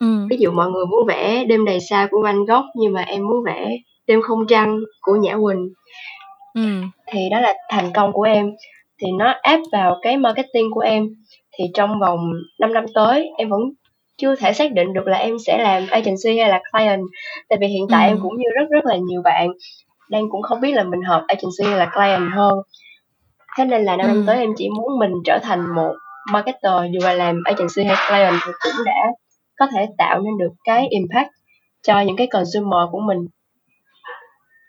Ừ. 0.00 0.26
ví 0.30 0.36
dụ 0.40 0.50
mọi 0.50 0.70
người 0.70 0.86
muốn 0.86 1.06
vẽ 1.06 1.44
đêm 1.44 1.64
đầy 1.64 1.78
sao 1.90 2.08
của 2.10 2.20
Van 2.22 2.44
Gogh 2.44 2.64
nhưng 2.76 2.92
mà 2.92 3.02
em 3.02 3.26
muốn 3.26 3.44
vẽ 3.44 3.76
đêm 4.06 4.22
không 4.22 4.46
trăng 4.46 4.80
của 5.00 5.16
Nhã 5.16 5.36
Quỳnh 5.36 5.68
ừ. 6.54 6.82
thì 7.06 7.28
đó 7.30 7.40
là 7.40 7.54
thành 7.68 7.92
công 7.94 8.12
của 8.12 8.22
em 8.22 8.50
thì 9.02 9.06
nó 9.18 9.34
áp 9.42 9.60
vào 9.72 9.98
cái 10.02 10.16
marketing 10.16 10.70
của 10.70 10.80
em 10.80 11.06
thì 11.58 11.64
trong 11.74 12.00
vòng 12.00 12.20
5 12.58 12.72
năm 12.72 12.84
tới 12.94 13.30
em 13.38 13.48
vẫn 13.48 13.60
chưa 14.18 14.36
thể 14.36 14.52
xác 14.52 14.72
định 14.72 14.92
được 14.92 15.06
là 15.06 15.18
em 15.18 15.36
sẽ 15.46 15.58
làm 15.62 15.86
agency 15.90 16.38
hay 16.38 16.48
là 16.48 16.60
client 16.72 17.00
tại 17.48 17.58
vì 17.60 17.66
hiện 17.66 17.86
tại 17.90 18.08
ừ. 18.08 18.12
em 18.12 18.18
cũng 18.22 18.36
như 18.36 18.44
rất 18.54 18.66
rất 18.70 18.84
là 18.84 18.96
nhiều 18.96 19.22
bạn 19.22 19.48
đang 20.10 20.30
cũng 20.30 20.42
không 20.42 20.60
biết 20.60 20.72
là 20.72 20.84
mình 20.84 21.02
hợp 21.02 21.24
agency 21.28 21.64
hay 21.64 21.78
là 21.78 21.90
client 21.94 22.32
hơn 22.34 22.54
thế 23.58 23.64
nên 23.64 23.84
là 23.84 23.96
năm 23.96 24.06
ừ. 24.06 24.12
năm 24.12 24.24
tới 24.26 24.36
em 24.36 24.50
chỉ 24.56 24.68
muốn 24.68 24.98
mình 24.98 25.12
trở 25.24 25.38
thành 25.42 25.74
một 25.74 25.92
marketer 26.32 26.72
dù 26.92 27.00
là 27.02 27.12
làm 27.12 27.42
agency 27.44 27.84
hay 27.84 27.96
client 28.08 28.40
thì 28.46 28.52
cũng 28.62 28.84
đã 28.84 29.06
có 29.58 29.66
thể 29.74 29.86
tạo 29.98 30.20
nên 30.20 30.38
được 30.38 30.52
cái 30.64 30.88
impact 30.90 31.28
cho 31.82 32.00
những 32.00 32.16
cái 32.16 32.26
consumer 32.26 32.88
của 32.92 33.00
mình 33.00 33.18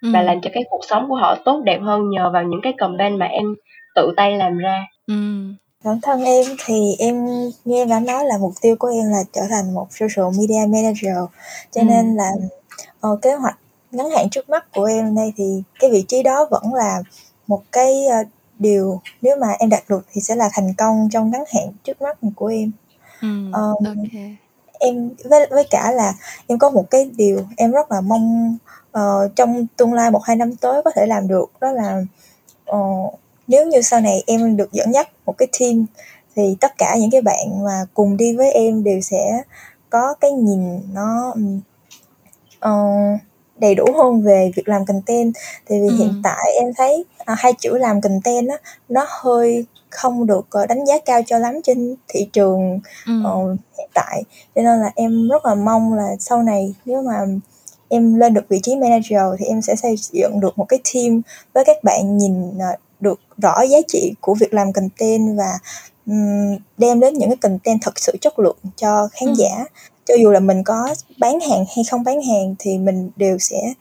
ừ. 0.01 0.09
và 0.13 0.21
làm 0.21 0.41
cho 0.41 0.49
cái 0.53 0.63
cuộc 0.69 0.81
sống 0.89 1.09
của 1.09 1.15
họ 1.15 1.35
tốt 1.45 1.61
đẹp 1.65 1.79
hơn 1.83 2.09
nhờ 2.09 2.29
vào 2.33 2.43
những 2.43 2.59
cái 2.63 2.73
campaign 2.77 3.19
mà 3.19 3.25
em 3.25 3.55
tự 3.95 4.13
tay 4.17 4.37
làm 4.37 4.57
ra 4.57 4.85
ừ. 5.07 5.13
bản 5.83 6.01
thân 6.01 6.23
em 6.23 6.45
thì 6.65 6.95
em 6.99 7.25
như 7.65 7.75
em 7.75 7.89
đã 7.89 7.99
nói 7.99 8.25
là 8.25 8.37
mục 8.37 8.53
tiêu 8.61 8.75
của 8.79 8.87
em 8.87 9.11
là 9.11 9.23
trở 9.33 9.41
thành 9.49 9.73
một 9.73 9.87
social 9.91 10.39
media 10.39 10.65
manager 10.67 11.17
cho 11.71 11.81
ừ. 11.81 11.85
nên 11.85 12.15
là 12.15 12.29
uh, 13.07 13.21
kế 13.21 13.33
hoạch 13.33 13.57
ngắn 13.91 14.09
hạn 14.09 14.29
trước 14.29 14.49
mắt 14.49 14.65
của 14.73 14.83
em 14.83 15.15
đây 15.15 15.33
thì 15.35 15.63
cái 15.79 15.91
vị 15.91 16.05
trí 16.07 16.23
đó 16.23 16.47
vẫn 16.51 16.73
là 16.73 17.03
một 17.47 17.61
cái 17.71 18.05
uh, 18.21 18.27
điều 18.59 19.01
nếu 19.21 19.35
mà 19.41 19.47
em 19.59 19.69
đạt 19.69 19.83
được 19.89 20.05
thì 20.11 20.21
sẽ 20.21 20.35
là 20.35 20.49
thành 20.53 20.73
công 20.77 21.09
trong 21.11 21.31
ngắn 21.31 21.43
hạn 21.55 21.73
trước 21.83 22.01
mắt 22.01 22.17
của 22.35 22.47
em 22.47 22.71
ừ, 23.21 23.27
um, 23.27 23.85
okay. 23.85 24.35
em 24.79 25.09
với 25.23 25.47
với 25.49 25.63
cả 25.69 25.91
là 25.91 26.13
em 26.47 26.59
có 26.59 26.69
một 26.69 26.89
cái 26.89 27.11
điều 27.15 27.39
em 27.57 27.71
rất 27.71 27.91
là 27.91 28.01
mong 28.01 28.57
uh, 28.97 29.36
trong 29.36 29.67
tương 29.77 29.93
lai 29.93 30.12
một 30.12 30.23
hai 30.23 30.36
năm 30.36 30.56
tới 30.56 30.82
có 30.86 30.91
thể 30.95 31.06
làm 31.06 31.27
được 31.27 31.51
đó 31.62 31.71
là 31.71 32.01
uh, 32.71 33.13
nếu 33.47 33.67
như 33.67 33.82
sau 33.82 34.01
này 34.01 34.23
em 34.27 34.58
được 34.58 34.71
dẫn 34.71 34.93
dắt 34.93 35.10
một 35.25 35.38
cái 35.38 35.47
team 35.60 35.86
thì 36.36 36.58
tất 36.62 36.77
cả 36.77 36.95
những 36.99 37.12
cái 37.12 37.21
bạn 37.21 37.63
mà 37.63 37.86
cùng 37.93 38.17
đi 38.17 38.36
với 38.36 38.51
em 38.51 38.84
đều 38.84 39.01
sẽ 39.01 39.43
có 39.89 40.13
cái 40.21 40.32
nhìn 40.32 40.82
nó 40.93 41.34
uh, 42.65 43.19
đầy 43.58 43.75
đủ 43.75 43.86
hơn 43.97 44.21
về 44.21 44.51
việc 44.56 44.69
làm 44.69 44.86
content 44.86 45.34
tại 45.69 45.82
vì 45.82 45.88
ừ. 45.88 45.95
hiện 45.95 46.21
tại 46.23 46.51
em 46.62 46.73
thấy 46.77 47.06
uh, 47.21 47.38
hai 47.38 47.54
chữ 47.60 47.77
làm 47.77 48.01
content 48.01 48.49
á 48.49 48.58
nó 48.89 49.06
hơi 49.10 49.65
không 49.89 50.27
được 50.27 50.47
đánh 50.69 50.86
giá 50.86 50.93
cao 51.06 51.21
cho 51.25 51.38
lắm 51.38 51.54
trên 51.63 51.95
thị 52.08 52.30
trường 52.34 52.80
ừ. 53.08 53.13
uh, 53.27 53.60
hiện 53.77 53.89
tại 53.93 54.23
cho 54.56 54.62
nên 54.62 54.80
là 54.80 54.91
em 54.95 55.30
rất 55.30 55.45
là 55.45 55.56
mong 55.56 55.93
là 55.93 56.15
sau 56.19 56.43
này 56.43 56.75
nếu 56.86 57.01
mà 57.01 57.25
em 57.91 58.15
lên 58.15 58.34
được 58.34 58.49
vị 58.49 58.60
trí 58.63 58.75
manager 58.75 59.39
thì 59.39 59.45
em 59.45 59.62
sẽ 59.62 59.75
xây 59.75 59.95
dựng 59.97 60.39
được 60.39 60.58
một 60.58 60.65
cái 60.69 60.80
team 60.93 61.21
với 61.54 61.63
các 61.65 61.84
bạn 61.84 62.17
nhìn 62.17 62.58
ờ, 62.60 62.65
được 62.99 63.19
rõ 63.38 63.62
giá 63.69 63.77
trị 63.88 64.13
của 64.21 64.34
việc 64.34 64.54
làm 64.54 64.73
content 64.73 65.38
và 65.38 65.60
um, 66.06 66.58
đem 66.77 66.99
đến 66.99 67.13
những 67.13 67.30
cái 67.30 67.38
content 67.38 67.80
thật 67.82 67.99
sự 67.99 68.12
chất 68.21 68.39
lượng 68.39 68.58
cho 68.75 69.08
khán 69.12 69.30
ừ. 69.30 69.36
giả. 69.38 69.65
Cho 70.06 70.13
dù 70.21 70.32
là 70.32 70.39
mình 70.39 70.63
có 70.63 70.95
bán 71.17 71.39
hàng 71.39 71.65
hay 71.75 71.86
không 71.91 72.04
bán 72.04 72.21
hàng 72.21 72.56
thì 72.60 72.77
mình 72.77 73.10
đều 73.15 73.38
sẽ 73.38 73.73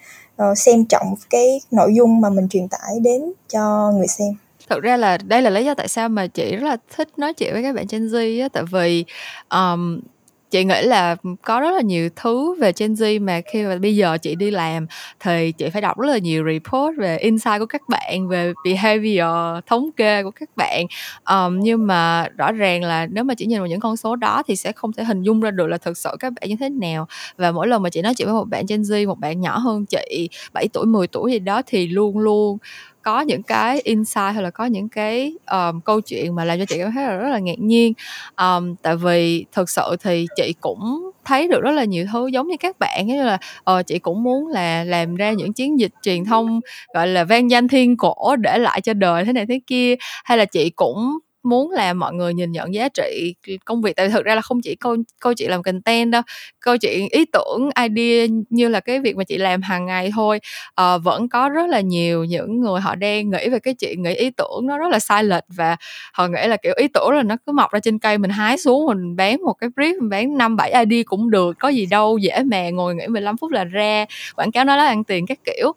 uh, 0.43 0.59
xem 0.59 0.85
trọng 0.85 1.15
cái 1.31 1.61
nội 1.71 1.95
dung 1.95 2.21
mà 2.21 2.31
mình 2.31 2.49
truyền 2.49 2.69
tải 2.69 3.01
đến 3.03 3.33
cho 3.49 3.93
người 3.95 4.07
xem. 4.07 4.35
Thật 4.69 4.81
ra 4.83 4.97
là 4.97 5.19
đây 5.19 5.43
là 5.43 5.51
lý 5.51 5.65
do 5.65 5.75
tại 5.75 5.89
sao 5.89 6.09
mà 6.09 6.27
chị 6.27 6.57
rất 6.57 6.69
là 6.69 6.77
thích 6.97 7.09
nói 7.17 7.35
chuyện 7.35 7.53
với 7.53 7.63
các 7.63 7.75
bạn 7.75 7.87
Gen 7.91 8.07
Z 8.07 8.43
á. 8.43 8.49
Tại 8.53 8.63
vì 8.73 9.05
um, 9.51 10.01
chị 10.51 10.65
nghĩ 10.65 10.83
là 10.83 11.17
có 11.43 11.61
rất 11.61 11.71
là 11.71 11.81
nhiều 11.81 12.09
thứ 12.17 12.55
về 12.61 12.73
Gen 12.79 12.93
Z 12.93 13.25
mà 13.25 13.41
khi 13.53 13.63
mà 13.63 13.77
bây 13.79 13.97
giờ 13.97 14.19
chị 14.19 14.35
đi 14.35 14.51
làm 14.51 14.87
thì 15.21 15.53
chị 15.53 15.71
phải 15.71 15.83
đọc 15.83 15.99
rất 15.99 16.09
là 16.09 16.19
nhiều 16.19 16.45
report 16.45 16.97
về 16.99 17.17
insight 17.19 17.59
của 17.59 17.67
các 17.67 17.83
bạn 17.89 18.29
về 18.29 18.53
behavior 18.65 19.65
thống 19.67 19.91
kê 19.97 20.23
của 20.23 20.31
các 20.31 20.49
bạn. 20.57 20.87
Um, 21.31 21.61
nhưng 21.61 21.87
mà 21.87 22.29
rõ 22.37 22.53
ràng 22.53 22.83
là 22.83 23.07
nếu 23.07 23.25
mà 23.25 23.35
chỉ 23.35 23.47
nhìn 23.47 23.59
vào 23.59 23.67
những 23.67 23.81
con 23.81 23.97
số 23.97 24.17
đó 24.17 24.43
thì 24.47 24.57
sẽ 24.57 24.73
không 24.73 24.93
thể 24.93 25.05
hình 25.05 25.23
dung 25.23 25.41
ra 25.41 25.51
được 25.51 25.67
là 25.67 25.79
thực 25.79 25.99
sự 25.99 26.11
các 26.21 26.33
bạn 26.41 26.49
như 26.49 26.57
thế 26.61 26.69
nào. 26.69 27.07
Và 27.37 27.53
mỗi 27.53 27.69
lần 27.69 27.83
mà 27.83 27.91
chị 27.91 28.03
nói 28.03 28.15
chuyện 28.15 28.29
với 28.29 28.35
một 28.35 28.49
bạn 28.49 28.65
Gen 28.69 28.83
Z 28.83 29.09
một 29.09 29.19
bạn 29.19 29.41
nhỏ 29.41 29.59
hơn 29.59 29.87
chị 29.87 30.29
7 30.53 30.69
tuổi 30.73 30.87
10 30.87 31.07
tuổi 31.07 31.33
gì 31.33 31.39
đó 31.39 31.63
thì 31.67 31.87
luôn 31.87 32.19
luôn 32.19 32.59
có 33.03 33.21
những 33.21 33.43
cái 33.43 33.81
insight 33.85 34.35
hay 34.35 34.43
là 34.43 34.51
có 34.51 34.65
những 34.65 34.89
cái 34.89 35.33
um, 35.51 35.81
câu 35.81 36.01
chuyện 36.01 36.35
mà 36.35 36.45
làm 36.45 36.59
cho 36.59 36.65
chị 36.65 36.79
cảm 36.79 36.93
thấy 36.93 37.05
là 37.05 37.17
rất 37.17 37.29
là 37.29 37.39
ngạc 37.39 37.59
nhiên. 37.59 37.93
Um, 38.37 38.75
tại 38.83 38.97
vì 38.97 39.45
thực 39.53 39.71
sự 39.71 39.97
thì 40.01 40.27
chị 40.37 40.55
cũng 40.61 41.11
thấy 41.25 41.49
được 41.49 41.61
rất 41.63 41.71
là 41.71 41.85
nhiều 41.85 42.07
thứ 42.13 42.27
giống 42.27 42.49
như 42.49 42.57
các 42.61 42.79
bạn 42.79 43.07
như 43.07 43.23
là 43.23 43.39
uh, 43.71 43.87
chị 43.87 43.99
cũng 43.99 44.23
muốn 44.23 44.49
là 44.49 44.85
làm 44.85 45.15
ra 45.17 45.33
những 45.33 45.53
chiến 45.53 45.81
dịch 45.81 45.93
truyền 46.03 46.25
thông 46.25 46.61
gọi 46.95 47.09
là 47.09 47.25
vang 47.25 47.51
danh 47.51 47.69
thiên 47.69 47.97
cổ 47.97 48.37
để 48.37 48.59
lại 48.59 48.81
cho 48.81 48.95
đời 48.95 49.25
thế 49.25 49.33
này 49.33 49.47
thế 49.47 49.61
kia 49.67 49.95
hay 50.25 50.39
là 50.39 50.45
chị 50.45 50.71
cũng 50.71 51.19
muốn 51.43 51.71
là 51.71 51.93
mọi 51.93 52.15
người 52.15 52.35
nhìn 52.35 52.53
nhận 52.53 52.75
giá 52.75 52.89
trị 52.89 53.35
công 53.65 53.83
việc. 53.83 53.97
Tại 53.97 54.07
vì 54.07 54.13
thực 54.13 54.25
ra 54.25 54.35
là 54.35 54.41
không 54.41 54.61
chỉ 54.63 54.75
câu 54.75 54.97
câu 55.21 55.35
chuyện 55.35 55.51
làm 55.51 55.63
content 55.63 56.13
đâu 56.13 56.23
câu 56.61 56.77
chuyện 56.77 57.09
ý 57.11 57.25
tưởng 57.33 57.71
idea 57.89 58.27
như 58.51 58.69
là 58.69 58.81
cái 58.81 59.01
việc 59.01 59.17
mà 59.17 59.25
chị 59.25 59.39
làm 59.39 59.63
hàng 59.63 59.87
ngày 59.87 60.11
thôi 60.15 60.41
à, 60.75 60.99
vẫn 60.99 61.29
có 61.29 61.49
rất 61.49 61.69
là 61.69 61.81
nhiều 61.81 62.25
những 62.25 62.61
người 62.61 62.81
họ 62.81 62.95
đang 62.95 63.31
nghĩ 63.31 63.49
về 63.49 63.59
cái 63.59 63.75
chuyện 63.75 64.03
nghĩ 64.03 64.15
ý 64.15 64.31
tưởng 64.31 64.67
nó 64.67 64.79
rất 64.79 64.89
là 64.91 64.99
sai 64.99 65.25
lệch 65.25 65.45
và 65.49 65.77
họ 66.13 66.29
nghĩ 66.29 66.47
là 66.47 66.57
kiểu 66.57 66.73
ý 66.77 66.89
tưởng 66.89 67.11
là 67.11 67.23
nó 67.23 67.37
cứ 67.47 67.53
mọc 67.53 67.73
ra 67.73 67.81
trên 67.81 67.99
cây 67.99 68.19
mình 68.19 68.31
hái 68.31 68.59
xuống 68.59 68.87
mình 68.87 69.17
bán 69.17 69.43
một 69.45 69.53
cái 69.53 69.71
brief 69.77 70.01
mình 70.01 70.09
bán 70.09 70.39
năm 70.39 70.57
bảy 70.57 70.73
idea 70.73 71.03
cũng 71.07 71.31
được 71.31 71.57
có 71.59 71.69
gì 71.69 71.87
đâu 71.87 72.19
dễ 72.19 72.43
mà 72.51 72.71
ngồi 72.71 72.95
nghĩ 72.95 73.07
15 73.07 73.37
phút 73.37 73.51
là 73.51 73.65
ra 73.65 74.05
quảng 74.37 74.53
cáo 74.53 74.65
nó 74.65 74.77
là 74.77 74.87
ăn 74.87 75.05
tiền 75.05 75.27
các 75.27 75.39
kiểu. 75.45 75.73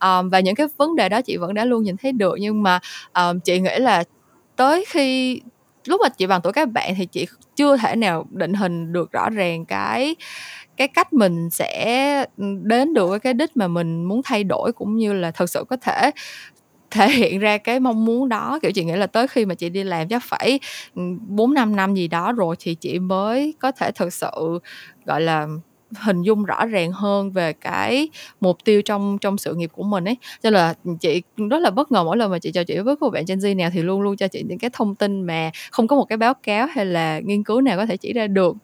Um, 0.00 0.28
và 0.30 0.40
những 0.40 0.54
cái 0.54 0.66
vấn 0.76 0.96
đề 0.96 1.08
đó 1.08 1.22
chị 1.22 1.36
vẫn 1.36 1.54
đã 1.54 1.64
luôn 1.64 1.82
nhìn 1.82 1.96
thấy 1.96 2.12
được 2.12 2.34
nhưng 2.40 2.62
mà 2.62 2.80
um, 3.14 3.40
chị 3.40 3.60
nghĩ 3.60 3.78
là 3.78 4.04
tới 4.58 4.84
khi 4.88 5.40
lúc 5.86 6.00
mà 6.02 6.08
chị 6.08 6.26
bằng 6.26 6.40
tuổi 6.42 6.52
các 6.52 6.70
bạn 6.70 6.94
thì 6.98 7.06
chị 7.06 7.26
chưa 7.56 7.76
thể 7.76 7.96
nào 7.96 8.26
định 8.30 8.54
hình 8.54 8.92
được 8.92 9.12
rõ 9.12 9.30
ràng 9.30 9.64
cái 9.66 10.16
cái 10.76 10.88
cách 10.88 11.12
mình 11.12 11.50
sẽ 11.50 12.26
đến 12.62 12.94
được 12.94 13.18
cái 13.18 13.34
đích 13.34 13.56
mà 13.56 13.68
mình 13.68 14.04
muốn 14.04 14.20
thay 14.24 14.44
đổi 14.44 14.72
cũng 14.72 14.96
như 14.96 15.12
là 15.12 15.30
thật 15.30 15.50
sự 15.50 15.64
có 15.68 15.76
thể 15.76 16.10
thể 16.90 17.10
hiện 17.10 17.38
ra 17.38 17.58
cái 17.58 17.80
mong 17.80 18.04
muốn 18.04 18.28
đó. 18.28 18.58
Kiểu 18.62 18.72
chị 18.72 18.84
nghĩ 18.84 18.96
là 18.96 19.06
tới 19.06 19.28
khi 19.28 19.46
mà 19.46 19.54
chị 19.54 19.68
đi 19.70 19.84
làm 19.84 20.08
chắc 20.08 20.22
phải 20.24 20.60
ừ, 20.94 21.02
bốn 21.28 21.54
năm 21.54 21.76
năm 21.76 21.94
gì 21.94 22.08
đó 22.08 22.32
rồi 22.32 22.56
thì 22.58 22.74
chị 22.74 22.98
mới 22.98 23.54
có 23.60 23.72
thể 23.72 23.92
thực 23.92 24.12
sự, 24.12 24.58
gọi 25.06 25.20
là 25.20 25.46
hình 25.96 26.22
dung 26.22 26.44
rõ 26.44 26.66
ràng 26.66 26.92
hơn 26.92 27.30
về 27.30 27.52
cái 27.52 28.08
mục 28.40 28.58
tiêu 28.64 28.82
trong 28.82 29.18
trong 29.20 29.38
sự 29.38 29.54
nghiệp 29.54 29.70
của 29.72 29.82
mình 29.82 30.04
ấy. 30.04 30.16
Cho 30.42 30.50
là 30.50 30.74
chị 31.00 31.22
rất 31.50 31.58
là 31.58 31.70
bất 31.70 31.92
ngờ 31.92 32.04
mỗi 32.04 32.16
lần 32.16 32.30
mà 32.30 32.38
chị 32.38 32.52
trò 32.52 32.64
chuyện 32.64 32.84
với 32.84 32.96
các 33.00 33.12
bạn 33.12 33.24
Gen 33.28 33.38
Z 33.38 33.56
nào 33.56 33.70
thì 33.72 33.82
luôn 33.82 34.00
luôn 34.00 34.16
cho 34.16 34.28
chị 34.28 34.44
những 34.48 34.58
cái 34.58 34.70
thông 34.72 34.94
tin 34.94 35.22
mà 35.22 35.50
không 35.70 35.86
có 35.86 35.96
một 35.96 36.04
cái 36.04 36.16
báo 36.16 36.34
cáo 36.34 36.66
hay 36.66 36.86
là 36.86 37.20
nghiên 37.20 37.44
cứu 37.44 37.60
nào 37.60 37.76
có 37.76 37.86
thể 37.86 37.96
chỉ 37.96 38.12
ra 38.12 38.26
được. 38.26 38.56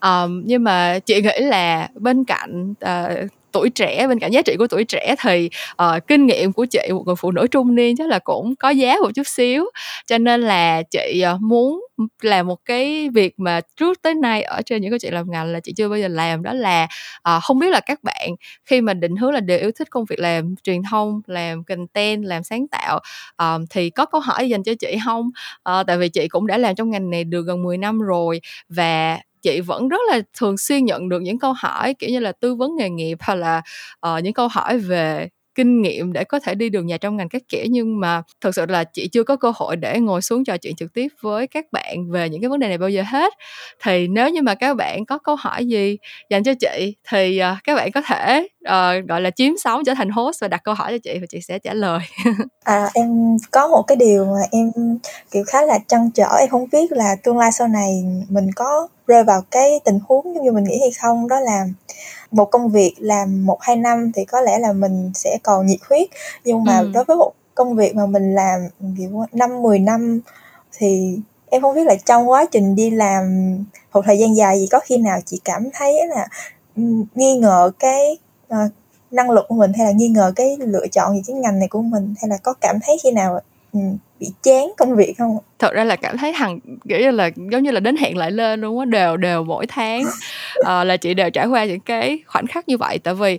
Um, 0.00 0.42
nhưng 0.44 0.64
mà 0.64 0.98
chị 0.98 1.22
nghĩ 1.22 1.38
là 1.40 1.88
bên 1.94 2.24
cạnh 2.24 2.70
uh, 2.70 3.30
tuổi 3.56 3.70
trẻ 3.70 4.06
bên 4.08 4.18
cạnh 4.18 4.32
giá 4.32 4.42
trị 4.42 4.56
của 4.58 4.66
tuổi 4.66 4.84
trẻ 4.84 5.14
thì 5.22 5.50
uh, 5.82 6.06
kinh 6.06 6.26
nghiệm 6.26 6.52
của 6.52 6.66
chị 6.66 6.88
một 6.90 7.02
người 7.06 7.16
phụ 7.16 7.30
nữ 7.30 7.46
trung 7.50 7.74
niên 7.74 7.96
chắc 7.96 8.08
là 8.08 8.18
cũng 8.18 8.56
có 8.56 8.70
giá 8.70 8.96
một 9.02 9.10
chút 9.14 9.26
xíu. 9.26 9.64
Cho 10.06 10.18
nên 10.18 10.40
là 10.40 10.82
chị 10.82 11.24
uh, 11.34 11.40
muốn 11.40 11.80
làm 12.22 12.46
một 12.46 12.58
cái 12.64 13.08
việc 13.14 13.40
mà 13.40 13.60
trước 13.76 14.02
tới 14.02 14.14
nay 14.14 14.42
ở 14.42 14.62
trên 14.62 14.82
những 14.82 14.90
cái 14.90 14.98
chuyện 14.98 15.14
làm 15.14 15.30
ngành 15.30 15.46
là 15.46 15.60
chị 15.60 15.72
chưa 15.76 15.88
bao 15.88 15.98
giờ 15.98 16.08
làm 16.08 16.42
đó 16.42 16.52
là 16.52 16.88
uh, 17.36 17.42
không 17.42 17.58
biết 17.58 17.70
là 17.70 17.80
các 17.80 17.98
bạn 18.02 18.30
khi 18.64 18.80
mà 18.80 18.94
định 18.94 19.16
hướng 19.16 19.32
là 19.32 19.40
đều 19.40 19.58
yêu 19.58 19.70
thích 19.78 19.90
công 19.90 20.04
việc 20.04 20.18
làm 20.18 20.54
truyền 20.62 20.82
thông 20.90 21.20
làm 21.26 21.64
content 21.64 22.24
làm 22.24 22.42
sáng 22.42 22.68
tạo 22.68 23.00
um, 23.38 23.64
thì 23.70 23.90
có 23.90 24.06
câu 24.06 24.20
hỏi 24.20 24.48
dành 24.48 24.62
cho 24.62 24.72
chị 24.80 24.96
không? 25.04 25.30
Uh, 25.70 25.86
tại 25.86 25.98
vì 25.98 26.08
chị 26.08 26.28
cũng 26.28 26.46
đã 26.46 26.58
làm 26.58 26.74
trong 26.74 26.90
ngành 26.90 27.10
này 27.10 27.24
được 27.24 27.42
gần 27.46 27.62
10 27.62 27.78
năm 27.78 28.00
rồi 28.00 28.40
và 28.68 29.18
chị 29.46 29.60
vẫn 29.60 29.88
rất 29.88 30.00
là 30.10 30.20
thường 30.38 30.58
xuyên 30.58 30.84
nhận 30.84 31.08
được 31.08 31.22
những 31.22 31.38
câu 31.38 31.52
hỏi 31.52 31.94
kiểu 31.94 32.10
như 32.10 32.20
là 32.20 32.32
tư 32.32 32.54
vấn 32.54 32.76
nghề 32.76 32.90
nghiệp 32.90 33.18
hoặc 33.20 33.34
là 33.34 33.62
uh, 34.06 34.24
những 34.24 34.32
câu 34.32 34.48
hỏi 34.48 34.78
về 34.78 35.28
kinh 35.56 35.82
nghiệm 35.82 36.12
để 36.12 36.24
có 36.24 36.40
thể 36.40 36.54
đi 36.54 36.68
đường 36.68 36.86
nhà 36.86 36.96
trong 36.96 37.16
ngành 37.16 37.28
các 37.28 37.42
kiểu 37.48 37.64
nhưng 37.70 38.00
mà 38.00 38.22
thật 38.40 38.50
sự 38.54 38.66
là 38.66 38.84
chị 38.84 39.08
chưa 39.08 39.22
có 39.22 39.36
cơ 39.36 39.52
hội 39.54 39.76
để 39.76 40.00
ngồi 40.00 40.22
xuống 40.22 40.44
trò 40.44 40.56
chuyện 40.56 40.76
trực 40.76 40.92
tiếp 40.94 41.08
với 41.20 41.46
các 41.46 41.64
bạn 41.72 42.10
về 42.10 42.28
những 42.28 42.40
cái 42.40 42.48
vấn 42.48 42.58
đề 42.60 42.68
này 42.68 42.78
bao 42.78 42.88
giờ 42.88 43.02
hết. 43.06 43.32
Thì 43.84 44.08
nếu 44.08 44.30
như 44.30 44.42
mà 44.42 44.54
các 44.54 44.76
bạn 44.76 45.06
có 45.06 45.18
câu 45.18 45.36
hỏi 45.36 45.66
gì 45.66 45.98
dành 46.30 46.42
cho 46.42 46.52
chị 46.60 46.96
thì 47.10 47.40
uh, 47.52 47.64
các 47.64 47.74
bạn 47.74 47.92
có 47.92 48.02
thể 48.06 48.48
uh, 48.66 49.08
gọi 49.08 49.20
là 49.20 49.30
chiếm 49.30 49.56
sóng 49.56 49.82
trở 49.86 49.94
thành 49.94 50.10
host 50.10 50.40
và 50.40 50.48
đặt 50.48 50.60
câu 50.64 50.74
hỏi 50.74 50.92
cho 50.92 50.98
chị 50.98 51.18
và 51.20 51.26
chị 51.28 51.40
sẽ 51.40 51.58
trả 51.58 51.74
lời. 51.74 51.98
À 52.64 52.88
em 52.94 53.36
có 53.50 53.68
một 53.68 53.82
cái 53.86 53.96
điều 53.96 54.24
mà 54.24 54.40
em 54.52 54.72
kiểu 55.30 55.44
khá 55.46 55.62
là 55.62 55.78
trăn 55.88 56.10
trở 56.14 56.36
em 56.40 56.48
không 56.48 56.66
biết 56.72 56.92
là 56.92 57.16
tương 57.22 57.38
lai 57.38 57.52
sau 57.52 57.68
này 57.68 58.04
mình 58.28 58.50
có 58.56 58.88
rơi 59.06 59.24
vào 59.24 59.42
cái 59.50 59.80
tình 59.84 59.98
huống 60.08 60.42
như 60.42 60.52
mình 60.52 60.64
nghĩ 60.64 60.78
hay 60.80 60.90
không 61.02 61.28
đó 61.28 61.40
là 61.40 61.64
một 62.36 62.44
công 62.44 62.68
việc 62.68 62.94
làm 62.98 63.46
một 63.46 63.58
hai 63.60 63.76
năm 63.76 64.12
thì 64.14 64.24
có 64.24 64.40
lẽ 64.40 64.58
là 64.58 64.72
mình 64.72 65.10
sẽ 65.14 65.38
còn 65.42 65.66
nhiệt 65.66 65.80
huyết. 65.88 66.08
Nhưng 66.44 66.64
mà 66.64 66.78
ừ. 66.78 66.90
đối 66.94 67.04
với 67.04 67.16
một 67.16 67.32
công 67.54 67.76
việc 67.76 67.94
mà 67.94 68.06
mình 68.06 68.34
làm 68.34 68.68
kiểu 68.98 69.24
năm 69.32 69.62
mười 69.62 69.78
năm 69.78 70.20
thì 70.78 71.18
em 71.46 71.62
không 71.62 71.74
biết 71.74 71.84
là 71.86 71.94
trong 72.04 72.30
quá 72.30 72.46
trình 72.50 72.74
đi 72.74 72.90
làm 72.90 73.54
một 73.92 74.02
thời 74.04 74.18
gian 74.18 74.36
dài 74.36 74.60
gì 74.60 74.66
có 74.70 74.80
khi 74.84 74.96
nào 74.98 75.18
chị 75.26 75.40
cảm 75.44 75.68
thấy 75.72 76.06
là 76.06 76.28
nghi 77.14 77.38
ngờ 77.38 77.70
cái 77.78 78.18
uh, 78.52 78.70
năng 79.10 79.30
lực 79.30 79.44
của 79.48 79.54
mình 79.54 79.72
hay 79.72 79.86
là 79.86 79.92
nghi 79.92 80.08
ngờ 80.08 80.32
cái 80.36 80.56
lựa 80.60 80.86
chọn 80.92 81.14
gì 81.14 81.22
cái 81.26 81.36
ngành 81.36 81.58
này 81.58 81.68
của 81.68 81.82
mình? 81.82 82.14
Hay 82.20 82.28
là 82.28 82.36
có 82.36 82.54
cảm 82.60 82.78
thấy 82.82 82.96
khi 83.02 83.10
nào 83.10 83.40
bị 84.20 84.26
chán 84.42 84.72
công 84.76 84.96
việc 84.96 85.14
không? 85.18 85.38
Thật 85.58 85.72
ra 85.72 85.84
là 85.84 85.96
cảm 85.96 86.18
thấy 86.18 86.32
hằng 86.32 86.58
kiểu 86.88 87.00
như 87.00 87.10
là 87.10 87.30
giống 87.52 87.62
như 87.62 87.70
là 87.70 87.80
đến 87.80 87.96
hẹn 87.96 88.16
lại 88.16 88.30
lên 88.30 88.60
luôn 88.60 88.78
á 88.78 88.84
đều 88.84 89.16
đều 89.16 89.44
mỗi 89.44 89.66
tháng. 89.66 90.04
À, 90.64 90.84
là 90.84 90.96
chị 90.96 91.14
đều 91.14 91.30
trải 91.30 91.46
qua 91.46 91.64
những 91.64 91.80
cái 91.80 92.18
khoảnh 92.26 92.46
khắc 92.46 92.68
như 92.68 92.78
vậy. 92.78 92.98
Tại 92.98 93.14
vì 93.14 93.38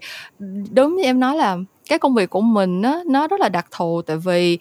đúng 0.72 0.96
như 0.96 1.04
em 1.04 1.20
nói 1.20 1.36
là 1.36 1.58
cái 1.90 2.00
công 2.00 2.16
việc 2.16 2.30
của 2.30 2.42
mình 2.42 2.82
á 2.82 3.00
nó 3.06 3.28
rất 3.28 3.40
là 3.40 3.50
đặc 3.50 3.66
thù. 3.72 4.02
Tại 4.02 4.18
vì 4.18 4.58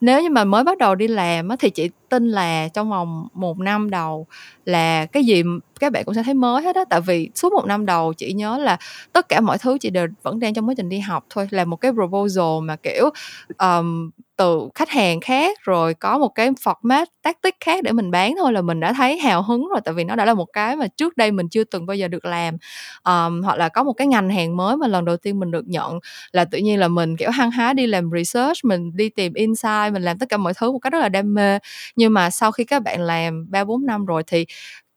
nếu 0.00 0.22
như 0.22 0.30
mà 0.30 0.44
mới 0.44 0.64
bắt 0.64 0.78
đầu 0.78 0.94
đi 0.94 1.08
làm 1.08 1.48
á 1.48 1.56
thì 1.60 1.70
chị 1.70 1.90
tin 2.08 2.28
là 2.28 2.68
trong 2.68 2.90
vòng 2.90 3.28
một 3.34 3.58
năm 3.58 3.90
đầu 3.90 4.26
là 4.64 5.06
cái 5.06 5.24
gì 5.24 5.42
các 5.80 5.92
bạn 5.92 6.04
cũng 6.04 6.14
sẽ 6.14 6.22
thấy 6.22 6.34
mới 6.34 6.62
hết 6.62 6.76
á. 6.76 6.84
Tại 6.90 7.00
vì 7.00 7.30
suốt 7.34 7.52
một 7.52 7.66
năm 7.66 7.86
đầu 7.86 8.12
chị 8.12 8.32
nhớ 8.32 8.58
là 8.58 8.78
tất 9.12 9.28
cả 9.28 9.40
mọi 9.40 9.58
thứ 9.58 9.78
chị 9.78 9.90
đều 9.90 10.06
vẫn 10.22 10.40
đang 10.40 10.54
trong 10.54 10.68
quá 10.68 10.74
trình 10.76 10.88
đi 10.88 10.98
học 10.98 11.26
thôi. 11.30 11.48
Là 11.50 11.64
một 11.64 11.76
cái 11.76 11.92
proposal 11.92 12.62
mà 12.62 12.76
kiểu 12.76 13.10
um, 13.58 14.10
từ 14.36 14.68
khách 14.74 14.88
hàng 14.90 15.20
khác 15.20 15.58
rồi 15.62 15.94
có 15.94 16.18
một 16.18 16.28
cái 16.28 16.50
format 16.50 17.06
tactic 17.22 17.54
khác 17.60 17.82
để 17.84 17.92
mình 17.92 18.10
bán 18.10 18.34
thôi 18.38 18.52
là 18.52 18.62
mình 18.62 18.80
đã 18.80 18.92
thấy 18.92 19.18
hào 19.18 19.42
hứng 19.42 19.68
rồi 19.68 19.80
tại 19.84 19.94
vì 19.94 20.04
nó 20.04 20.16
đã 20.16 20.24
là 20.24 20.34
một 20.34 20.46
cái 20.52 20.76
mà 20.76 20.86
trước 20.96 21.16
đây 21.16 21.30
mình 21.32 21.48
chưa 21.48 21.64
từng 21.64 21.86
bao 21.86 21.94
giờ 21.96 22.08
được 22.08 22.24
làm. 22.24 22.56
Um, 23.04 23.42
hoặc 23.42 23.56
là 23.58 23.68
có 23.68 23.82
một 23.84 23.92
cái 23.92 24.06
ngành 24.06 24.30
hàng 24.30 24.56
mới 24.56 24.76
mà 24.76 24.86
lần 24.88 25.04
đầu 25.04 25.16
tiên 25.16 25.40
mình 25.40 25.50
được 25.50 25.66
nhận 25.68 25.98
là 26.32 26.44
tự 26.44 26.58
nhiên 26.58 26.78
là 26.80 26.88
mình 26.88 27.16
kiểu 27.16 27.30
hăng 27.30 27.50
hái 27.50 27.74
đi 27.74 27.86
làm 27.86 28.10
research 28.16 28.64
mình 28.64 28.90
đi 28.96 29.08
tìm 29.08 29.32
insight 29.34 29.92
mình 29.92 30.02
làm 30.02 30.18
tất 30.18 30.26
cả 30.28 30.36
mọi 30.36 30.52
thứ 30.54 30.72
một 30.72 30.78
cách 30.78 30.92
rất 30.92 30.98
là 31.00 31.08
đam 31.08 31.34
mê. 31.34 31.58
Nhưng 31.96 32.12
mà 32.14 32.30
sau 32.30 32.52
khi 32.52 32.64
các 32.64 32.82
bạn 32.82 33.00
làm 33.00 33.46
ba 33.50 33.64
bốn 33.64 33.86
năm 33.86 34.04
rồi 34.06 34.22
thì 34.26 34.46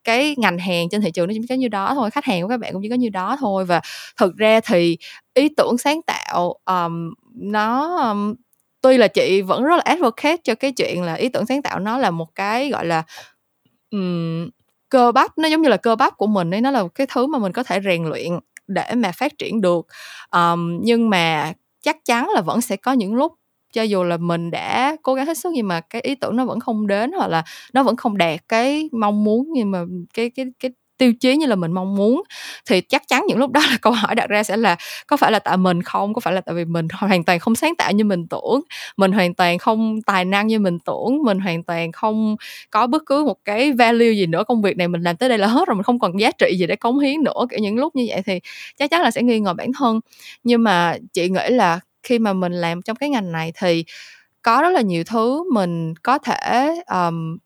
cái 0.04 0.34
ngành 0.38 0.58
hàng 0.58 0.88
trên 0.90 1.00
thị 1.00 1.10
trường 1.10 1.28
nó 1.28 1.34
chỉ 1.34 1.46
có 1.48 1.54
như 1.54 1.68
đó 1.68 1.94
thôi 1.94 2.10
khách 2.10 2.24
hàng 2.24 2.42
của 2.42 2.48
các 2.48 2.60
bạn 2.60 2.72
cũng 2.72 2.82
chỉ 2.82 2.88
có 2.88 2.94
như 2.96 3.08
đó 3.08 3.36
thôi. 3.40 3.64
Và 3.64 3.80
thực 4.16 4.36
ra 4.36 4.60
thì 4.60 4.96
ý 5.34 5.48
tưởng 5.56 5.78
sáng 5.78 6.00
tạo 6.02 6.54
um, 6.66 7.14
nó 7.34 7.96
um, 8.10 8.34
tuy 8.88 8.98
là 8.98 9.08
chị 9.08 9.42
vẫn 9.42 9.64
rất 9.64 9.76
là 9.76 9.82
advocate 9.84 10.36
cho 10.44 10.54
cái 10.54 10.72
chuyện 10.72 11.02
là 11.02 11.14
ý 11.14 11.28
tưởng 11.28 11.46
sáng 11.46 11.62
tạo 11.62 11.78
nó 11.78 11.98
là 11.98 12.10
một 12.10 12.34
cái 12.34 12.70
gọi 12.70 12.86
là 12.86 13.02
um, 13.90 14.48
cơ 14.88 15.12
bắp 15.12 15.38
nó 15.38 15.48
giống 15.48 15.62
như 15.62 15.68
là 15.68 15.76
cơ 15.76 15.96
bắp 15.96 16.16
của 16.16 16.26
mình 16.26 16.54
ấy 16.54 16.60
nó 16.60 16.70
là 16.70 16.84
cái 16.94 17.06
thứ 17.10 17.26
mà 17.26 17.38
mình 17.38 17.52
có 17.52 17.62
thể 17.62 17.80
rèn 17.84 18.04
luyện 18.04 18.28
để 18.68 18.94
mà 18.96 19.12
phát 19.12 19.38
triển 19.38 19.60
được. 19.60 19.86
Um, 20.30 20.78
nhưng 20.82 21.10
mà 21.10 21.52
chắc 21.82 21.96
chắn 22.04 22.28
là 22.34 22.40
vẫn 22.40 22.60
sẽ 22.60 22.76
có 22.76 22.92
những 22.92 23.14
lúc 23.14 23.32
cho 23.72 23.82
dù 23.82 24.04
là 24.04 24.16
mình 24.16 24.50
đã 24.50 24.96
cố 25.02 25.14
gắng 25.14 25.26
hết 25.26 25.38
sức 25.38 25.52
nhưng 25.52 25.68
mà 25.68 25.80
cái 25.80 26.02
ý 26.02 26.14
tưởng 26.14 26.36
nó 26.36 26.44
vẫn 26.44 26.60
không 26.60 26.86
đến 26.86 27.12
hoặc 27.12 27.28
là 27.28 27.44
nó 27.72 27.82
vẫn 27.82 27.96
không 27.96 28.18
đạt 28.18 28.40
cái 28.48 28.88
mong 28.92 29.24
muốn 29.24 29.48
nhưng 29.52 29.70
mà 29.70 29.84
cái 30.14 30.30
cái 30.30 30.46
cái 30.60 30.70
tiêu 30.98 31.12
chí 31.20 31.36
như 31.36 31.46
là 31.46 31.56
mình 31.56 31.72
mong 31.72 31.96
muốn 31.96 32.22
thì 32.66 32.80
chắc 32.80 33.08
chắn 33.08 33.24
những 33.28 33.38
lúc 33.38 33.50
đó 33.50 33.60
là 33.70 33.78
câu 33.82 33.92
hỏi 33.92 34.14
đặt 34.14 34.28
ra 34.30 34.42
sẽ 34.42 34.56
là 34.56 34.76
có 35.06 35.16
phải 35.16 35.32
là 35.32 35.38
tại 35.38 35.56
mình 35.56 35.82
không? 35.82 36.14
Có 36.14 36.20
phải 36.20 36.34
là 36.34 36.40
tại 36.40 36.54
vì 36.54 36.64
mình 36.64 36.88
hoàn 36.92 37.24
toàn 37.24 37.38
không 37.38 37.54
sáng 37.54 37.74
tạo 37.76 37.92
như 37.92 38.04
mình 38.04 38.26
tưởng? 38.26 38.60
Mình 38.96 39.12
hoàn 39.12 39.34
toàn 39.34 39.58
không 39.58 40.02
tài 40.02 40.24
năng 40.24 40.46
như 40.46 40.58
mình 40.58 40.78
tưởng? 40.78 41.22
Mình 41.24 41.38
hoàn 41.40 41.64
toàn 41.64 41.92
không 41.92 42.36
có 42.70 42.86
bất 42.86 43.02
cứ 43.06 43.24
một 43.24 43.36
cái 43.44 43.72
value 43.72 44.12
gì 44.12 44.26
nữa 44.26 44.44
công 44.48 44.62
việc 44.62 44.76
này 44.76 44.88
mình 44.88 45.02
làm 45.02 45.16
tới 45.16 45.28
đây 45.28 45.38
là 45.38 45.46
hết 45.46 45.68
rồi 45.68 45.74
mình 45.74 45.82
không 45.82 45.98
còn 45.98 46.20
giá 46.20 46.30
trị 46.38 46.56
gì 46.58 46.66
để 46.66 46.76
cống 46.76 46.98
hiến 46.98 47.24
nữa 47.24 47.46
kiểu 47.50 47.58
những 47.58 47.76
lúc 47.76 47.96
như 47.96 48.06
vậy 48.08 48.22
thì 48.26 48.40
chắc 48.78 48.90
chắn 48.90 49.02
là 49.02 49.10
sẽ 49.10 49.22
nghi 49.22 49.40
ngờ 49.40 49.54
bản 49.54 49.72
thân. 49.78 50.00
Nhưng 50.44 50.64
mà 50.64 50.96
chị 51.12 51.28
nghĩ 51.28 51.48
là 51.50 51.80
khi 52.02 52.18
mà 52.18 52.32
mình 52.32 52.52
làm 52.52 52.82
trong 52.82 52.96
cái 52.96 53.10
ngành 53.10 53.32
này 53.32 53.52
thì 53.60 53.84
có 54.42 54.62
rất 54.62 54.70
là 54.70 54.80
nhiều 54.80 55.04
thứ 55.04 55.52
mình 55.52 55.94
có 56.02 56.18
thể 56.18 56.74
um, 56.90 57.38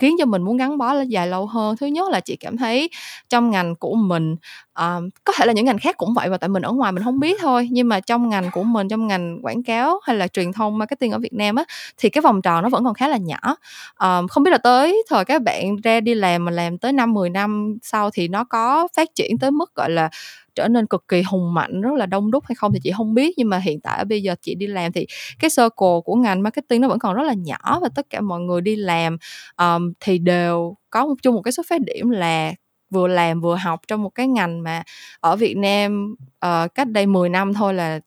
khiến 0.00 0.16
cho 0.18 0.24
mình 0.24 0.42
muốn 0.42 0.56
gắn 0.56 0.78
bó 0.78 1.00
dài 1.00 1.26
lâu 1.26 1.46
hơn. 1.46 1.76
Thứ 1.76 1.86
nhất 1.86 2.10
là 2.10 2.20
chị 2.20 2.36
cảm 2.36 2.56
thấy 2.56 2.90
trong 3.28 3.50
ngành 3.50 3.76
của 3.76 3.94
mình 3.94 4.32
uh, 4.80 5.02
có 5.24 5.32
thể 5.36 5.46
là 5.46 5.52
những 5.52 5.64
ngành 5.64 5.78
khác 5.78 5.96
cũng 5.96 6.14
vậy 6.14 6.28
và 6.28 6.36
tại 6.36 6.48
mình 6.48 6.62
ở 6.62 6.72
ngoài 6.72 6.92
mình 6.92 7.04
không 7.04 7.20
biết 7.20 7.40
thôi 7.40 7.68
nhưng 7.70 7.88
mà 7.88 8.00
trong 8.00 8.28
ngành 8.28 8.50
của 8.52 8.62
mình 8.62 8.88
trong 8.88 9.06
ngành 9.06 9.38
quảng 9.42 9.62
cáo 9.62 10.00
hay 10.02 10.16
là 10.16 10.28
truyền 10.28 10.52
thông 10.52 10.78
marketing 10.78 11.12
ở 11.12 11.18
Việt 11.18 11.32
Nam 11.32 11.56
á 11.56 11.64
thì 11.98 12.10
cái 12.10 12.22
vòng 12.22 12.42
tròn 12.42 12.62
nó 12.62 12.68
vẫn 12.68 12.84
còn 12.84 12.94
khá 12.94 13.08
là 13.08 13.16
nhỏ. 13.16 13.56
Uh, 14.04 14.30
không 14.30 14.42
biết 14.42 14.50
là 14.50 14.58
tới 14.58 15.02
thời 15.10 15.24
các 15.24 15.42
bạn 15.42 15.76
ra 15.76 16.00
đi 16.00 16.14
làm 16.14 16.44
mà 16.44 16.52
làm 16.52 16.78
tới 16.78 16.92
năm 16.92 17.12
10 17.12 17.30
năm 17.30 17.78
sau 17.82 18.10
thì 18.10 18.28
nó 18.28 18.44
có 18.44 18.88
phát 18.96 19.08
triển 19.14 19.38
tới 19.38 19.50
mức 19.50 19.74
gọi 19.74 19.90
là 19.90 20.10
trở 20.54 20.68
nên 20.68 20.86
cực 20.86 21.08
kỳ 21.08 21.22
hùng 21.22 21.54
mạnh 21.54 21.80
rất 21.80 21.94
là 21.94 22.06
đông 22.06 22.30
đúc 22.30 22.44
hay 22.48 22.54
không 22.54 22.72
thì 22.72 22.80
chị 22.82 22.92
không 22.96 23.14
biết. 23.14 23.34
Nhưng 23.38 23.48
mà 23.48 23.58
hiện 23.58 23.80
tại 23.80 24.04
bây 24.04 24.22
giờ 24.22 24.34
chị 24.42 24.54
đi 24.54 24.66
làm 24.66 24.92
thì 24.92 25.06
cái 25.38 25.50
circle 25.56 26.00
của 26.04 26.14
ngành 26.16 26.42
marketing 26.42 26.80
nó 26.80 26.88
vẫn 26.88 26.98
còn 26.98 27.14
rất 27.14 27.22
là 27.22 27.34
nhỏ 27.34 27.78
và 27.82 27.88
tất 27.94 28.06
cả 28.10 28.20
mọi 28.20 28.40
người 28.40 28.60
đi 28.60 28.76
làm 28.76 29.16
um, 29.56 29.92
thì 30.00 30.18
đều 30.18 30.76
có 30.90 31.06
một 31.06 31.14
chung 31.22 31.34
một 31.34 31.42
cái 31.42 31.52
xuất 31.52 31.66
phát 31.70 31.80
điểm 31.80 32.10
là 32.10 32.52
vừa 32.90 33.06
làm 33.06 33.40
vừa 33.40 33.56
học 33.56 33.80
trong 33.88 34.02
một 34.02 34.10
cái 34.14 34.28
ngành 34.28 34.62
mà 34.62 34.82
ở 35.20 35.36
Việt 35.36 35.56
Nam 35.56 36.14
uh, 36.46 36.74
cách 36.74 36.88
đây 36.88 37.06
10 37.06 37.28
năm 37.28 37.54
thôi 37.54 37.74
là 37.74 38.00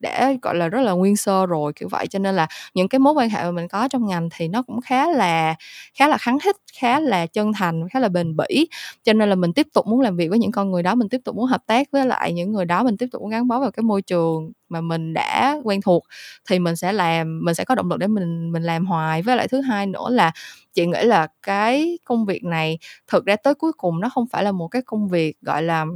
đã 0.00 0.32
gọi 0.42 0.54
là 0.54 0.68
rất 0.68 0.80
là 0.82 0.92
nguyên 0.92 1.16
sơ 1.16 1.46
rồi 1.46 1.72
kiểu 1.76 1.88
vậy. 1.92 2.06
Cho 2.06 2.18
nên 2.18 2.34
là 2.36 2.46
những 2.74 2.88
cái 2.88 2.98
mối 2.98 3.12
quan 3.12 3.30
hệ 3.30 3.42
mà 3.44 3.50
mình 3.50 3.68
có 3.68 3.88
trong 3.88 4.06
ngành 4.06 4.28
thì 4.36 4.48
nó 4.48 4.62
cũng 4.62 4.80
khá 4.80 5.10
là 5.12 5.54
khá 5.94 6.08
là 6.08 6.18
kháng 6.18 6.38
khích 6.38 6.56
khá 6.78 7.00
là 7.00 7.26
chân 7.26 7.52
thành 7.52 7.88
khá 7.88 8.00
là 8.00 8.08
bền 8.08 8.36
bỉ. 8.36 8.68
Cho 9.04 9.12
nên 9.12 9.28
là 9.28 9.34
mình 9.34 9.52
tiếp 9.52 9.66
tục 9.74 9.86
muốn 9.86 10.00
làm 10.00 10.16
việc 10.16 10.28
với 10.30 10.38
những 10.38 10.52
con 10.52 10.70
người 10.70 10.82
đó 10.82 10.94
mình 10.94 11.08
tiếp 11.08 11.20
tục 11.24 11.36
muốn 11.36 11.46
hợp 11.46 11.62
tác 11.66 11.88
với 11.92 12.06
lại 12.06 12.32
những 12.32 12.52
người 12.52 12.64
đó 12.64 12.82
mình 12.84 12.96
tiếp 12.96 13.06
tục 13.12 13.22
muốn 13.22 13.30
gắn 13.30 13.48
bó 13.48 13.60
vào 13.60 13.70
cái 13.70 13.82
môi 13.82 14.02
trường 14.02 14.52
mà 14.68 14.80
mình 14.80 15.14
đã 15.14 15.56
quen 15.64 15.80
thuộc 15.82 16.04
thì 16.48 16.58
mình 16.58 16.76
sẽ 16.76 16.92
làm 16.92 17.40
mình 17.44 17.54
sẽ 17.54 17.64
có 17.64 17.74
động 17.74 17.88
lực 17.90 17.98
để 17.98 18.06
mình 18.06 18.52
mình 18.52 18.62
làm 18.62 18.86
hoài. 18.86 19.22
Với 19.22 19.36
lại 19.36 19.48
thứ 19.48 19.60
hai 19.60 19.86
nữa 19.86 20.06
là 20.10 20.32
chị 20.74 20.86
nghĩ 20.86 21.02
là 21.02 21.26
cái 21.42 21.98
công 22.04 22.24
việc 22.26 22.44
này 22.44 22.78
thực 23.08 23.26
ra 23.26 23.36
tới 23.36 23.54
cuối 23.54 23.72
cùng 23.76 24.00
nó 24.00 24.08
không 24.08 24.26
phải 24.32 24.44
là 24.44 24.52
một 24.52 24.68
cái 24.68 24.82
công 24.86 25.08
việc 25.08 25.36
gọi 25.42 25.62
là 25.62 25.86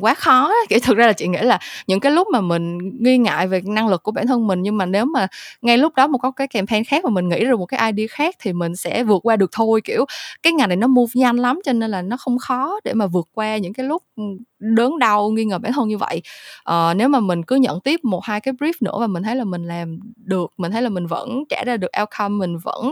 quá 0.00 0.14
khó 0.14 0.52
kiểu 0.68 0.78
thực 0.82 0.96
ra 0.96 1.06
là 1.06 1.12
chị 1.12 1.28
nghĩ 1.28 1.38
là 1.42 1.58
những 1.86 2.00
cái 2.00 2.12
lúc 2.12 2.28
mà 2.32 2.40
mình 2.40 2.78
nghi 3.02 3.18
ngại 3.18 3.46
về 3.48 3.60
năng 3.64 3.88
lực 3.88 4.02
của 4.02 4.12
bản 4.12 4.26
thân 4.26 4.46
mình, 4.46 4.62
nhưng 4.62 4.76
mà 4.76 4.86
nếu 4.86 5.04
mà 5.04 5.26
ngay 5.62 5.78
lúc 5.78 5.94
đó 5.96 6.06
một 6.06 6.18
có 6.18 6.30
cái 6.30 6.48
campaign 6.48 6.84
khác 6.84 7.04
mà 7.04 7.10
mình 7.10 7.28
nghĩ 7.28 7.44
ra 7.44 7.54
một 7.56 7.66
cái 7.66 7.92
idea 7.92 8.06
khác 8.10 8.34
thì 8.40 8.52
mình 8.52 8.76
sẽ 8.76 9.04
vượt 9.04 9.20
qua 9.22 9.36
được 9.36 9.50
thôi. 9.52 9.80
Kiểu, 9.84 10.04
cái 10.42 10.52
ngành 10.52 10.68
này 10.68 10.76
nó 10.76 10.86
move 10.86 11.10
nhanh 11.14 11.36
lắm 11.36 11.60
cho 11.64 11.72
nên 11.72 11.90
là 11.90 12.02
nó 12.02 12.16
không 12.16 12.38
khó 12.38 12.80
để 12.84 12.94
mà 12.94 13.06
vượt 13.06 13.28
qua 13.34 13.56
những 13.56 13.72
cái 13.72 13.86
lúc 13.86 14.02
ừ, 14.16 14.22
đớn 14.60 14.98
đau 14.98 15.30
nghi 15.30 15.44
ngờ 15.44 15.58
bản 15.58 15.72
thân 15.72 15.88
như 15.88 15.98
vậy. 15.98 16.22
Ờ, 16.62 16.94
nếu 16.96 17.08
mà 17.08 17.20
mình 17.20 17.42
cứ 17.42 17.56
nhận 17.56 17.80
tiếp 17.80 18.00
một 18.04 18.24
hai 18.24 18.40
cái 18.40 18.54
brief 18.54 18.72
nữa 18.80 18.96
và 19.00 19.06
mình 19.06 19.22
thấy 19.22 19.36
là 19.36 19.44
mình 19.44 19.64
làm 19.66 19.98
được 20.16 20.52
mình 20.58 20.72
thấy 20.72 20.82
là 20.82 20.88
mình 20.88 21.06
vẫn 21.06 21.44
trả 21.48 21.64
ra 21.64 21.76
được 21.76 21.88
outcome 22.00 22.34
mình 22.38 22.58
vẫn 22.58 22.86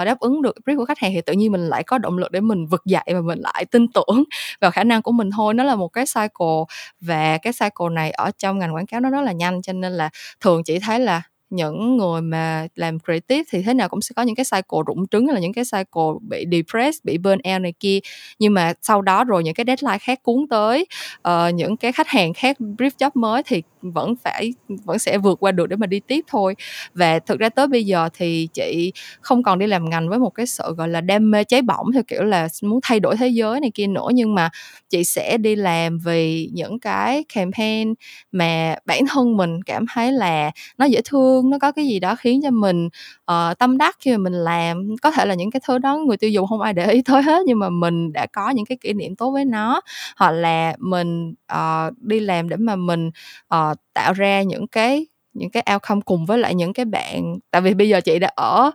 uh, 0.00 0.06
đáp 0.06 0.18
ứng 0.20 0.42
được 0.42 0.54
brief 0.66 0.76
của 0.76 0.84
khách 0.84 0.98
hàng 0.98 1.12
thì 1.14 1.20
tự 1.20 1.32
nhiên 1.32 1.52
mình 1.52 1.68
lại 1.68 1.82
có 1.84 1.98
động 1.98 2.18
lực 2.18 2.32
để 2.32 2.40
mình 2.40 2.66
vực 2.66 2.82
dậy 2.84 3.04
và 3.06 3.20
mình 3.20 3.38
lại 3.38 3.64
tin 3.64 3.86
tưởng 3.88 4.24
vào 4.60 4.70
khả 4.70 4.84
năng 4.84 5.02
của 5.02 5.12
mình 5.12 5.30
thôi. 5.30 5.54
Nó 5.54 5.64
là 5.64 5.76
một 5.76 5.88
cái 5.88 6.04
cycle 6.14 6.64
và 7.00 7.38
cái 7.38 7.52
cycle 7.52 7.88
này 7.92 8.10
ở 8.10 8.30
trong 8.38 8.58
ngành 8.58 8.74
quảng 8.74 8.86
cáo 8.86 9.00
nó 9.00 9.10
rất 9.10 9.20
là 9.20 9.32
nhanh 9.32 9.62
cho 9.62 9.72
nên 9.72 9.92
là 9.92 10.10
thường 10.40 10.62
chỉ 10.64 10.78
thấy 10.78 11.00
là 11.00 11.22
những 11.50 11.96
người 11.96 12.20
mà 12.20 12.66
làm 12.74 12.98
creative 12.98 13.42
thì 13.50 13.62
thế 13.62 13.74
nào 13.74 13.88
cũng 13.88 14.00
sẽ 14.00 14.12
có 14.16 14.22
những 14.22 14.34
cái 14.34 14.44
cycle 14.52 14.78
rụng 14.86 15.06
trứng 15.08 15.26
hay 15.26 15.34
là 15.34 15.40
những 15.40 15.52
cái 15.52 15.64
cycle 15.64 16.12
bị 16.28 16.44
depressed 16.52 17.04
bị 17.04 17.18
burn 17.18 17.38
out 17.52 17.62
này 17.62 17.72
kia. 17.80 17.98
Nhưng 18.38 18.54
mà 18.54 18.72
sau 18.82 19.02
đó 19.02 19.24
rồi 19.24 19.42
những 19.42 19.54
cái 19.54 19.64
deadline 19.66 19.98
khác 19.98 20.22
cuốn 20.22 20.46
tới 20.50 20.86
uh, 21.28 21.54
những 21.54 21.76
cái 21.76 21.92
khách 21.92 22.08
hàng 22.08 22.32
khác 22.32 22.56
brief 22.60 22.90
job 22.98 23.10
mới 23.14 23.42
thì 23.42 23.62
vẫn 23.82 24.14
phải, 24.24 24.54
vẫn 24.84 24.98
sẽ 24.98 25.18
vượt 25.18 25.38
qua 25.40 25.52
được 25.52 25.66
để 25.68 25.76
mà 25.76 25.86
đi 25.86 26.00
tiếp 26.00 26.24
thôi. 26.28 26.54
Và 26.94 27.18
thực 27.18 27.38
ra 27.40 27.48
tới 27.48 27.66
bây 27.66 27.84
giờ 27.84 28.08
thì 28.14 28.48
chị 28.52 28.92
không 29.20 29.42
còn 29.42 29.58
đi 29.58 29.66
làm 29.66 29.90
ngành 29.90 30.08
với 30.08 30.18
một 30.18 30.30
cái 30.30 30.46
sự, 30.46 30.74
gọi 30.76 30.88
là, 30.88 31.00
đam 31.00 31.30
mê 31.30 31.44
cháy 31.44 31.62
bỏng 31.62 31.92
theo 31.94 32.02
kiểu 32.08 32.22
là 32.24 32.48
muốn 32.62 32.80
thay 32.82 33.00
đổi 33.00 33.16
thế 33.16 33.28
giới 33.28 33.60
này 33.60 33.70
kia 33.74 33.86
nữa. 33.86 34.08
Nhưng 34.14 34.34
mà 34.34 34.50
chị 34.88 35.04
sẽ 35.04 35.38
đi 35.38 35.56
làm 35.56 35.98
vì 35.98 36.50
những 36.52 36.80
cái 36.80 37.24
campaign 37.34 37.94
mà 38.32 38.76
bản 38.86 39.00
thân 39.10 39.36
mình 39.36 39.62
cảm 39.62 39.84
thấy 39.94 40.12
là 40.12 40.50
nó 40.78 40.84
dễ 40.86 41.00
thương, 41.04 41.50
nó 41.50 41.58
có 41.58 41.72
cái 41.72 41.86
gì 41.86 42.00
đó 42.00 42.16
khiến 42.16 42.40
cho 42.42 42.50
mình 42.50 42.88
uh, 43.32 43.58
tâm 43.58 43.78
đắc 43.78 43.96
khi 44.00 44.10
mà 44.12 44.18
mình 44.18 44.32
làm 44.32 44.96
có 45.02 45.10
thể 45.10 45.24
là 45.26 45.34
những 45.34 45.50
cái 45.50 45.60
thứ 45.66 45.78
đó 45.78 45.96
người 45.96 46.16
tiêu 46.16 46.30
dùng 46.30 46.46
không 46.46 46.60
ai 46.60 46.72
để 46.72 46.90
ý 46.92 47.02
tới 47.02 47.22
hết 47.22 47.42
nhưng 47.46 47.58
mà 47.58 47.68
mình 47.70 48.12
đã 48.12 48.26
có 48.26 48.50
những 48.50 48.64
cái 48.66 48.78
kỷ 48.80 48.92
niệm 48.92 49.16
tốt 49.16 49.30
với 49.30 49.44
nó. 49.44 49.80
Hoặc 50.16 50.30
là 50.30 50.74
mình 50.78 51.34
uh, 51.52 51.92
đi 52.00 52.20
làm 52.20 52.48
để 52.48 52.56
mà 52.56 52.76
mình 52.76 53.10
uh, 53.54 53.78
tạo 53.94 54.12
ra 54.12 54.42
những 54.42 54.66
cái 54.68 55.06
những 55.38 55.50
cái 55.50 55.62
outcome 55.74 56.00
cùng 56.04 56.26
với 56.26 56.38
lại 56.38 56.54
những 56.54 56.72
cái 56.72 56.84
bạn 56.84 57.38
tại 57.50 57.60
vì 57.60 57.74
bây 57.74 57.88
giờ 57.88 58.00
chị 58.00 58.18
đã 58.18 58.30
ở 58.34 58.70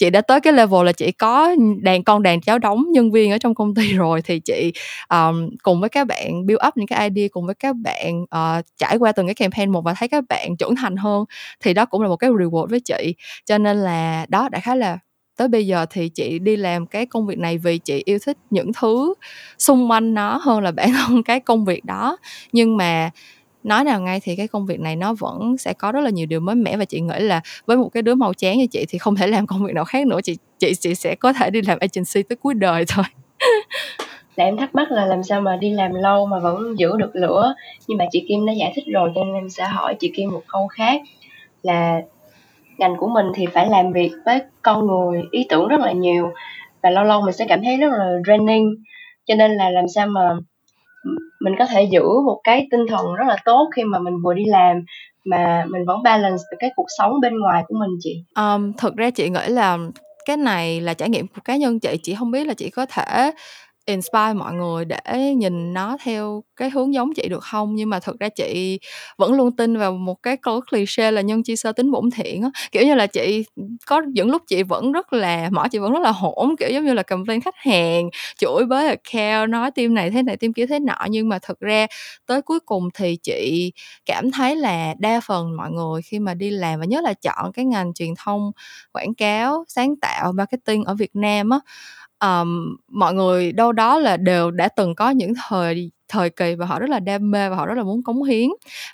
chị 0.00 0.10
đã 0.10 0.20
tới 0.20 0.40
cái 0.40 0.52
level 0.52 0.86
là 0.86 0.92
chị 0.92 1.12
có 1.12 1.54
đàn 1.80 2.04
con 2.04 2.22
đàn 2.22 2.40
cháu 2.40 2.58
đóng 2.58 2.84
nhân 2.92 3.12
viên 3.12 3.32
ở 3.32 3.38
trong 3.38 3.54
công 3.54 3.74
ty 3.74 3.92
rồi 3.92 4.22
thì 4.22 4.40
chị 4.40 4.72
um, 5.08 5.50
cùng 5.62 5.80
với 5.80 5.88
các 5.88 6.06
bạn 6.06 6.46
build 6.46 6.60
up 6.68 6.76
những 6.76 6.86
cái 6.86 7.10
idea 7.10 7.28
cùng 7.32 7.46
với 7.46 7.54
các 7.54 7.76
bạn 7.76 8.22
uh, 8.22 8.64
trải 8.76 8.96
qua 8.96 9.12
từng 9.12 9.26
cái 9.26 9.34
campaign 9.34 9.70
một 9.70 9.84
và 9.84 9.94
thấy 9.94 10.08
các 10.08 10.24
bạn 10.28 10.56
trưởng 10.56 10.76
thành 10.76 10.96
hơn 10.96 11.24
thì 11.60 11.74
đó 11.74 11.86
cũng 11.86 12.02
là 12.02 12.08
một 12.08 12.16
cái 12.16 12.30
reward 12.30 12.66
với 12.66 12.80
chị. 12.80 13.14
Cho 13.46 13.58
nên 13.58 13.76
là 13.76 14.26
đó 14.28 14.48
đã 14.48 14.60
khá 14.60 14.74
là 14.74 14.98
tới 15.36 15.48
bây 15.48 15.66
giờ 15.66 15.86
thì 15.90 16.08
chị 16.08 16.38
đi 16.38 16.56
làm 16.56 16.86
cái 16.86 17.06
công 17.06 17.26
việc 17.26 17.38
này 17.38 17.58
vì 17.58 17.78
chị 17.78 18.02
yêu 18.04 18.18
thích 18.26 18.36
những 18.50 18.72
thứ 18.80 19.14
xung 19.58 19.90
quanh 19.90 20.14
nó 20.14 20.40
hơn 20.42 20.60
là 20.62 20.70
bản 20.70 20.92
thân 21.06 21.22
cái 21.22 21.40
công 21.40 21.64
việc 21.64 21.84
đó. 21.84 22.16
Nhưng 22.52 22.76
mà 22.76 23.10
nói 23.62 23.84
nào 23.84 24.00
ngay 24.00 24.20
thì 24.22 24.36
cái 24.36 24.48
công 24.48 24.66
việc 24.66 24.80
này 24.80 24.96
nó 24.96 25.14
vẫn 25.14 25.56
sẽ 25.58 25.72
có 25.72 25.92
rất 25.92 26.00
là 26.00 26.10
nhiều 26.10 26.26
điều 26.26 26.40
mới 26.40 26.54
mẻ 26.54 26.76
và 26.76 26.84
chị 26.84 27.00
nghĩ 27.00 27.18
là 27.18 27.40
với 27.66 27.76
một 27.76 27.88
cái 27.88 28.02
đứa 28.02 28.14
màu 28.14 28.34
chán 28.34 28.58
như 28.58 28.66
chị 28.66 28.86
thì 28.88 28.98
không 28.98 29.16
thể 29.16 29.26
làm 29.26 29.46
công 29.46 29.64
việc 29.64 29.74
nào 29.74 29.84
khác 29.84 30.06
nữa. 30.06 30.20
Chị 30.24 30.36
chị 30.58 30.74
chị 30.74 30.94
sẽ 30.94 31.14
có 31.14 31.32
thể 31.32 31.50
đi 31.50 31.60
làm 31.62 31.78
agency 31.78 32.22
tới 32.28 32.36
cuối 32.36 32.54
đời 32.54 32.84
thôi. 32.88 33.04
Là 34.36 34.44
em 34.44 34.56
thắc 34.56 34.74
mắc 34.74 34.90
là 34.90 35.06
làm 35.06 35.22
sao 35.22 35.40
mà 35.40 35.56
đi 35.56 35.70
làm 35.70 35.94
lâu 35.94 36.26
mà 36.26 36.38
vẫn 36.38 36.78
giữ 36.78 36.96
được 36.96 37.16
lửa? 37.16 37.54
Nhưng 37.88 37.98
mà 37.98 38.04
chị 38.12 38.24
Kim 38.28 38.46
đã 38.46 38.52
giải 38.52 38.72
thích 38.74 38.84
rồi, 38.92 39.12
cho 39.14 39.24
nên 39.24 39.34
em 39.34 39.48
sẽ 39.48 39.64
hỏi 39.64 39.94
chị 40.00 40.12
Kim 40.16 40.30
một 40.30 40.42
câu 40.48 40.66
khác 40.66 41.02
là 41.62 42.00
ngành 42.78 42.96
của 42.96 43.08
mình 43.08 43.26
thì 43.34 43.46
phải 43.46 43.68
làm 43.68 43.92
việc 43.92 44.10
với 44.24 44.40
con 44.62 44.86
người, 44.86 45.22
ý 45.30 45.46
tưởng 45.48 45.68
rất 45.68 45.80
là 45.80 45.92
nhiều 45.92 46.30
và 46.82 46.90
lâu 46.90 47.04
lâu 47.04 47.20
mình 47.20 47.32
sẽ 47.32 47.46
cảm 47.48 47.62
thấy 47.62 47.76
rất 47.76 47.92
là 47.92 48.06
draining. 48.26 48.74
Cho 49.26 49.34
nên 49.34 49.52
là 49.52 49.70
làm 49.70 49.88
sao 49.88 50.06
mà 50.06 50.30
mình 51.40 51.54
có 51.58 51.66
thể 51.66 51.82
giữ 51.82 52.02
một 52.26 52.40
cái 52.44 52.66
tinh 52.70 52.80
thần 52.88 53.14
rất 53.14 53.24
là 53.28 53.36
tốt 53.44 53.70
khi 53.76 53.84
mà 53.84 53.98
mình 53.98 54.14
vừa 54.24 54.34
đi 54.34 54.44
làm 54.46 54.84
mà 55.24 55.64
mình 55.70 55.82
vẫn 55.86 56.02
balance 56.02 56.42
được 56.50 56.56
cái 56.58 56.70
cuộc 56.76 56.86
sống 56.98 57.12
bên 57.20 57.38
ngoài 57.38 57.62
của 57.68 57.74
mình 57.78 57.90
chị. 58.00 58.24
Um, 58.34 58.72
thực 58.78 58.96
ra 58.96 59.10
chị 59.10 59.28
nghĩ 59.28 59.48
là 59.48 59.78
cái 60.26 60.36
này 60.36 60.80
là 60.80 60.94
trải 60.94 61.08
nghiệm 61.08 61.26
của 61.26 61.40
cá 61.44 61.56
nhân 61.56 61.80
chị 61.80 61.96
chị 62.02 62.14
không 62.14 62.30
biết 62.30 62.46
là 62.46 62.54
chị 62.54 62.70
có 62.70 62.86
thể 62.86 63.30
inspire 63.90 64.32
mọi 64.34 64.54
người 64.54 64.84
để 64.84 65.34
nhìn 65.36 65.72
nó 65.74 65.96
theo 66.04 66.42
cái 66.56 66.70
hướng 66.70 66.94
giống 66.94 67.14
chị 67.14 67.28
được 67.28 67.44
không? 67.44 67.74
Nhưng 67.74 67.90
mà 67.90 68.00
thực 68.00 68.18
ra 68.20 68.28
chị 68.28 68.80
vẫn 69.18 69.32
luôn 69.32 69.56
tin 69.56 69.76
vào 69.78 69.92
một 69.92 70.22
cái 70.22 70.36
câu 70.36 70.60
cliché 70.70 71.10
là 71.10 71.20
nhân 71.20 71.42
chi 71.42 71.56
sơ 71.56 71.72
tính 71.72 71.90
bổn 71.90 72.10
thiện 72.10 72.42
á. 72.42 72.50
Kiểu 72.72 72.82
như 72.86 72.94
là 72.94 73.06
chị, 73.06 73.44
có 73.86 74.02
những 74.14 74.30
lúc 74.30 74.42
chị 74.48 74.62
vẫn 74.62 74.92
rất 74.92 75.12
là 75.12 75.48
mỏ 75.52 75.68
chị 75.72 75.78
vẫn 75.78 75.92
rất 75.92 76.00
là 76.02 76.10
hỗn 76.12 76.54
kiểu 76.58 76.68
giống 76.70 76.84
như 76.84 76.92
là 76.94 77.02
cầm 77.02 77.24
lên 77.28 77.40
khách 77.40 77.56
hàng, 77.56 78.10
chửi 78.38 78.64
bới 78.68 78.86
account, 78.88 79.50
nói 79.50 79.70
team 79.70 79.94
này 79.94 80.10
thế 80.10 80.22
này, 80.22 80.36
team 80.36 80.52
kia 80.52 80.66
thế 80.66 80.78
nọ. 80.80 80.96
Nhưng 81.10 81.28
mà 81.28 81.38
thực 81.42 81.60
ra 81.60 81.86
tới 82.26 82.42
cuối 82.42 82.60
cùng 82.60 82.88
thì 82.94 83.16
chị 83.22 83.72
cảm 84.06 84.30
thấy 84.30 84.56
là 84.56 84.94
đa 84.98 85.20
phần 85.20 85.56
mọi 85.56 85.70
người 85.70 86.02
khi 86.02 86.18
mà 86.18 86.34
đi 86.34 86.50
làm 86.50 86.80
và 86.80 86.86
nhất 86.86 87.04
là 87.04 87.14
chọn 87.14 87.52
cái 87.52 87.64
ngành 87.64 87.94
truyền 87.94 88.14
thông, 88.24 88.50
quảng 88.92 89.14
cáo, 89.14 89.64
sáng 89.68 89.94
tạo, 90.00 90.32
marketing 90.32 90.84
ở 90.84 90.94
Việt 90.94 91.10
Nam 91.16 91.50
á 91.50 91.58
um, 92.20 92.76
mọi 92.88 93.14
người 93.14 93.52
đâu 93.52 93.72
đó 93.72 93.98
là 93.98 94.16
đều 94.16 94.50
đã 94.50 94.68
từng 94.68 94.94
có 94.94 95.10
những 95.10 95.32
thời 95.48 95.90
thời 96.08 96.30
kỳ 96.30 96.54
và 96.54 96.66
họ 96.66 96.78
rất 96.78 96.90
là 96.90 97.00
đam 97.00 97.30
mê 97.30 97.48
và 97.48 97.56
họ 97.56 97.66
rất 97.66 97.74
là 97.76 97.82
muốn 97.82 98.02
cống 98.02 98.22
hiến. 98.22 98.48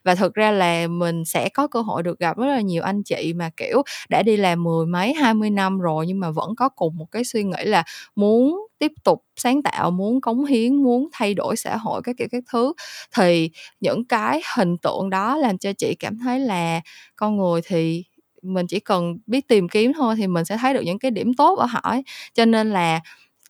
Và 0.04 0.14
thực 0.14 0.34
ra 0.34 0.50
là 0.50 0.86
mình 0.86 1.24
sẽ 1.24 1.48
có 1.48 1.66
cơ 1.66 1.80
hội 1.80 2.02
được 2.02 2.18
gặp 2.18 2.36
rất 2.38 2.46
là 2.46 2.60
nhiều 2.60 2.82
anh 2.82 3.02
chị 3.02 3.32
mà 3.36 3.50
kiểu 3.56 3.82
đã 4.08 4.22
đi 4.22 4.36
làm 4.36 4.62
mười 4.64 4.86
mấy 4.86 5.14
hai 5.14 5.34
mươi 5.34 5.50
năm 5.50 5.78
rồi 5.80 6.06
nhưng 6.06 6.20
mà 6.20 6.30
vẫn 6.30 6.54
có 6.56 6.68
cùng 6.68 6.96
một 6.96 7.06
cái 7.10 7.24
suy 7.24 7.44
nghĩ 7.44 7.64
là 7.64 7.84
muốn 8.16 8.66
tiếp 8.78 8.92
tục 9.04 9.22
sáng 9.36 9.62
tạo 9.62 9.90
muốn 9.90 10.20
cống 10.20 10.44
hiến 10.44 10.74
muốn 10.82 11.08
thay 11.12 11.34
đổi 11.34 11.56
xã 11.56 11.76
hội 11.76 12.02
các 12.04 12.16
kiểu 12.18 12.28
các 12.30 12.44
thứ. 12.52 12.72
Thì 13.16 13.50
những 13.80 14.04
cái 14.04 14.40
hình 14.56 14.78
tượng 14.78 15.10
đó 15.10 15.36
làm 15.36 15.58
cho 15.58 15.72
chị 15.78 15.94
cảm 15.98 16.18
thấy 16.18 16.40
là 16.40 16.80
con 17.16 17.36
người 17.36 17.60
thì 17.66 18.04
mình 18.46 18.66
chỉ 18.66 18.80
cần 18.80 19.18
biết 19.26 19.48
tìm 19.48 19.68
kiếm 19.68 19.92
thôi 19.92 20.14
thì 20.18 20.26
mình 20.26 20.44
sẽ 20.44 20.56
thấy 20.60 20.74
được 20.74 20.82
những 20.82 20.98
cái 20.98 21.10
điểm 21.10 21.34
tốt 21.34 21.58
ở 21.58 21.66
họ 21.66 21.80
ấy, 21.82 22.02
cho 22.34 22.44
nên 22.44 22.70
là 22.72 23.00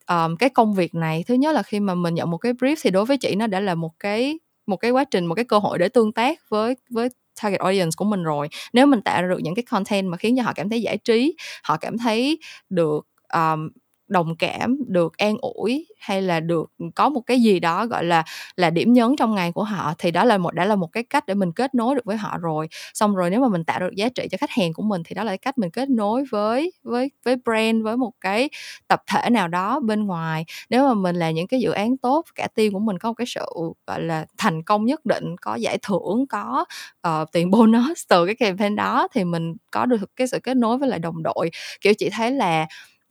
um, 0.09 0.36
cái 0.36 0.49
công 0.51 0.74
việc 0.74 0.94
này 0.94 1.24
thứ 1.28 1.34
nhất 1.34 1.55
là 1.55 1.62
khi 1.62 1.80
mà 1.80 1.94
mình 1.94 2.14
nhận 2.14 2.30
một 2.30 2.38
cái 2.38 2.53
brief 2.53 2.76
thì 2.82 2.90
đối 2.90 3.05
với 3.05 3.16
chị 3.18 3.34
nó 3.36 3.47
đã 3.47 3.61
là 3.61 3.74
một 3.74 3.90
cái 4.01 4.38
một 4.66 4.76
cái 4.76 4.90
quá 4.90 5.05
trình 5.05 5.26
một 5.26 5.34
cái 5.34 5.44
cơ 5.44 5.59
hội 5.59 5.78
để 5.78 5.88
tương 5.88 6.12
tác 6.12 6.38
với 6.49 6.74
với 6.90 7.09
target 7.42 7.61
audience 7.61 7.90
của 7.97 8.05
mình 8.05 8.22
rồi. 8.22 8.49
Nếu 8.72 8.86
mình 8.86 9.03
tạo 9.03 9.22
ra 9.22 9.28
được 9.28 9.38
những 9.42 9.55
cái 9.55 9.62
content 9.62 10.09
mà 10.09 10.16
khiến 10.16 10.36
cho 10.36 10.42
họ 10.42 10.53
cảm 10.55 10.68
thấy 10.70 10.82
giải 10.82 10.99
trí 10.99 11.34
họ 11.64 11.76
cảm 11.76 11.99
thấy 11.99 12.38
được 12.70 13.07
um, 13.34 13.68
đồng 14.09 14.36
cảm 14.36 14.78
được 14.88 15.16
an 15.18 15.36
ủi 15.40 15.86
hay 16.00 16.22
là 16.22 16.40
được 16.40 16.70
ừ, 16.78 16.86
có 16.94 17.09
một 17.09 17.20
cái 17.26 17.40
gì 17.42 17.61
đó 17.61 17.86
gọi 17.86 18.04
là 18.04 18.24
là 18.57 18.70
điểm 18.70 18.92
nhấn 18.92 19.16
trong 19.18 19.34
ngày 19.34 19.52
của 19.52 19.64
họ 19.64 19.94
thì 19.98 20.11
đó 20.11 20.24
là 20.24 20.38
một 20.38 20.54
đã 20.54 20.64
là 20.64 20.76
một 20.76 20.86
cái 20.92 21.02
cách 21.02 21.26
để 21.26 21.34
mình 21.34 21.52
kết 21.52 21.74
nối 21.74 21.94
được 21.94 22.04
với 22.04 22.16
họ 22.16 22.38
rồi. 22.38 22.68
Xong 22.94 23.14
rồi 23.16 23.30
nếu 23.30 23.40
mà 23.40 23.48
mình 23.48 23.64
tạo 23.64 23.80
được 23.80 23.90
giá 23.96 24.09
trị 24.09 24.28
cho 24.30 24.38
khách 24.40 24.50
hàng 24.50 24.72
của 24.72 24.82
mình 24.82 25.02
thì 25.04 25.14
đó 25.14 25.24
là 25.24 25.30
cái 25.30 25.38
cách 25.38 25.59
mình 25.59 25.70
kết 25.70 25.90
nối 25.90 26.24
với 26.30 26.72
với 26.84 27.11
với 27.24 27.36
brand 27.44 27.84
với 27.84 27.96
một 27.96 28.12
cái 28.20 28.48
tập 28.88 29.02
thể 29.12 29.30
nào 29.30 29.48
đó 29.48 29.80
bên 29.80 30.04
ngoài. 30.07 30.44
Nếu 30.70 30.88
mà 30.88 30.94
mình 30.94 31.16
là 31.16 31.30
những 31.30 31.46
cái 31.46 31.61
dự 31.61 31.70
án 31.70 31.96
tốt 31.96 32.24
cả 32.34 32.48
team 32.54 32.72
của 32.72 32.78
mình 32.78 32.98
có 32.98 33.09
một 33.11 33.14
cái 33.14 33.26
sự 33.26 33.44
gọi 33.86 34.00
là 34.02 34.26
thành 34.38 34.62
công 34.62 34.84
nhất 34.84 35.00
định 35.07 35.36
có 35.40 35.54
giải 35.54 35.78
thưởng 35.82 36.26
có 36.28 36.64
uh, 37.09 37.32
tiền 37.32 37.50
bonus 37.50 38.02
từ 38.09 38.26
cái 38.26 38.34
campaign 38.34 38.76
đó 38.76 39.09
thì 39.14 39.24
mình 39.24 39.54
có 39.70 39.86
được 39.86 39.96
cái 40.16 40.26
sự 40.26 40.38
kết 40.42 40.57
nối 40.57 40.78
với 40.78 40.88
lại 40.88 40.98
đồng 40.98 41.22
đội. 41.22 41.50
Kiểu 41.80 41.94
chị 41.98 42.11
thấy 42.11 42.30
là 42.32 42.66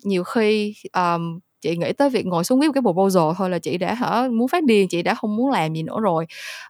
nhiều 0.05 0.23
khi 0.23 0.73
um, 0.93 1.39
chị 1.61 1.77
nghĩ 1.77 1.93
tới 1.93 2.09
việc 2.09 2.25
ngồi 2.25 2.43
xuống 2.43 2.59
viết 2.59 2.67
một 2.67 2.73
cái 2.73 2.81
proposal 2.81 3.23
thôi 3.37 3.49
là 3.49 3.59
chị 3.59 3.77
đã 3.77 3.93
hả 3.93 4.27
muốn 4.31 4.47
phát 4.47 4.63
điên 4.63 4.87
chị 4.87 5.01
đã 5.01 5.15
không 5.15 5.35
muốn 5.35 5.51
làm 5.51 5.73
gì 5.73 5.83
nữa 5.83 5.99
rồi. 6.01 6.25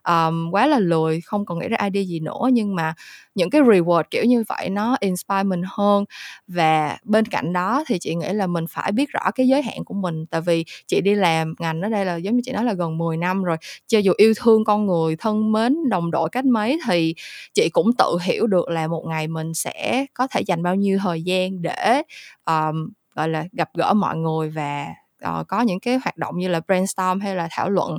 Um, 0.08 0.52
quá 0.52 0.68
là 0.68 0.80
lười 0.80 1.22
không 1.22 1.46
còn 1.46 1.60
nghĩ 1.60 1.68
ra 1.68 1.78
idea 1.84 2.04
gì 2.04 2.20
nữa. 2.20 2.50
Nhưng 2.54 2.76
mà 2.76 2.94
những 3.36 3.50
cái 3.50 3.62
reward 3.62 4.04
kiểu 4.12 4.24
như 4.26 4.44
vậy 4.50 4.70
nó 4.70 4.98
inspire 5.00 5.44
mình 5.44 5.62
hơn. 5.66 6.06
Và 6.48 6.98
bên 7.04 7.26
cạnh 7.26 7.54
đó 7.54 7.84
thì 7.88 8.00
chị 8.00 8.16
nghĩ 8.16 8.30
là 8.34 8.48
mình 8.48 8.66
phải 8.70 8.92
biết 8.92 9.10
rõ 9.12 9.32
cái 9.36 9.48
giới 9.48 9.62
hạn 9.62 9.84
của 9.86 9.94
mình. 9.94 10.26
Tại 10.26 10.42
vì 10.42 10.66
chị 10.88 11.02
đi 11.02 11.16
làm 11.16 11.54
ngành 11.60 11.82
ở 11.82 11.90
đây 11.90 12.06
là 12.06 12.16
giống 12.16 12.36
như 12.36 12.42
chị 12.46 12.52
nói 12.52 12.64
là 12.66 12.74
gần 12.74 12.98
10 12.98 13.18
năm 13.18 13.44
rồi. 13.44 13.58
Cho 13.88 14.00
dù 14.00 14.14
yêu 14.18 14.34
thương 14.38 14.64
con 14.66 14.86
người 14.86 15.16
thân 15.16 15.52
mến 15.52 15.90
đồng 15.90 16.12
đội 16.12 16.30
cách 16.30 16.46
mấy 16.46 16.80
thì 16.88 17.16
chị 17.54 17.70
cũng 17.74 17.92
tự 17.98 18.18
hiểu 18.24 18.48
được 18.48 18.70
là 18.70 18.88
một 18.88 19.04
ngày 19.08 19.28
mình 19.28 19.54
sẽ 19.54 20.06
có 20.14 20.28
thể 20.28 20.42
dành 20.42 20.64
bao 20.64 20.76
nhiêu 20.76 20.98
thời 21.04 21.22
gian 21.24 21.62
để 21.62 22.02
um, 22.46 22.90
gọi 23.16 23.30
là 23.30 23.45
gặp 23.51 23.70
gỡ 23.74 23.93
mọi 23.93 24.18
người 24.18 24.49
và 24.49 24.88
uh, 25.30 25.47
có 25.47 25.61
những 25.61 25.80
cái 25.80 25.95
hoạt 26.03 26.18
động 26.18 26.38
như 26.38 26.47
là 26.47 26.59
brainstorm 26.68 27.20
hay 27.20 27.36
là 27.36 27.47
thảo 27.51 27.70
luận. 27.70 27.97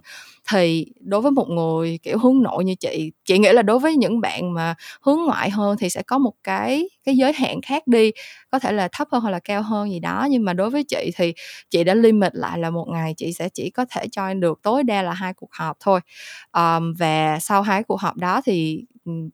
Thì 0.50 0.86
đối 1.00 1.20
với 1.20 1.30
một 1.30 1.48
người 1.48 1.98
kiểu 2.02 2.18
hướng 2.18 2.42
nội 2.42 2.64
như 2.64 2.74
chị 2.74 3.12
chị 3.24 3.38
nghĩ 3.38 3.52
là 3.52 3.62
đối 3.62 3.78
với 3.78 3.96
những 3.96 4.20
bạn 4.20 4.54
mà 4.54 4.74
hướng 5.02 5.18
ngoại 5.26 5.50
hơn 5.50 5.76
thì 5.76 5.90
sẽ 5.90 6.02
có 6.02 6.18
một 6.18 6.32
cái 6.42 6.88
cái 7.04 7.16
giới 7.16 7.32
hạn 7.32 7.60
khác 7.62 7.86
đi 7.86 8.10
có 8.50 8.58
thể 8.58 8.72
là 8.72 8.88
thấp 8.92 9.08
hơn 9.12 9.22
hoặc 9.22 9.30
là 9.30 9.38
cao 9.38 9.62
hơn 9.62 9.90
gì 9.90 10.00
đó. 10.00 10.26
Nhưng 10.30 10.44
mà 10.44 10.52
đối 10.52 10.70
với 10.70 10.84
chị 10.84 11.10
thì 11.16 11.32
chị 11.70 11.84
đã 11.84 11.94
limit 11.94 12.34
lại 12.34 12.58
là 12.58 12.70
một 12.70 12.86
ngày 12.88 13.14
chị 13.16 13.32
sẽ 13.32 13.48
chỉ 13.48 13.70
có 13.70 13.84
thể 13.90 14.06
join 14.16 14.40
được 14.40 14.58
tối 14.62 14.82
đa 14.82 15.02
là 15.02 15.12
hai 15.12 15.34
cuộc 15.34 15.52
họp 15.52 15.76
thôi. 15.80 16.00
Um, 16.52 16.94
và 16.98 17.38
sau 17.40 17.62
hai 17.62 17.82
cuộc 17.82 18.00
họp 18.00 18.16
đó 18.16 18.40
thì 18.44 18.84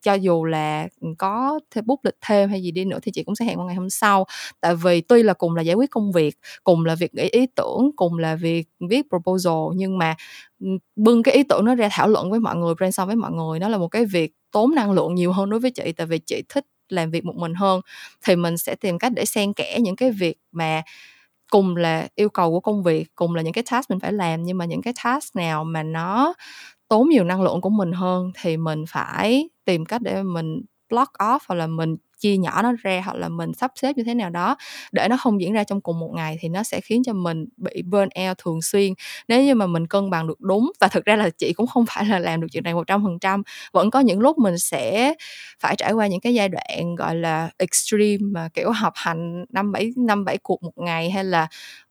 cho 0.03 0.15
dù 0.15 0.45
là 0.45 0.89
có 1.19 1.61
thêm 1.71 1.87
bút 1.87 2.01
lịch 2.05 2.15
thêm 2.27 2.51
hay 2.51 2.63
gì 2.63 2.71
đi 2.71 2.85
nữa 2.85 2.99
thì 3.03 3.13
chị 3.15 3.23
cũng 3.25 3.35
sẽ 3.35 3.45
hẹn 3.45 3.57
vào 3.59 3.67
ngày 3.67 3.75
hôm 3.77 3.91
sau. 3.91 4.25
Tại 4.61 4.75
vì 4.75 5.01
tuy 5.01 5.23
là 5.23 5.33
cùng 5.35 5.57
là 5.57 5.63
giải 5.63 5.75
quyết 5.75 5.91
công 5.91 6.13
việc, 6.13 6.37
cùng 6.65 6.85
là 6.85 6.95
việc 6.95 7.15
nghĩ 7.15 7.23
ý 7.33 7.47
tưởng, 7.57 7.91
cùng 7.97 8.19
là 8.19 8.35
việc 8.37 8.69
viết 8.91 9.03
proposal, 9.11 9.55
nhưng 9.77 9.99
mà 9.99 10.15
bưng 10.97 11.23
cái 11.23 11.35
ý 11.35 11.43
tưởng 11.43 11.65
nó 11.65 11.75
ra 11.75 11.89
thảo 11.93 12.09
luận 12.09 12.31
với 12.31 12.41
mọi 12.41 12.57
người, 12.57 12.75
brainstorm 12.75 13.07
với 13.07 13.17
mọi 13.17 13.33
người, 13.33 13.59
nó 13.59 13.69
là 13.69 13.79
một 13.79 13.89
cái 13.89 14.05
việc 14.05 14.33
tốn 14.53 14.75
năng 14.75 14.93
lượng 14.93 15.15
nhiều 15.15 15.33
hơn 15.33 15.51
đối 15.51 15.61
với 15.61 15.71
chị. 15.71 15.93
Tại 15.93 16.07
vì 16.07 16.19
chị 16.19 16.43
thích 16.49 16.65
làm 16.89 17.11
việc 17.11 17.25
một 17.25 17.37
mình 17.37 17.55
hơn, 17.55 17.81
thì 18.27 18.37
mình 18.37 18.59
sẽ 18.59 18.75
tìm 18.75 18.99
cách 18.99 19.13
để 19.17 19.25
xen 19.25 19.53
kẽ 19.53 19.79
những 19.81 19.97
cái 19.97 20.11
việc 20.11 20.37
mà 20.53 20.83
cùng 21.51 21.77
là 21.77 22.09
yêu 22.15 22.29
cầu 22.29 22.51
của 22.51 22.61
công 22.61 22.83
việc, 22.83 23.07
cùng 23.15 23.35
là 23.35 23.43
những 23.43 23.53
cái 23.53 23.65
task 23.71 23.91
mình 23.91 24.01
phải 24.01 24.13
làm. 24.13 24.43
Nhưng 24.43 24.59
mà 24.59 24.65
những 24.65 24.83
cái 24.83 24.95
task 25.05 25.37
nào 25.37 25.65
mà 25.65 25.83
nó 25.83 26.35
tốn 26.89 27.09
nhiều 27.11 27.25
năng 27.25 27.43
lượng 27.43 27.61
của 27.61 27.71
mình 27.71 27.93
hơn 27.93 28.33
thì 28.43 28.57
mình 28.57 28.85
phải 28.89 29.49
tìm 29.65 29.85
cách 29.85 30.03
để 30.03 30.23
mình 30.23 30.63
block 30.91 31.13
off 31.13 31.39
hoặc 31.49 31.55
là 31.57 31.67
mình 31.67 31.97
chia 32.23 32.37
nhỏ 32.37 32.63
nó 32.63 32.73
ra 32.83 33.03
hoặc 33.05 33.17
là 33.17 33.29
mình 33.29 33.53
sắp 33.55 33.71
xếp 33.75 33.97
như 33.97 34.05
thế 34.05 34.15
nào 34.15 34.31
đó 34.31 34.57
để 34.93 35.09
nó 35.09 35.17
không 35.17 35.41
diễn 35.41 35.53
ra 35.53 35.65
trong 35.65 35.81
cùng 35.81 36.01
một 36.01 36.11
ngày 36.15 36.37
thì 36.41 36.49
nó 36.49 36.63
sẽ 36.63 36.81
khiến 36.81 37.03
cho 37.05 37.13
mình 37.13 37.45
bị 37.57 37.83
burn 37.83 38.09
out 38.29 38.39
thường 38.39 38.63
xuyên. 38.63 38.93
Nếu 39.29 39.43
như 39.45 39.55
mà 39.55 39.67
mình 39.67 39.87
cân 39.87 40.11
bằng 40.11 40.27
được 40.27 40.41
đúng 40.41 40.73
và 40.81 40.89
thực 40.89 41.05
ra 41.05 41.17
là 41.17 41.31
chị 41.39 41.53
cũng 41.53 41.67
không 41.67 41.85
phải 41.91 42.05
là 42.05 42.19
làm 42.19 42.41
được 42.41 42.47
chuyện 42.53 42.65
này 42.65 42.75
một 42.75 42.87
trăm 42.87 43.05
phần 43.05 43.19
trăm 43.19 43.43
vẫn 43.73 43.91
có 43.91 44.01
những 44.01 44.21
lúc 44.21 44.39
mình 44.39 44.59
sẽ 44.59 45.15
phải 45.61 45.77
trải 45.77 45.93
qua 45.93 46.07
những 46.07 46.21
cái 46.21 46.35
giai 46.35 46.49
đoạn 46.49 46.95
gọi 46.95 47.15
là 47.17 47.51
extreme 47.59 48.19
mà 48.21 48.49
kiểu 48.55 48.71
học 48.71 48.93
hành 48.97 49.45
năm 49.49 49.73
bảy 49.73 49.93
năm 49.97 50.25
bảy 50.25 50.39
cuộc 50.39 50.63
một 50.63 50.73
ngày 50.77 51.11
hay 51.11 51.25
là 51.25 51.47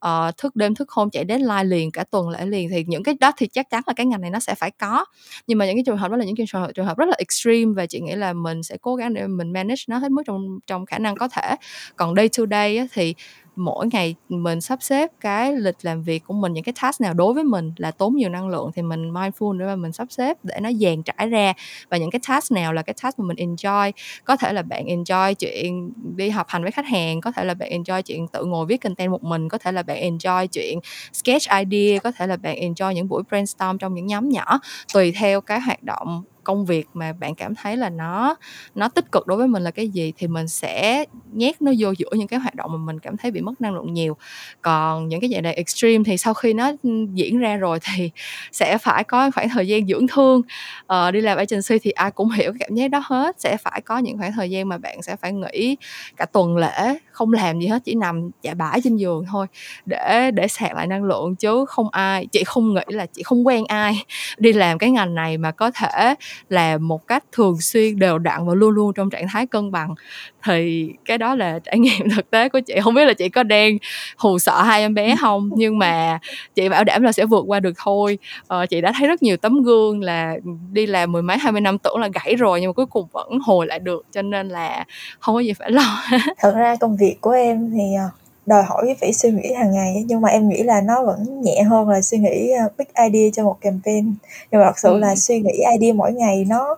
uh, 0.05 0.37
thức 0.37 0.55
đêm 0.55 0.75
thức 0.75 0.89
hôm 0.89 1.09
chạy 1.09 1.25
deadline 1.29 1.63
liền 1.63 1.91
cả 1.91 2.03
tuần 2.11 2.29
lễ 2.29 2.45
liền 2.45 2.69
thì 2.69 2.83
những 2.87 3.03
cái 3.03 3.15
đó 3.19 3.31
thì 3.37 3.47
chắc 3.47 3.69
chắn 3.69 3.81
là 3.87 3.93
cái 3.95 4.05
ngành 4.05 4.21
này 4.21 4.29
nó 4.29 4.39
sẽ 4.39 4.55
phải 4.55 4.71
có. 4.71 5.05
Nhưng 5.47 5.57
mà 5.57 5.65
những 5.65 5.75
cái 5.75 5.83
trường 5.85 5.97
hợp 5.97 6.11
đó 6.11 6.17
là 6.17 6.25
những 6.25 6.35
trường 6.35 6.61
hợp 6.61 6.71
trường 6.75 6.85
hợp 6.85 6.97
rất 6.97 7.09
là 7.09 7.15
extreme 7.17 7.71
và 7.75 7.85
chị 7.85 7.99
nghĩ 8.01 8.15
là 8.15 8.33
mình 8.33 8.63
sẽ 8.63 8.77
cố 8.81 8.95
gắng 8.95 9.13
để 9.13 9.27
mình 9.27 9.53
manage 9.53 9.81
nó 9.87 9.97
hết 9.97 10.11
mức 10.11 10.20
trong 10.25 10.59
trong 10.67 10.85
khả 10.85 10.97
năng 10.99 11.15
có 11.15 11.27
thể. 11.27 11.55
Còn 11.95 12.15
day 12.15 12.29
to 12.37 12.43
day 12.51 12.77
á, 12.77 12.85
thì 12.93 13.15
mỗi 13.55 13.87
ngày 13.91 14.15
mình 14.29 14.61
sắp 14.61 14.79
xếp 14.81 15.11
cái 15.19 15.55
lịch 15.55 15.75
làm 15.81 16.03
việc 16.03 16.23
của 16.27 16.33
mình 16.33 16.53
những 16.53 16.63
cái 16.63 16.73
task 16.81 17.01
nào 17.01 17.13
đối 17.13 17.33
với 17.33 17.43
mình 17.43 17.71
là 17.77 17.91
tốn 17.91 18.15
nhiều 18.15 18.29
năng 18.29 18.47
lượng 18.49 18.71
thì 18.75 18.81
mình 18.81 19.13
mindful 19.13 19.57
để 19.57 19.65
mà 19.65 19.75
mình 19.75 19.91
sắp 19.91 20.07
xếp 20.11 20.37
để 20.43 20.59
nó 20.61 20.69
dàn 20.81 21.03
trải 21.03 21.27
ra. 21.27 21.53
Và 21.89 21.97
những 21.97 22.11
cái 22.11 22.19
task 22.27 22.51
nào 22.51 22.73
là 22.73 22.81
cái 22.81 22.93
task 23.03 23.19
mà 23.19 23.25
mình 23.25 23.37
enjoy 23.37 23.91
có 24.25 24.35
thể 24.37 24.53
là 24.53 24.61
bạn 24.61 24.85
enjoy 24.85 25.33
chuyện 25.33 25.91
đi 26.15 26.29
học 26.29 26.47
hành 26.49 26.63
với 26.63 26.71
khách 26.71 26.85
hàng 26.85 27.21
có 27.21 27.31
thể 27.31 27.43
là 27.45 27.53
bạn 27.53 27.69
enjoy 27.71 28.01
chuyện 28.01 28.27
tự 28.27 28.45
ngồi 28.45 28.65
viết 28.65 28.77
content 28.77 29.11
một 29.11 29.23
mình 29.23 29.49
có 29.49 29.57
thể 29.57 29.71
là 29.71 29.83
bạn 29.83 29.97
enjoy 30.17 30.47
chuyện 30.47 30.79
sketch 31.13 31.43
idea 31.69 31.99
có 31.99 32.11
thể 32.11 32.27
là 32.27 32.37
bạn 32.37 32.57
enjoy 32.57 32.91
những 32.91 33.07
buổi 33.07 33.23
brainstorm 33.29 33.77
trong 33.77 33.93
những 33.93 34.05
nhóm 34.07 34.29
nhỏ. 34.29 34.59
Tùy 34.93 35.11
theo 35.11 35.41
cái 35.41 35.59
hoạt 35.61 35.83
động 35.83 36.23
công 36.43 36.65
việc 36.65 36.87
mà 36.93 37.13
bạn 37.13 37.35
cảm 37.35 37.55
thấy 37.55 37.77
là 37.77 37.89
nó 37.89 38.35
nó 38.75 38.87
tích 38.87 39.11
cực 39.11 39.27
đối 39.27 39.37
với 39.37 39.47
mình 39.47 39.63
là 39.63 39.71
cái 39.71 39.87
gì 39.87 40.13
thì 40.17 40.27
mình 40.27 40.47
sẽ 40.47 41.05
nhét 41.33 41.61
nó 41.61 41.71
vô 41.79 41.91
giữa 41.97 42.09
những 42.11 42.27
cái 42.27 42.39
hoạt 42.39 42.55
động 42.55 42.71
mà 42.71 42.77
mình 42.77 42.99
cảm 42.99 43.17
thấy 43.17 43.31
bị 43.31 43.41
mất 43.41 43.61
năng 43.61 43.73
lượng 43.75 43.93
nhiều. 43.93 44.17
Còn 44.61 45.07
những 45.07 45.21
cái 45.21 45.29
dạng 45.33 45.43
này 45.43 45.53
extreme 45.53 46.03
thì 46.03 46.17
sau 46.17 46.33
khi 46.33 46.53
nó 46.53 46.71
ừ, 46.83 46.89
diễn 47.13 47.39
ra 47.39 47.57
rồi 47.57 47.79
thì 47.81 48.09
sẽ 48.51 48.77
phải 48.77 49.03
có 49.03 49.31
khoảng 49.31 49.49
thời 49.49 49.67
gian 49.67 49.87
dưỡng 49.87 50.07
thương. 50.07 50.41
Ờ, 50.87 51.11
đi 51.11 51.21
làm 51.21 51.37
agency 51.37 51.79
thì 51.81 51.91
ai 51.91 52.11
cũng 52.11 52.29
hiểu 52.37 52.51
cái 52.51 52.59
cảm 52.59 52.75
giác 52.75 52.87
đó 52.87 53.01
hết. 53.05 53.39
Sẽ 53.39 53.57
phải 53.57 53.81
có 53.81 53.97
những 53.97 54.17
khoảng 54.17 54.31
thời 54.33 54.49
gian 54.49 54.69
mà 54.69 54.77
bạn 54.77 55.01
sẽ 55.01 55.15
phải 55.15 55.33
nghỉ 55.33 55.75
cả 56.17 56.25
tuần 56.25 56.57
lễ 56.57 56.97
không 57.11 57.33
làm 57.33 57.59
gì 57.59 57.67
hết 57.67 57.81
chỉ 57.85 57.95
nằm 57.95 58.29
chả 58.41 58.53
bãi 58.53 58.81
trên 58.83 58.95
giường 58.95 59.25
thôi 59.31 59.47
để 59.85 60.31
để 60.31 60.47
sạc 60.47 60.75
lại 60.75 60.87
năng 60.87 61.03
lượng 61.03 61.35
chứ 61.35 61.65
không 61.67 61.89
ai 61.89 62.25
chị 62.25 62.43
không 62.43 62.73
nghĩ 62.73 62.81
là 62.87 63.05
chị 63.05 63.23
không 63.23 63.47
quen 63.47 63.65
ai 63.67 64.03
đi 64.37 64.53
làm 64.53 64.77
cái 64.77 64.91
ngành 64.91 65.15
này 65.15 65.37
mà 65.37 65.51
có 65.51 65.71
thể 65.71 66.15
làm 66.49 66.87
một 66.87 67.07
cách 67.07 67.23
thường 67.31 67.61
xuyên 67.61 67.99
đều 67.99 68.17
đặn 68.17 68.47
và 68.47 68.53
luôn 68.53 68.69
luôn 68.69 68.93
trong 68.93 69.09
trạng 69.09 69.27
thái 69.27 69.45
cân 69.45 69.71
bằng. 69.71 69.95
Thì 70.43 70.89
cái 71.05 71.17
đó 71.17 71.35
là 71.35 71.59
trải 71.59 71.79
nghiệm 71.79 72.09
thực 72.15 72.31
tế 72.31 72.49
của 72.49 72.59
chị. 72.59 72.73
Không 72.83 72.93
biết 72.93 73.05
là 73.05 73.13
chị 73.13 73.29
có 73.29 73.43
đang 73.43 73.77
hù 74.17 74.39
sợ 74.39 74.61
hai 74.63 74.81
em 74.81 74.93
bé 74.93 75.15
không? 75.21 75.49
Nhưng 75.55 75.79
mà 75.79 76.19
chị 76.55 76.69
bảo 76.69 76.83
đảm 76.83 77.01
là 77.01 77.11
sẽ 77.11 77.25
vượt 77.25 77.43
qua 77.47 77.59
được 77.59 77.73
thôi. 77.83 78.17
Ờ, 78.47 78.65
chị 78.65 78.81
đã 78.81 78.93
thấy 78.97 79.07
rất 79.07 79.23
nhiều 79.23 79.37
tấm 79.37 79.63
gương 79.63 80.03
là 80.03 80.35
đi 80.71 80.85
làm 80.85 81.11
mười 81.11 81.21
mấy 81.21 81.37
hai 81.37 81.51
mươi 81.51 81.61
năm 81.61 81.77
tưởng 81.77 81.97
là 81.99 82.09
gãy 82.13 82.35
rồi 82.35 82.61
nhưng 82.61 82.69
mà 82.69 82.73
cuối 82.73 82.85
cùng 82.85 83.07
vẫn 83.11 83.39
hồi 83.39 83.67
lại 83.67 83.79
được 83.79 84.05
cho 84.11 84.21
nên 84.21 84.49
là 84.49 84.85
không 85.19 85.35
có 85.35 85.39
gì 85.39 85.53
phải 85.53 85.71
lo. 85.71 86.03
Thật 86.37 86.53
ra 86.55 86.75
công 86.75 86.97
việc 86.97 87.15
của 87.21 87.31
em 87.31 87.71
thì 87.71 87.95
ờ, 87.97 88.20
đòi 88.45 88.63
hỏi 88.63 88.95
phải 89.01 89.13
suy 89.13 89.31
nghĩ 89.31 89.53
hàng 89.53 89.71
ngày 89.71 90.03
nhưng 90.07 90.21
mà 90.21 90.29
em 90.29 90.49
nghĩ 90.49 90.63
là 90.63 90.81
nó 90.81 91.03
vẫn 91.03 91.41
nhẹ 91.41 91.61
hơn 91.61 91.89
là 91.89 92.01
suy 92.01 92.17
nghĩ 92.17 92.51
ờ, 92.51 92.69
big 92.77 92.87
idea 93.11 93.29
cho 93.33 93.43
một 93.43 93.57
campaign 93.61 94.15
nhưng 94.51 94.61
mà 94.61 94.65
thật 94.67 94.79
sự 94.79 94.89
ừ. 94.89 94.97
là 94.97 95.15
suy 95.15 95.39
nghĩ 95.39 95.63
idea 95.79 95.93
mỗi 95.93 96.13
ngày 96.13 96.45
nó 96.49 96.77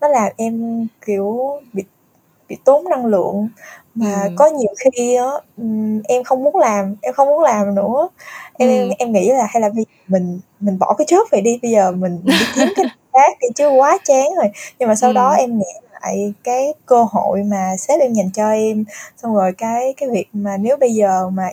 nó 0.00 0.08
làm 0.08 0.32
em 0.36 0.86
kiểu 1.06 1.60
bị 1.72 1.84
bị 2.48 2.56
tốn 2.64 2.84
năng 2.88 3.06
lượng 3.06 3.48
mà 3.94 4.22
ừ. 4.22 4.30
có 4.36 4.46
nhiều 4.46 4.74
khi 4.80 5.14
á 5.14 5.30
em 6.04 6.24
không 6.24 6.44
muốn 6.44 6.56
làm 6.56 6.96
em 7.02 7.14
không 7.14 7.28
muốn 7.28 7.42
làm 7.42 7.74
nữa 7.74 8.08
em 8.58 8.68
ừ. 8.68 8.74
em, 8.74 8.88
em 8.98 9.12
nghĩ 9.12 9.32
là 9.32 9.46
hay 9.50 9.62
là 9.62 9.70
mình 10.08 10.40
mình 10.60 10.78
bỏ 10.78 10.94
cái 10.98 11.04
chớp 11.08 11.22
vậy 11.30 11.40
đi 11.40 11.58
bây 11.62 11.70
giờ 11.70 11.90
mình, 11.90 12.20
mình 12.24 12.36
đi 12.38 12.44
kiếm 12.54 12.68
cái 12.76 12.86
khác 13.12 13.38
đi 13.40 13.48
chứ 13.54 13.68
quá 13.68 13.98
chán 14.04 14.26
rồi 14.36 14.50
nhưng 14.78 14.88
mà 14.88 14.94
sau 14.94 15.10
ừ. 15.10 15.14
đó 15.14 15.30
em 15.30 15.58
nghĩ 15.58 15.87
lại 16.02 16.32
cái 16.44 16.74
cơ 16.86 17.04
hội 17.10 17.42
mà 17.42 17.76
sếp 17.78 18.00
em 18.00 18.12
dành 18.12 18.30
cho 18.30 18.50
em. 18.50 18.84
Xong 19.16 19.34
rồi 19.34 19.52
cái 19.58 19.94
cái 19.96 20.08
việc 20.08 20.28
mà 20.32 20.56
nếu 20.56 20.76
bây 20.76 20.94
giờ 20.94 21.30
mà 21.30 21.48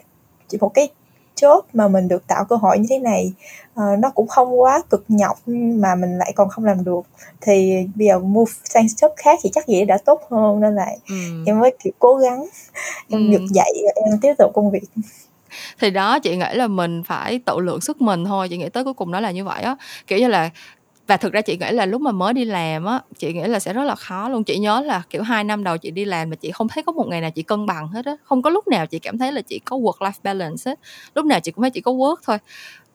chỉ 0.47 0.57
một 0.61 0.73
cái 0.73 0.89
chốt 1.35 1.65
mà 1.73 1.87
mình 1.87 2.07
được 2.07 2.27
tạo 2.27 2.45
cơ 2.45 2.55
hội 2.55 2.79
như 2.79 2.85
thế 2.89 2.99
này 2.99 3.33
uh, 3.73 3.99
nó 3.99 4.09
cũng 4.09 4.27
không 4.27 4.61
quá 4.61 4.81
cực 4.89 5.03
nhọc 5.07 5.39
mà 5.47 5.95
mình 5.95 6.17
lại 6.17 6.33
còn 6.35 6.49
không 6.49 6.65
làm 6.65 6.83
được 6.83 7.01
thì 7.41 7.87
bây 7.95 8.07
giờ 8.07 8.19
move 8.19 8.51
sang 8.63 8.85
job 8.85 9.09
khác 9.17 9.39
thì 9.43 9.49
chắc 9.53 9.67
gì 9.67 9.85
đã 9.85 9.97
tốt 10.05 10.21
hơn. 10.31 10.59
Nên 10.59 10.75
là 10.75 10.87
ừ. 11.09 11.15
em 11.45 11.59
mới 11.59 11.75
kiểu 11.83 11.93
cố 11.99 12.15
gắng 12.15 12.45
em 13.09 13.31
ừ. 13.31 13.45
dậy 13.51 13.73
em 13.95 14.19
tiếp 14.21 14.33
tục 14.37 14.51
công 14.53 14.71
việc. 14.71 14.83
Thì 15.79 15.89
đó 15.89 16.19
chị 16.19 16.37
nghĩ 16.37 16.53
là 16.53 16.67
mình 16.67 17.03
phải 17.03 17.39
tự 17.45 17.59
lượng 17.59 17.81
sức 17.81 18.01
mình 18.01 18.25
thôi. 18.25 18.49
Chị 18.49 18.57
nghĩ 18.57 18.69
tới 18.69 18.83
cuối 18.83 18.93
cùng 18.93 19.11
nó 19.11 19.19
là 19.19 19.31
như 19.31 19.43
vậy 19.43 19.63
á. 19.63 19.75
Kiểu 20.07 20.19
như 20.19 20.27
là 20.27 20.49
và 21.07 21.17
thực 21.17 21.33
ra 21.33 21.41
chị 21.41 21.57
nghĩ 21.57 21.71
là 21.71 21.85
lúc 21.85 22.01
mà 22.01 22.11
mới 22.11 22.33
đi 22.33 22.45
làm 22.45 22.85
á 22.85 23.01
chị 23.17 23.33
nghĩ 23.33 23.43
là 23.43 23.59
sẽ 23.59 23.73
rất 23.73 23.83
là 23.83 23.95
khó 23.95 24.29
luôn. 24.29 24.43
Chị 24.43 24.57
nhớ 24.57 24.81
là 24.81 25.03
kiểu 25.09 25.23
hai 25.23 25.43
năm 25.43 25.63
đầu 25.63 25.77
chị 25.77 25.91
đi 25.91 26.05
làm 26.05 26.29
mà 26.29 26.35
chị 26.35 26.51
không 26.51 26.67
thấy 26.67 26.83
có 26.83 26.91
một 26.91 27.07
ngày 27.07 27.21
nào 27.21 27.31
chị 27.31 27.43
cân 27.43 27.65
bằng 27.65 27.87
hết 27.87 28.05
á. 28.05 28.15
Không 28.23 28.41
có 28.41 28.49
lúc 28.49 28.67
nào 28.67 28.85
chị 28.87 28.99
cảm 28.99 29.17
thấy 29.17 29.31
là 29.31 29.41
chị 29.41 29.59
có 29.59 29.77
work 29.77 29.97
life 29.97 30.19
balance 30.23 30.71
hết 30.71 30.79
lúc 31.15 31.25
nào 31.25 31.39
chị 31.39 31.51
cũng 31.51 31.61
thấy 31.61 31.69
chị 31.71 31.81
có 31.81 31.91
work 31.91 32.15
thôi. 32.25 32.37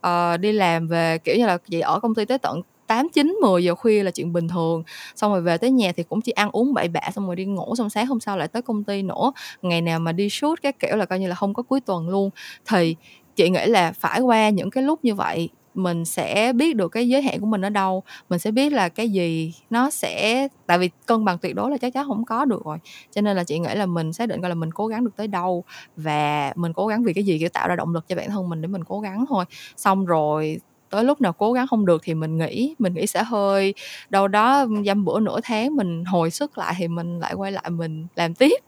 Uh, 0.07 0.41
đi 0.41 0.53
làm 0.53 0.87
về 0.89 1.19
kiểu 1.19 1.37
như 1.37 1.47
là 1.47 1.59
chị 1.71 1.81
ở 1.81 2.01
công 2.01 2.15
ty 2.15 2.25
tới 2.25 2.39
tận 2.39 2.63
8, 2.87 3.09
9, 3.09 3.37
10 3.43 3.65
giờ 3.65 3.75
khuya 3.75 4.03
là 4.03 4.11
chuyện 4.11 4.33
bình 4.33 4.49
thường. 4.49 4.83
Xong 5.17 5.33
rồi 5.33 5.43
về 5.43 5.59
tới 5.59 5.71
nhà 5.71 5.93
thì 5.97 6.03
cũng 6.03 6.21
chỉ 6.21 6.33
ăn 6.33 6.51
uống 6.53 6.75
bậy 6.75 6.89
bạ 6.89 7.01
Xong 7.15 7.27
rồi 7.27 7.37
đi 7.37 7.45
ngủ 7.45 7.75
xong 7.77 7.91
sáng 7.91 8.07
hôm 8.07 8.21
sau 8.21 8.39
lại 8.39 8.49
tới 8.49 8.63
công 8.63 8.85
ty 8.85 9.03
nữa. 9.03 9.33
Ngày 9.63 9.81
nào 9.81 10.01
mà 10.01 10.13
đi 10.13 10.29
shoot 10.31 10.63
cái 10.63 10.73
kiểu 10.73 10.97
là 10.97 11.05
coi 11.05 11.19
như 11.19 11.29
là 11.29 11.35
không 11.35 11.55
có 11.55 11.63
cuối 11.63 11.81
tuần 11.81 12.09
luôn. 12.09 12.31
Thì 12.69 12.97
chị 13.37 13.51
nghĩ 13.51 13.67
là 13.67 13.93
phải 13.93 14.21
qua 14.21 14.49
những 14.49 14.71
cái 14.71 14.85
lúc 14.85 15.05
như 15.05 15.15
vậy 15.15 15.49
mình 15.75 16.05
sẽ 16.05 16.53
biết 16.53 16.77
được 16.77 16.89
cái 16.89 17.09
giới 17.09 17.23
hạn 17.23 17.41
của 17.41 17.47
mình 17.47 17.65
ở 17.65 17.71
đâu, 17.71 18.03
mình 18.29 18.39
sẽ 18.39 18.51
biết 18.51 18.73
là 18.73 18.89
cái 18.89 19.09
gì 19.09 19.55
nó 19.71 19.91
sẽ, 19.91 20.49
tại 20.67 20.79
vì 20.79 20.91
cân 21.07 21.25
bằng 21.25 21.39
tuyệt 21.39 21.55
đối 21.55 21.71
là 21.71 21.77
chắc 21.77 21.95
chắn 21.95 22.07
không 22.07 22.25
có 22.25 22.45
được 22.45 22.65
rồi. 22.65 22.79
Cho 23.11 23.21
nên 23.21 23.37
là 23.37 23.45
chị 23.45 23.59
nghĩ 23.59 23.75
là 23.75 23.87
mình 23.87 24.13
xác 24.13 24.29
định 24.29 24.41
coi 24.41 24.49
là 24.49 24.55
mình 24.55 24.73
cố 24.73 24.87
gắng 24.87 25.05
được 25.05 25.17
tới 25.17 25.27
đâu 25.27 25.65
và 25.97 26.53
mình 26.57 26.73
cố 26.73 26.87
gắng 26.87 27.05
vì 27.05 27.13
cái 27.13 27.25
gì, 27.25 27.39
kiểu, 27.39 27.49
tạo 27.49 27.69
ra 27.69 27.77
động 27.77 27.95
lực 27.95 28.09
cho 28.09 28.17
bản 28.17 28.29
thân 28.29 28.49
mình 28.49 28.63
để 28.63 28.69
mình 28.69 28.85
cố 28.85 29.01
gắng 29.01 29.25
thôi. 29.29 29.45
Xong 29.77 30.07
rồi 30.07 30.61
tới 30.91 31.05
lúc 31.05 31.21
nào 31.21 31.33
cố 31.33 31.53
gắng 31.53 31.67
không 31.67 31.87
được 31.87 32.03
thì 32.05 32.15
mình 32.15 32.39
nghĩ 32.39 32.75
mình 32.79 32.95
nghĩ 32.95 33.07
sẽ 33.07 33.23
hơi. 33.23 33.75
Đâu 34.11 34.29
đó 34.29 34.67
dăm 34.87 35.05
bữa 35.05 35.21
nửa 35.21 35.41
tháng 35.43 35.77
mình 35.77 36.05
hồi 36.05 36.31
sức 36.31 36.59
lại 36.59 36.75
thì 36.79 36.89
mình 36.89 37.19
lại 37.21 37.35
quay 37.35 37.53
lại 37.53 37.71
mình 37.71 38.07
làm 38.17 38.35
tiếp 38.35 38.61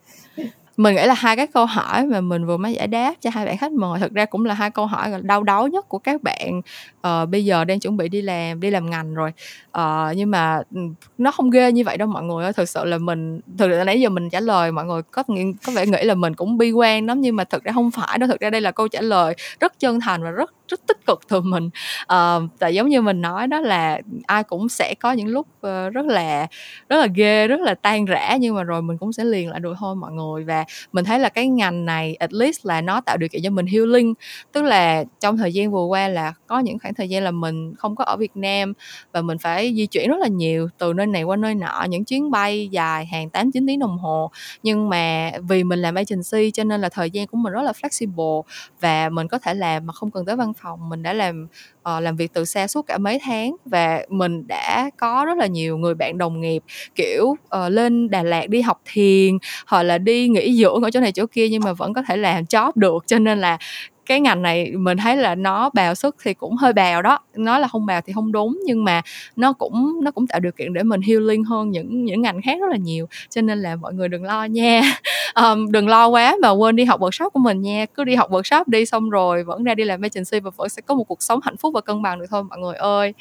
mình 0.77 0.95
nghĩ 0.95 1.07
là 1.07 1.15
hai 1.15 1.37
cái 1.37 1.47
câu 1.47 1.67
hỏi 1.67 2.07
mà 2.07 2.21
mình 2.21 2.47
vừa 2.47 2.57
mới 2.57 2.75
giải 2.75 2.87
đáp 2.87 3.15
cho 3.21 3.31
hai 3.31 3.47
bạn 3.47 3.59
khách 3.59 3.73
mời 3.73 4.01
thực 4.01 4.13
ra 4.13 4.25
cũng 4.25 4.45
là 4.45 4.55
hai 4.55 4.71
câu 4.71 4.87
hỏi 4.87 5.11
đau 5.23 5.43
đớn 5.43 5.71
nhất 5.71 5.89
của 5.89 5.99
các 5.99 6.23
bạn 6.23 6.61
uh, 7.07 7.29
bây 7.29 7.45
giờ 7.45 7.65
đang 7.65 7.81
chuẩn 7.81 7.97
bị 7.97 8.09
đi 8.09 8.23
làm 8.23 8.61
đi 8.61 8.71
làm 8.71 8.91
ngành 8.91 9.15
rồi. 9.15 9.33
Uh, 9.79 10.17
nhưng 10.17 10.31
mà 10.31 10.63
ừ, 10.75 10.81
nó 11.19 11.31
không 11.31 11.51
ghê 11.51 11.73
như 11.73 11.85
vậy 11.85 11.97
đâu 11.97 12.09
mọi 12.09 12.23
người 12.23 12.45
ơi 12.45 12.53
thực 12.53 12.69
sự 12.69 12.85
là 12.85 12.99
mình 12.99 13.41
thực 13.59 13.69
ra 13.69 13.85
nãy 13.85 14.01
giờ 14.01 14.09
mình 14.09 14.31
trả 14.31 14.41
lời 14.41 14.73
mọi 14.73 14.85
người 14.85 15.03
có 15.03 15.23
có 15.67 15.73
vẻ 15.73 15.87
nghĩ 15.87 16.03
là 16.03 16.15
mình 16.15 16.35
cũng 16.35 16.59
bi 16.59 16.71
quan 16.71 17.07
lắm 17.07 17.21
nhưng 17.21 17.37
mà 17.37 17.45
thực 17.45 17.65
ra 17.65 17.73
không 17.73 17.91
phải 17.91 18.19
đâu 18.19 18.29
thực 18.29 18.41
ra 18.41 18.51
đây 18.51 18.61
là 18.61 18.71
câu 18.71 18.89
trả 18.89 19.01
lời 19.01 19.35
rất 19.61 19.79
chân 19.79 20.01
thành 20.01 20.23
và 20.23 20.31
rất 20.31 20.51
rất 20.69 20.81
tích 20.87 21.07
cực 21.07 21.21
từ 21.29 21.41
mình. 21.41 21.71
Uh, 22.03 22.43
tại 22.59 22.75
giống 22.75 22.89
như 22.89 23.03
mình 23.03 23.21
nói 23.21 23.47
đó 23.47 23.61
là 23.61 24.01
ai 24.27 24.45
cũng 24.45 24.69
sẽ 24.69 24.95
có 25.01 25.13
những 25.13 25.29
lúc 25.29 25.47
Ờ, 25.63 25.91
rất 25.91 26.07
là 26.07 26.47
rất 26.89 26.97
là 26.97 27.07
ghê, 27.15 27.47
rất 27.49 27.61
là 27.61 27.75
tan 27.75 28.05
rã, 28.05 28.37
nhưng 28.41 28.55
mà 28.55 28.63
rồi 28.63 28.83
mình 28.83 28.99
cũng 28.99 29.13
sẽ 29.13 29.25
liền 29.25 29.51
lại 29.51 29.61
được 29.61 29.75
thôi 29.79 29.95
mọi 29.97 30.13
người. 30.13 30.45
Và 30.45 30.65
mình 30.93 31.05
thấy 31.05 31.19
là 31.19 31.29
cái 31.29 31.49
ngành 31.49 31.85
này 31.85 32.15
at 32.15 32.33
least 32.33 32.67
là 32.67 32.81
nó 32.81 33.01
tạo 33.01 33.17
điều 33.17 33.29
kiện 33.29 33.43
cho 33.45 33.51
mình 33.51 33.67
healing. 33.67 34.15
Tức 34.53 34.63
là 34.63 35.05
trong 35.21 35.37
thời 35.37 35.53
gian 35.53 35.71
vừa 35.73 35.85
qua 35.85 36.09
là 36.09 36.33
có 36.47 36.59
những 36.59 36.79
khoảng 36.79 36.95
thời 36.95 37.09
gian 37.09 37.23
là 37.23 37.31
mình 37.31 37.75
không 37.79 37.97
có 37.97 38.05
ở 38.05 38.17
Việt 38.17 38.37
Nam 38.37 38.73
và 39.13 39.23
mình 39.23 39.39
phải 39.39 39.75
di 39.77 39.87
chuyển 39.87 40.09
rất 40.11 40.17
là 40.21 40.29
nhiều, 40.29 40.69
từ 40.79 40.93
nơi 40.93 41.07
này 41.07 41.23
qua 41.23 41.37
nơi 41.37 41.55
nọ, 41.55 41.85
những 41.89 42.05
chuyến 42.05 42.31
bay 42.31 42.69
dài 42.71 43.07
hàng 43.07 43.31
8 43.31 43.51
9 43.53 43.67
tiếng 43.67 43.79
đồng 43.79 43.99
hồ. 43.99 44.31
Nhưng 44.63 44.89
mà 44.89 45.31
vì 45.49 45.65
mình 45.65 45.83
làm 45.83 45.95
agency 45.95 46.51
cho 46.51 46.65
nên 46.65 46.81
là 46.81 46.89
thời 46.89 47.11
gian 47.11 47.27
của 47.27 47.37
mình 47.37 47.53
rất 47.53 47.63
là 47.63 47.73
flexible 47.73 48.43
và 48.81 49.09
mình 49.09 49.29
có 49.29 49.39
thể 49.39 49.55
làm 49.55 49.87
mà 49.87 49.93
không 49.93 50.11
cần 50.11 50.25
tới 50.27 50.37
văn 50.37 50.53
phòng. 50.63 50.89
Mình 50.89 51.03
đã 51.03 51.13
làm 51.13 51.47
uh, 51.97 52.03
làm 52.03 52.17
việc 52.17 52.33
từ 52.33 52.45
xa 52.45 52.67
suốt 52.67 52.87
cả 52.87 52.99
mấy 52.99 53.19
tháng 53.23 53.57
và 53.65 54.03
mình 54.09 54.47
đã 54.47 54.91
có 54.97 55.25
rất 55.27 55.39
là 55.39 55.47
nhiều 55.47 55.79
người 55.79 55.95
bạn 55.95 56.19
đồng 56.19 56.41
nghiệp 56.41 56.63
kiểu 56.95 57.25
uh, 57.25 57.39
lên 57.69 58.11
Đà 58.11 58.23
Lạt 58.23 58.49
đi 58.49 58.61
học 58.61 58.81
thiền 58.93 59.39
hoặc 59.67 59.83
là 59.83 59.99
đi 59.99 60.29
nghỉ 60.29 60.57
dưỡng 60.57 60.83
ở 60.83 60.91
chỗ 60.91 61.01
này 61.01 61.13
chỗ 61.13 61.27
kia 61.27 61.49
nhưng 61.49 61.63
mà 61.65 61.73
vẫn 61.73 61.95
có 61.95 62.03
thể 62.09 62.17
làm 62.17 62.45
job 62.45 62.73
được. 62.75 63.07
Cho 63.07 63.19
nên 63.19 63.39
là 63.39 63.59
cái 64.07 64.21
ngành 64.21 64.43
này 64.43 64.73
mình 64.77 64.99
thấy 64.99 65.17
là 65.17 65.35
nó 65.35 65.71
bào 65.75 65.95
sức 65.95 66.17
thì 66.23 66.35
cũng 66.35 66.57
hơi 66.57 66.73
bào 66.73 67.03
đó. 67.03 67.19
Nói 67.35 67.61
là 67.61 67.69
không 67.69 67.87
bào 67.87 68.01
thì 68.01 68.13
không 68.13 68.33
đúng 68.33 68.59
nhưng 68.65 68.85
mà 68.85 69.03
nó 69.37 69.53
cũng 69.53 70.01
nó 70.03 70.11
cũng 70.11 70.27
tạo 70.27 70.41
điều 70.41 70.53
kiện 70.53 70.73
để 70.73 70.83
mình 70.83 71.01
healing 71.01 71.45
hơn 71.45 71.71
những 71.71 72.05
những 72.05 72.23
ngành 72.23 72.43
khác 72.43 72.61
rất 72.61 72.71
là 72.71 72.77
nhiều. 72.77 73.07
Cho 73.31 73.43
nên 73.43 73.59
là 73.59 73.77
mọi 73.77 73.95
người 73.95 74.09
đừng 74.09 74.25
lo 74.25 74.45
nha. 74.45 74.83
Um, 75.35 75.73
đừng 75.73 75.89
lo 75.89 76.09
quá 76.09 76.37
mà 76.43 76.51
quên 76.51 76.77
đi 76.77 76.85
học 76.85 77.01
workshop 77.01 77.31
của 77.31 77.41
mình 77.41 77.63
nha. 77.63 77.87
Cứ 77.95 78.05
đi 78.05 78.15
học 78.15 78.31
workshop 78.31 78.65
đi 78.67 78.87
xong 78.87 79.11
rồi 79.11 79.45
vẫn 79.45 79.65
ra 79.65 79.75
đi 79.75 79.85
làm 79.85 80.01
agency 80.01 80.41
và 80.41 80.51
vẫn 80.57 80.69
sẽ 80.69 80.83
có 80.83 80.95
một 80.95 81.05
cuộc 81.05 81.23
sống 81.23 81.41
hạnh 81.43 81.57
phúc 81.57 81.75
và 81.75 81.81
cân 81.81 82.03
bằng 82.03 82.19
được 82.19 82.27
thôi 82.31 82.45
mọi 82.45 82.59
người 82.59 82.75
ơi. 82.75 83.15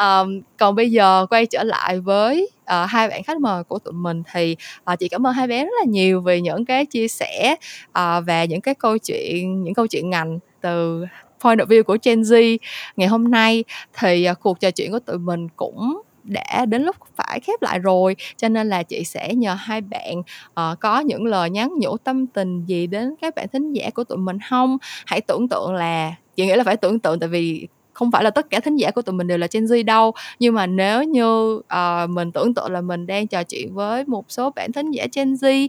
Um, 0.00 0.40
còn 0.56 0.74
bây 0.74 0.90
giờ 0.90 1.26
quay 1.30 1.46
trở 1.46 1.62
lại 1.62 2.00
với 2.00 2.48
uh, 2.64 2.88
hai 2.88 3.08
bạn 3.08 3.22
khách 3.22 3.40
mời 3.40 3.64
của 3.64 3.78
tụi 3.78 3.92
mình 3.92 4.22
thì 4.32 4.56
uh, 4.92 4.98
chị 4.98 5.08
cảm 5.08 5.26
ơn 5.26 5.32
hai 5.32 5.46
bé 5.46 5.64
rất 5.64 5.70
là 5.80 5.84
nhiều 5.88 6.20
vì 6.20 6.40
những 6.40 6.64
cái 6.64 6.86
chia 6.86 7.08
sẻ 7.08 7.56
uh, 7.88 8.24
và 8.26 8.44
những 8.48 8.60
cái 8.60 8.74
câu 8.74 8.98
chuyện 8.98 9.62
những 9.62 9.74
câu 9.74 9.86
chuyện 9.86 10.10
ngành 10.14 10.38
từ 10.60 11.06
point 11.40 11.58
of 11.58 11.66
view 11.66 11.82
của 11.82 11.96
Gen 12.02 12.20
Z. 12.20 12.58
Ngày 12.96 13.08
hôm 13.08 13.30
nay 13.30 13.64
thì 13.98 14.24
à, 14.24 14.34
cuộc 14.34 14.60
trò 14.60 14.70
chuyện 14.70 14.92
của 14.92 14.98
tụi 14.98 15.18
mình 15.18 15.48
cũng 15.56 16.02
đã 16.24 16.66
đến 16.66 16.82
lúc 16.82 16.96
phải 17.16 17.40
khép 17.40 17.62
lại 17.62 17.78
rồi 17.78 18.16
cho 18.36 18.48
nên 18.48 18.68
là 18.68 18.82
chị 18.82 19.04
sẽ 19.04 19.34
nhờ 19.34 19.54
hai 19.54 19.80
bạn 19.80 20.18
uh, 20.20 20.80
có 20.80 21.00
những 21.00 21.24
lời 21.24 21.50
nhắn 21.50 21.70
nhủ 21.80 21.96
tâm 21.96 22.26
tình 22.26 22.64
gì 22.66 22.86
đến 22.86 23.14
các 23.20 23.34
bạn 23.34 23.48
thính 23.52 23.72
giả 23.72 23.90
của 23.94 24.04
tụi 24.04 24.18
mình 24.18 24.38
không? 24.50 24.78
Hãy 25.06 25.20
tưởng 25.20 25.48
tượng 25.48 25.74
là 25.74 26.14
chị 26.36 26.46
nghĩ 26.46 26.54
là 26.54 26.64
phải 26.64 26.76
tưởng 26.76 26.98
tượng 26.98 27.18
tại 27.20 27.28
vì 27.28 27.68
không 27.94 28.10
phải 28.10 28.24
là 28.24 28.30
tất 28.30 28.50
cả 28.50 28.60
thính 28.60 28.76
giả 28.76 28.90
của 28.90 29.02
tụi 29.02 29.14
mình 29.14 29.26
đều 29.26 29.38
là 29.38 29.46
Gen 29.52 29.64
Z 29.64 29.84
đâu 29.84 30.12
nhưng 30.38 30.54
mà 30.54 30.66
nếu 30.66 31.02
như 31.02 31.54
uh, 31.56 32.10
mình 32.10 32.32
tưởng 32.32 32.54
tượng 32.54 32.72
là 32.72 32.80
mình 32.80 33.06
đang 33.06 33.26
trò 33.26 33.42
chuyện 33.42 33.74
với 33.74 34.04
một 34.06 34.24
số 34.28 34.50
bạn 34.50 34.72
thính 34.72 34.90
giả 34.90 35.06
Gen 35.16 35.32
Z 35.32 35.66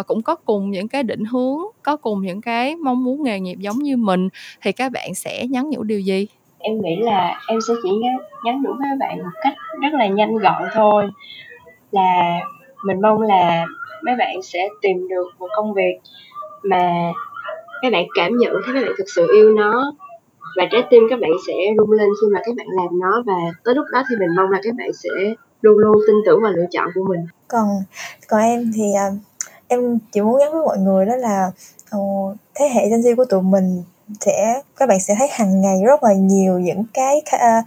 uh, 0.00 0.06
cũng 0.06 0.22
có 0.22 0.34
cùng 0.34 0.70
những 0.70 0.88
cái 0.88 1.02
định 1.02 1.24
hướng 1.24 1.58
có 1.82 1.96
cùng 1.96 2.22
những 2.22 2.40
cái 2.40 2.76
mong 2.76 3.04
muốn 3.04 3.22
nghề 3.22 3.40
nghiệp 3.40 3.58
giống 3.58 3.78
như 3.78 3.96
mình 3.96 4.28
thì 4.62 4.72
các 4.72 4.92
bạn 4.92 5.14
sẽ 5.14 5.46
nhắn 5.46 5.70
nhủ 5.70 5.82
điều 5.82 6.00
gì? 6.00 6.26
Em 6.58 6.80
nghĩ 6.82 6.96
là 7.00 7.40
em 7.48 7.60
sẽ 7.68 7.74
chỉ 7.82 7.90
nhắn, 7.90 8.16
nhắn 8.44 8.62
nhủ 8.62 8.70
với 8.72 8.86
các 8.90 8.96
bạn 9.00 9.18
một 9.18 9.30
cách 9.42 9.54
rất 9.82 9.92
là 9.92 10.06
nhanh 10.06 10.36
gọn 10.36 10.62
thôi. 10.72 11.04
Là 11.90 12.38
mình 12.84 13.00
mong 13.02 13.20
là 13.20 13.66
mấy 14.04 14.14
bạn 14.16 14.42
sẽ 14.42 14.68
tìm 14.82 15.08
được 15.08 15.28
một 15.38 15.48
công 15.56 15.74
việc 15.74 15.98
mà 16.62 17.12
các 17.82 17.92
bạn 17.92 18.04
cảm 18.14 18.36
nhận 18.36 18.52
thấy 18.52 18.74
các 18.74 18.82
bạn 18.82 18.92
thực 18.98 19.08
sự 19.14 19.26
yêu 19.34 19.50
nó 19.50 19.92
và 20.56 20.64
trái 20.72 20.82
tim 20.90 21.02
các 21.10 21.18
bạn 21.20 21.30
sẽ 21.46 21.52
rung 21.78 21.90
lên 21.90 22.08
khi 22.20 22.26
mà 22.32 22.40
các 22.44 22.54
bạn 22.56 22.66
làm 22.76 23.00
nó 23.00 23.22
và 23.26 23.38
tới 23.64 23.74
lúc 23.74 23.86
đó 23.92 24.02
thì 24.10 24.16
mình 24.20 24.36
mong 24.36 24.50
là 24.50 24.60
các 24.62 24.74
bạn 24.78 24.90
sẽ 24.92 25.10
luôn 25.62 25.78
luôn 25.78 25.96
tin 26.06 26.16
tưởng 26.26 26.42
vào 26.42 26.52
lựa 26.52 26.66
chọn 26.70 26.88
của 26.94 27.04
mình. 27.08 27.26
Còn 27.48 27.68
còn 28.28 28.40
em 28.40 28.72
thì 28.74 28.82
à, 28.96 29.06
em 29.68 29.98
chỉ 30.12 30.20
muốn 30.20 30.38
nhắn 30.38 30.52
với 30.52 30.62
mọi 30.62 30.78
người 30.78 31.06
đó 31.06 31.16
là 31.16 31.50
uh, 31.96 32.36
thế 32.54 32.68
hệ 32.68 32.88
Gen 32.88 33.00
Z 33.00 33.16
của 33.16 33.24
tụi 33.24 33.42
mình 33.42 33.82
sẽ 34.20 34.62
các 34.76 34.88
bạn 34.88 35.00
sẽ 35.00 35.14
thấy 35.18 35.28
hàng 35.30 35.60
ngày 35.60 35.76
rất 35.86 36.02
là 36.02 36.12
nhiều 36.12 36.58
những 36.58 36.84
cái 36.94 37.22
uh, 37.36 37.64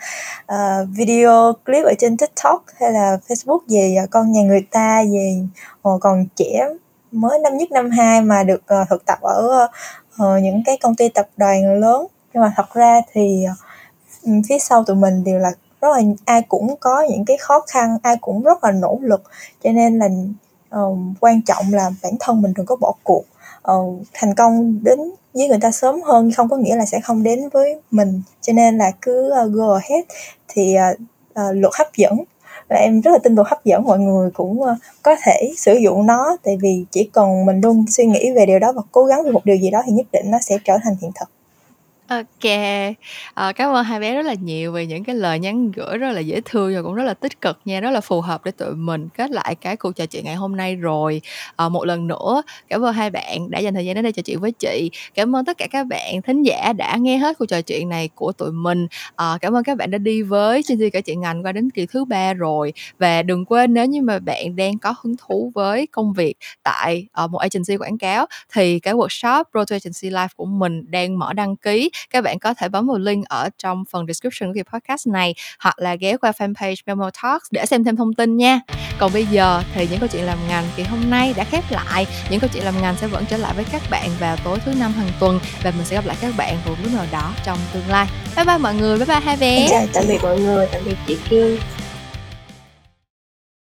uh, 0.54 0.88
video 0.98 1.54
clip 1.66 1.86
ở 1.86 1.94
trên 2.00 2.18
TikTok 2.18 2.64
hay 2.80 2.92
là 2.92 3.18
Facebook 3.28 3.60
về 3.70 3.96
uh, 4.04 4.10
con 4.12 4.32
nhà 4.32 4.42
người 4.42 4.66
ta 4.72 5.04
về 5.14 5.42
uh, 5.90 6.02
còn 6.02 6.26
trẻ 6.36 6.70
mới 7.12 7.40
năm 7.40 7.58
nhất 7.58 7.72
năm 7.72 7.90
hai 7.90 8.22
mà 8.22 8.44
được 8.44 8.62
uh, 8.82 8.90
thực 8.90 9.06
tập 9.06 9.18
ở 9.22 9.68
uh, 10.24 10.44
những 10.44 10.64
cái 10.66 10.78
công 10.82 10.96
ty 10.96 11.10
tập 11.10 11.30
đoàn 11.38 11.80
lớn 11.80 12.08
nhưng 12.38 12.42
mà 12.42 12.54
thật 12.56 12.74
ra 12.74 13.02
thì 13.14 13.44
ờ, 13.44 13.54
ừ, 14.24 14.32
phía 14.50 14.60
sau 14.60 14.84
tụi 14.84 14.96
mình 14.96 15.24
đều 15.24 15.40
là 15.40 15.52
rất 15.82 15.88
là 15.92 16.02
ai 16.26 16.42
cũng 16.42 16.76
có 16.80 17.02
những 17.10 17.26
cái 17.26 17.38
khó 17.38 17.64
khăn 17.68 17.98
ai 18.04 18.18
cũng 18.22 18.44
rất 18.44 18.64
là 18.64 18.72
nỗ 18.72 19.00
lực. 19.02 19.24
Cho 19.64 19.72
nên 19.72 20.00
là 20.00 20.08
uh, 20.82 20.98
quan 21.20 21.42
trọng 21.42 21.66
là 21.72 21.92
bản 22.04 22.14
thân 22.20 22.42
mình 22.42 22.54
đừng 22.56 22.66
có 22.66 22.76
bỏ 22.76 22.94
cuộc. 23.04 23.24
Uh, 23.72 24.02
thành 24.14 24.36
công 24.36 24.84
đến 24.84 25.00
với 25.34 25.48
người 25.48 25.60
ta 25.62 25.72
sớm 25.72 26.02
hơn 26.02 26.32
không 26.32 26.50
có 26.50 26.58
nghĩa 26.58 26.76
là 26.76 26.86
sẽ 26.86 27.00
không 27.00 27.24
đến 27.24 27.50
với 27.50 27.82
mình. 27.92 28.22
Cho 28.42 28.54
nên 28.54 28.78
là 28.78 28.92
cứ 29.02 29.34
uh, 29.46 29.54
go 29.54 29.74
ahead. 29.74 30.04
Thì 30.48 30.76
uh, 30.94 31.00
uh, 31.32 31.56
luật 31.56 31.74
hấp 31.78 31.88
dẫn. 31.96 32.24
Và 32.70 32.76
em 32.76 33.02
rất 33.02 33.12
là 33.12 33.18
tin 33.24 33.36
luật 33.36 33.48
hấp 33.48 33.66
dẫn 33.66 33.84
mọi 33.84 34.00
người 34.00 34.32
cũng 34.32 34.62
uh, 34.62 34.78
có 35.04 35.16
thể 35.26 35.54
sử 35.58 35.74
dụng 35.76 36.06
nó. 36.06 36.38
Tại 36.44 36.58
vì 36.62 36.86
chỉ 36.92 37.10
cần 37.14 37.46
mình 37.46 37.62
luôn 37.62 37.86
suy 37.90 38.06
nghĩ 38.06 38.32
về 38.32 38.46
điều 38.46 38.60
đó 38.60 38.72
và 38.72 38.82
cố 38.92 39.06
gắng 39.06 39.24
về 39.24 39.32
một 39.32 39.46
điều 39.46 39.56
gì 39.56 39.70
đó 39.72 39.82
thì 39.86 39.92
nhất 39.92 40.08
định 40.12 40.32
nó 40.32 40.38
sẽ 40.42 40.58
trở 40.66 40.78
thành 40.84 40.96
hiện 41.02 41.12
thực. 41.20 41.30
OK, 42.08 42.46
ờ, 43.34 43.54
cảm 43.56 43.74
ơn 43.74 43.84
hai 43.84 44.00
bé 44.00 44.14
rất 44.16 44.26
là 44.26 44.34
nhiều 44.34 44.72
về 44.72 44.86
những 44.86 45.04
cái 45.04 45.16
lời 45.16 45.40
nhắn 45.40 45.72
gửi 45.72 45.98
rất 45.98 46.12
là 46.12 46.20
dễ 46.20 46.42
thương 46.46 46.76
và 46.76 46.82
cũng 46.82 46.94
rất 46.94 47.04
là 47.04 47.14
tích 47.14 47.42
cực 47.42 47.60
nha, 47.66 47.80
rất 47.80 47.92
là 47.92 48.02
phù 48.02 48.22
hợp 48.22 48.46
để 48.46 48.52
tụi 48.52 48.76
mình 48.76 49.08
kết 49.18 49.32
lại 49.32 49.56
cái 49.62 49.76
cuộc 49.78 49.92
trò 49.96 50.06
chuyện 50.06 50.26
ngày 50.26 50.36
hôm 50.36 50.56
nay 50.56 50.76
rồi. 50.76 51.22
Ờ, 51.56 51.70
một 51.70 51.86
lần 51.86 52.08
nữa 52.08 52.42
cảm 52.70 52.82
ơn 52.86 52.94
hai 52.94 53.10
bạn 53.10 53.50
đã 53.52 53.60
dành 53.60 53.74
thời 53.74 53.86
gian 53.86 53.96
đến 53.96 54.04
đây 54.04 54.12
trò 54.12 54.22
chuyện 54.22 54.40
với 54.40 54.52
chị. 54.52 54.92
Cảm 55.14 55.36
ơn 55.36 55.46
tất 55.46 55.58
cả 55.58 55.68
các 55.72 55.88
bạn 55.88 56.22
thính 56.22 56.44
giả 56.44 56.74
đã 56.74 56.96
nghe 56.98 57.18
hết 57.18 57.38
cuộc 57.40 57.46
trò 57.46 57.62
chuyện 57.62 57.90
này 57.90 58.10
của 58.16 58.32
tụi 58.32 58.52
mình. 58.52 58.88
Ờ, 59.16 59.38
cảm 59.42 59.54
ơn 59.54 59.64
các 59.64 59.78
bạn 59.78 59.92
đã 59.92 59.98
đi 59.98 60.22
với 60.22 60.64
chương 60.64 60.78
trình 60.80 60.90
kể 60.94 61.02
chuyện 61.02 61.22
ngành 61.22 61.44
qua 61.46 61.52
đến 61.52 61.70
kỳ 61.70 61.86
thứ 61.86 62.06
ba 62.06 62.34
rồi. 62.34 62.74
Và 63.00 63.22
đừng 63.24 63.46
quên 63.46 63.74
nếu 63.74 63.86
như 63.86 64.02
mà 64.02 64.20
bạn 64.20 64.56
đang 64.56 64.78
có 64.80 64.94
hứng 65.04 65.16
thú 65.28 65.52
với 65.56 65.88
công 65.92 66.14
việc 66.14 66.36
tại 66.64 67.08
uh, 67.24 67.32
một 67.32 67.38
agency 67.40 67.78
quảng 67.78 67.98
cáo 67.98 68.26
thì 68.54 68.80
cái 68.80 68.94
workshop 68.94 69.44
Pro 69.52 69.66
to 69.66 69.76
Agency 69.76 70.10
Life 70.16 70.28
của 70.36 70.46
mình 70.46 70.92
đang 70.92 71.20
mở 71.20 71.34
đăng 71.34 71.56
ký 71.56 71.90
các 72.10 72.24
bạn 72.24 72.40
có 72.40 72.54
thể 72.54 72.70
bấm 72.70 72.88
vào 72.88 72.98
link 72.98 73.26
ở 73.28 73.50
trong 73.58 73.84
phần 73.92 74.08
description 74.08 74.50
của 74.50 74.54
kỳ 74.54 74.64
podcast 74.74 75.08
này, 75.08 75.36
hoặc 75.60 75.80
là 75.80 75.96
ghé 75.96 76.18
qua 76.18 76.32
fanpage 76.32 76.76
Memo 76.86 77.10
Talks 77.24 77.48
để 77.52 77.66
xem 77.66 77.84
thêm 77.84 77.96
thông 77.96 78.14
tin 78.14 78.38
nha. 78.38 78.60
Còn 78.98 79.14
bây 79.14 79.26
giờ 79.26 79.64
thì 79.76 79.88
những 79.92 80.00
câu 80.00 80.10
chuyện 80.12 80.24
làm 80.24 80.38
ngành 80.48 80.64
kỳ 80.76 80.84
hôm 80.84 81.10
nay 81.10 81.34
đã 81.38 81.44
khép 81.44 81.64
lại. 81.70 82.08
Những 82.30 82.40
câu 82.40 82.50
chuyện 82.54 82.64
làm 82.64 82.82
ngành 82.82 82.96
sẽ 83.02 83.08
vẫn 83.08 83.26
trở 83.30 83.38
lại 83.38 83.54
với 83.56 83.66
các 83.72 83.82
bạn 83.90 84.10
vào 84.20 84.38
tối 84.44 84.60
thứ 84.66 84.74
năm 84.74 84.92
hàng 84.92 85.10
tuần 85.20 85.40
và 85.64 85.72
mình 85.72 85.86
sẽ 85.86 85.96
gặp 85.96 86.06
lại 86.06 86.18
các 86.22 86.34
bạn 86.38 86.58
vào 86.66 86.76
lúc 86.84 86.94
nào 86.94 87.06
đó 87.12 87.34
trong 87.46 87.58
tương 87.74 87.88
lai. 87.90 88.08
Bye 88.36 88.46
bye 88.46 88.58
mọi 88.58 88.76
người, 88.76 88.98
bye 88.98 89.06
bye 89.06 89.20
hai 89.20 89.38
bé. 89.38 89.68
Chào 89.70 89.88
tạm 89.94 90.04
biệt 90.08 90.20
mọi 90.24 90.40
người, 90.40 90.68
tạm 90.72 90.82
biệt 90.86 90.96
chị 91.08 91.18
Kim. 91.30 91.60